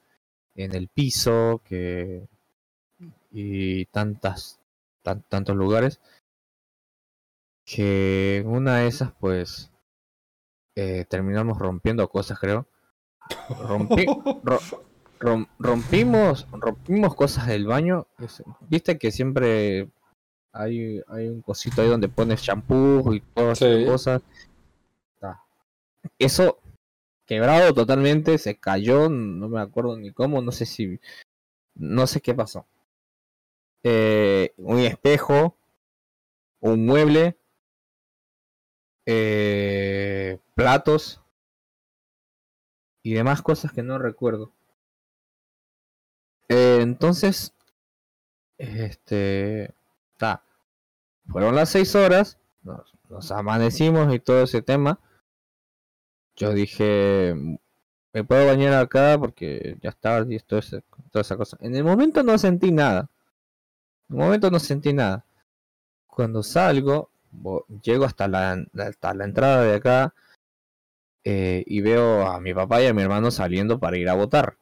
[0.55, 2.29] en el piso, que
[3.33, 4.61] y tantas,
[5.03, 6.01] tan- tantos lugares,
[7.65, 9.72] que en una de esas pues
[10.75, 12.67] eh, terminamos rompiendo cosas, creo.
[13.69, 14.07] Rompí,
[14.43, 14.61] ro-
[15.21, 18.07] rom- rompimos, rompimos cosas del baño.
[18.69, 19.89] Viste que siempre
[20.53, 23.65] hay, hay un cosito ahí donde pones champú y todas Sí.
[23.67, 24.23] esas cosas.
[26.19, 26.59] Eso
[27.27, 30.99] quebrado totalmente, se cayó, no me acuerdo ni cómo, no sé si,
[31.77, 32.67] no sé qué pasó.
[33.85, 35.57] Eh, un espejo,
[36.61, 37.37] un mueble,
[39.07, 41.21] eh, platos
[43.03, 44.53] y demás cosas que no recuerdo.
[46.49, 47.55] Eh, entonces,
[48.59, 49.75] este,
[50.19, 50.45] ta,
[51.27, 55.01] fueron las seis horas, nos, amanecimos y todo ese tema.
[56.37, 57.35] Yo dije,
[58.13, 61.57] me puedo bañar acá porque ya estaba listo ese, toda esa cosa.
[61.61, 63.11] En el momento no sentí nada.
[64.09, 65.25] En el momento no sentí nada.
[66.07, 67.12] Cuando salgo,
[67.83, 70.15] llego hasta la, hasta la entrada de acá
[71.25, 74.59] eh, y veo a mi papá y a mi hermano saliendo para ir a votar.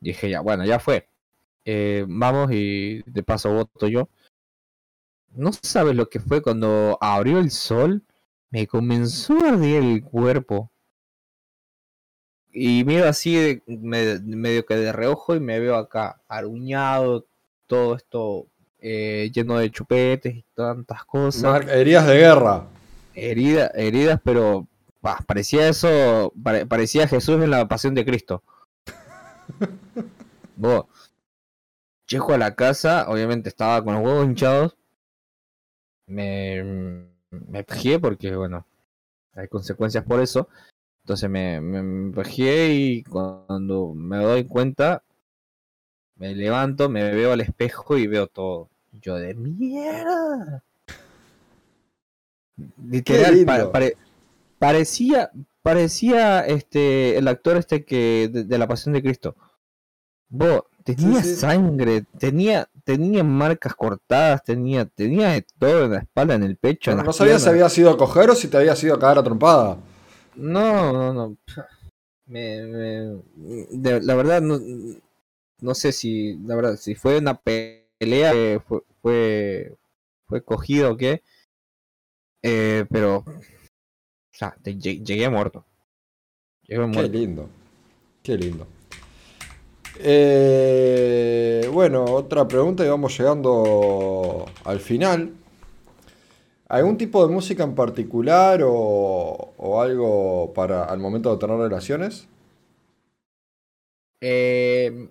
[0.00, 1.08] Dije, ya, bueno, ya fue.
[1.64, 4.08] Eh, vamos y de paso voto yo.
[5.30, 8.02] No sabes lo que fue cuando abrió el sol,
[8.50, 10.70] me comenzó a arder el cuerpo.
[12.52, 17.26] Y miro así, medio que de reojo, y me veo acá, aruñado,
[17.66, 18.46] todo esto
[18.86, 21.42] eh, lleno de chupetes y tantas cosas.
[21.42, 22.66] Mar- heridas de guerra.
[23.14, 24.68] Herida, heridas, pero
[25.00, 28.42] bah, parecía eso, pare- parecía Jesús en la pasión de Cristo.
[30.56, 30.84] Vos,
[32.06, 34.76] llego a la casa, obviamente estaba con los huevos hinchados.
[36.06, 36.62] Me,
[37.30, 38.66] me pejé porque, bueno,
[39.32, 40.48] hay consecuencias por eso.
[41.04, 45.02] Entonces me, me, me pejé y cuando me doy cuenta,
[46.16, 48.68] me levanto, me veo al espejo y veo todo.
[49.00, 50.62] Yo de mierda.
[52.88, 53.96] Literal, pare-
[54.58, 55.30] parecía,
[55.62, 59.34] parecía este el actor este que de, de la Pasión de Cristo.
[60.28, 61.34] Vos, tenía sí.
[61.34, 66.92] sangre, tenía, tenía marcas cortadas, tenía, tenía todo en la espalda, en el pecho.
[66.92, 69.18] en No, sabía si había sido a coger o si te había sido a cagar
[69.18, 69.78] a trompada.
[70.36, 71.36] No, no, no.
[72.26, 73.22] Me, me-
[73.70, 74.58] de- la verdad no,
[75.60, 77.34] no sé si, la verdad, si fue una
[78.04, 79.76] pelea, eh, fue, fue,
[80.26, 81.22] fue cogido o qué.
[82.42, 83.24] Eh, pero, o
[84.32, 85.64] sea, te- lle- llegué muerto.
[86.62, 87.12] Llegué Qué muerto.
[87.12, 87.48] lindo.
[88.22, 88.66] Qué lindo.
[89.98, 95.32] Eh, bueno, otra pregunta y vamos llegando al final.
[96.68, 98.70] ¿Algún tipo de música en particular o,
[99.56, 102.26] o algo para al momento de tener relaciones?
[104.20, 105.10] Eh,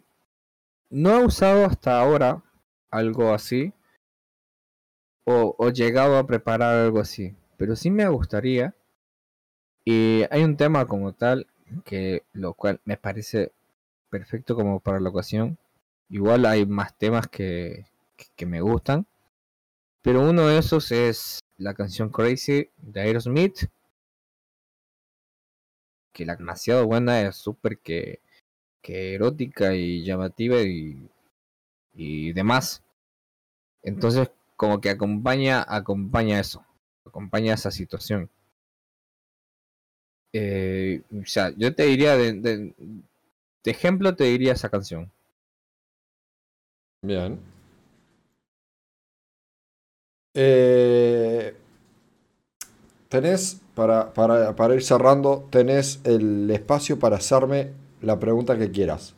[0.90, 2.44] no he usado hasta ahora
[2.94, 3.74] algo así.
[5.26, 7.36] O, o llegado a preparar algo así.
[7.58, 8.76] Pero sí me gustaría.
[9.86, 11.48] Y hay un tema como tal
[11.86, 13.52] que lo cual me parece
[14.10, 15.58] perfecto como para la ocasión.
[16.10, 19.08] Igual hay más temas que, que, que me gustan.
[20.02, 23.70] Pero uno de esos es la canción Crazy de Aerosmith.
[26.14, 28.22] Que la demasiado buena es súper que,
[28.82, 31.10] que erótica y llamativa y,
[31.94, 32.84] y demás.
[33.84, 36.66] Entonces, como que acompaña, acompaña eso,
[37.06, 38.30] acompaña esa situación.
[40.34, 42.74] Eh, o sea, yo te diría de,
[43.66, 45.12] ejemplo, te diría esa canción.
[47.04, 47.40] Bien.
[50.36, 51.56] Eh,
[53.10, 57.72] tenés, para, para, para ir cerrando, tenés el espacio para hacerme
[58.02, 59.16] la pregunta que quieras.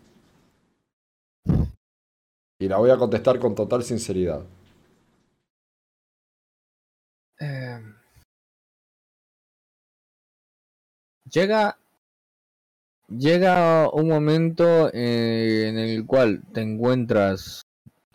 [2.65, 4.43] Y la voy a contestar con total sinceridad.
[7.39, 7.79] Eh,
[11.29, 11.77] llega
[13.07, 17.61] llega un momento eh, en el cual te encuentras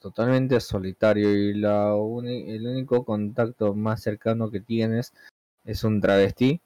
[0.01, 5.12] totalmente solitario y la el único contacto más cercano que tienes
[5.64, 6.60] es un travesti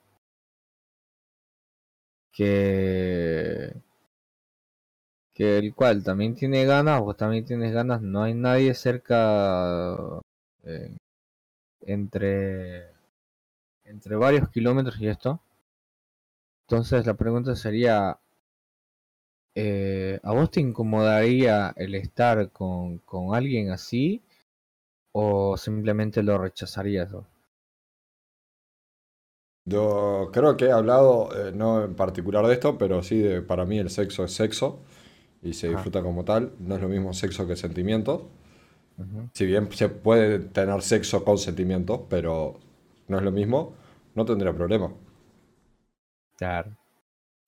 [2.32, 3.74] que
[5.34, 9.96] que el cual también tiene ganas vos también tienes ganas no hay nadie cerca
[10.64, 10.96] eh,
[11.82, 12.88] entre
[13.84, 15.40] entre varios kilómetros y esto
[16.66, 18.18] entonces la pregunta sería
[19.56, 24.22] eh, ¿a vos te incomodaría el estar con, con alguien así
[25.12, 27.10] o simplemente lo rechazarías?
[29.66, 33.64] Yo creo que he hablado, eh, no en particular de esto, pero sí de, para
[33.64, 34.80] mí el sexo es sexo
[35.44, 35.76] y se Ajá.
[35.76, 36.52] disfruta como tal.
[36.60, 38.22] No es lo mismo sexo que sentimientos.
[39.34, 42.58] Si bien se puede tener sexo con sentimientos, pero
[43.08, 43.74] no es lo mismo,
[44.14, 44.92] no tendría problema.
[46.36, 46.76] Claro.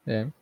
[0.05, 0.35] Bien.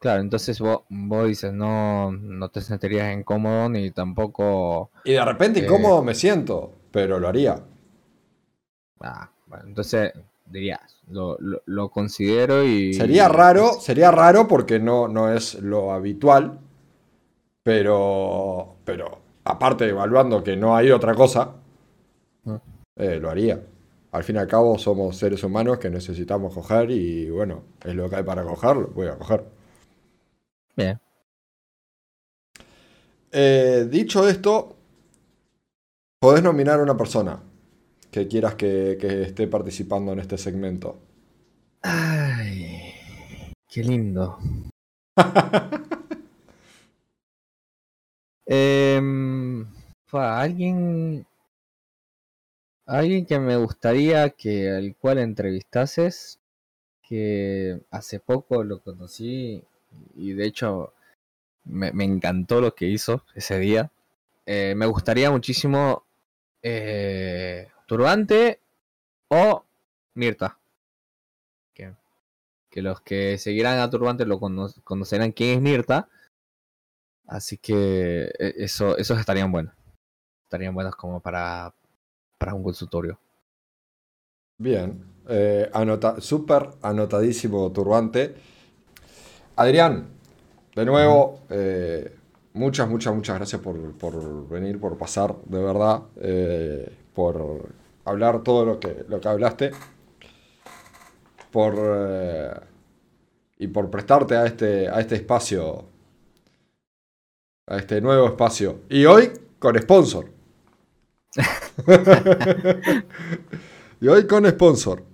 [0.00, 4.90] Claro, entonces vos, vos dices, no, no te sentirías incómodo ni tampoco...
[5.04, 5.64] Y de repente Eh.
[5.64, 7.64] incómodo me siento, pero lo haría.
[9.00, 10.12] Ah, bueno, entonces
[10.50, 12.94] dirías, lo, lo, lo considero y...
[12.94, 16.58] Sería raro, sería raro porque no, no es lo habitual,
[17.62, 21.54] pero, pero aparte evaluando que no hay otra cosa,
[22.44, 22.54] Mm.
[22.96, 23.60] eh, lo haría.
[24.12, 28.08] Al fin y al cabo somos seres humanos que necesitamos coger y bueno, es lo
[28.08, 29.44] que hay para coger, lo voy a coger.
[30.74, 30.98] Bien.
[33.30, 34.76] Eh, dicho esto,
[36.18, 37.38] podés nominar a una persona
[38.10, 41.00] que quieras que, que esté participando en este segmento.
[41.82, 42.94] Ay,
[43.68, 44.38] qué lindo.
[48.50, 49.66] Em,
[50.10, 51.26] alguien,
[52.86, 56.40] alguien que me gustaría que al cual entrevistases,
[57.02, 59.62] que hace poco lo conocí
[60.16, 60.94] y de hecho
[61.64, 63.90] me, me encantó lo que hizo ese día.
[64.46, 66.04] Eh, me gustaría muchísimo
[66.62, 68.60] eh, Turbante
[69.30, 69.64] o
[70.14, 70.58] Mirta.
[71.72, 71.94] Que,
[72.68, 76.10] que los que seguirán a Turbante lo cono- conocerán quién es Mirta.
[77.26, 79.74] Así que eh, eso, esos estarían buenos.
[80.44, 81.74] Estarían buenos como para,
[82.36, 83.18] para un consultorio.
[84.58, 88.34] Bien, eh, anota, súper anotadísimo turbante.
[89.56, 90.10] Adrián,
[90.74, 92.14] de nuevo, eh,
[92.52, 97.77] muchas, muchas, muchas gracias por, por venir, por pasar, de verdad, eh, por
[98.08, 99.70] hablar todo lo que, lo que hablaste,
[101.50, 102.60] por, eh,
[103.58, 105.84] y por prestarte a este, a este espacio,
[107.66, 108.80] a este nuevo espacio.
[108.88, 110.30] Y hoy con sponsor.
[114.00, 115.04] y hoy con sponsor.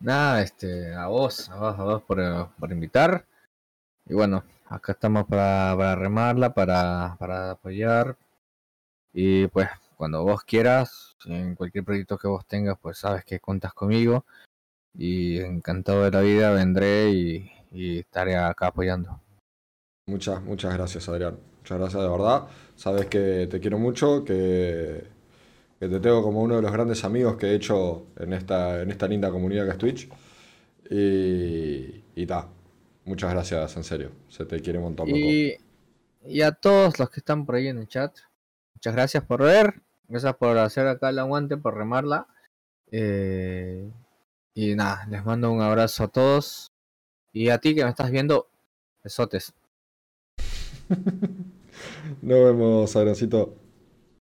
[0.00, 2.18] Nada, este, a vos, a vos, a vos por,
[2.58, 3.24] por invitar.
[4.06, 8.16] Y bueno, acá estamos para, para remarla, para, para apoyar.
[9.12, 9.68] Y pues,
[10.02, 14.26] cuando vos quieras, en cualquier proyecto que vos tengas, pues sabes que cuentas conmigo.
[14.98, 19.20] Y encantado de la vida vendré y, y estaré acá apoyando.
[20.08, 21.38] Muchas, muchas gracias, Adrián.
[21.58, 22.48] Muchas gracias de verdad.
[22.74, 25.06] Sabes que te quiero mucho, que,
[25.78, 28.90] que te tengo como uno de los grandes amigos que he hecho en esta, en
[28.90, 30.08] esta linda comunidad que es Twitch.
[30.90, 32.48] Y, y ta,
[33.04, 34.10] muchas gracias, en serio.
[34.28, 35.20] Se te quiere un montón, loco.
[35.20, 35.56] Y,
[36.26, 38.18] y a todos los que están por ahí en el chat,
[38.74, 42.26] muchas gracias por ver, gracias por hacer acá el aguante, por remarla.
[42.90, 43.90] Eh,
[44.54, 46.72] y nada, les mando un abrazo a todos.
[47.32, 48.48] Y a ti que me estás viendo,
[49.02, 49.54] besotes.
[52.22, 53.61] Nos vemos, Adriancito.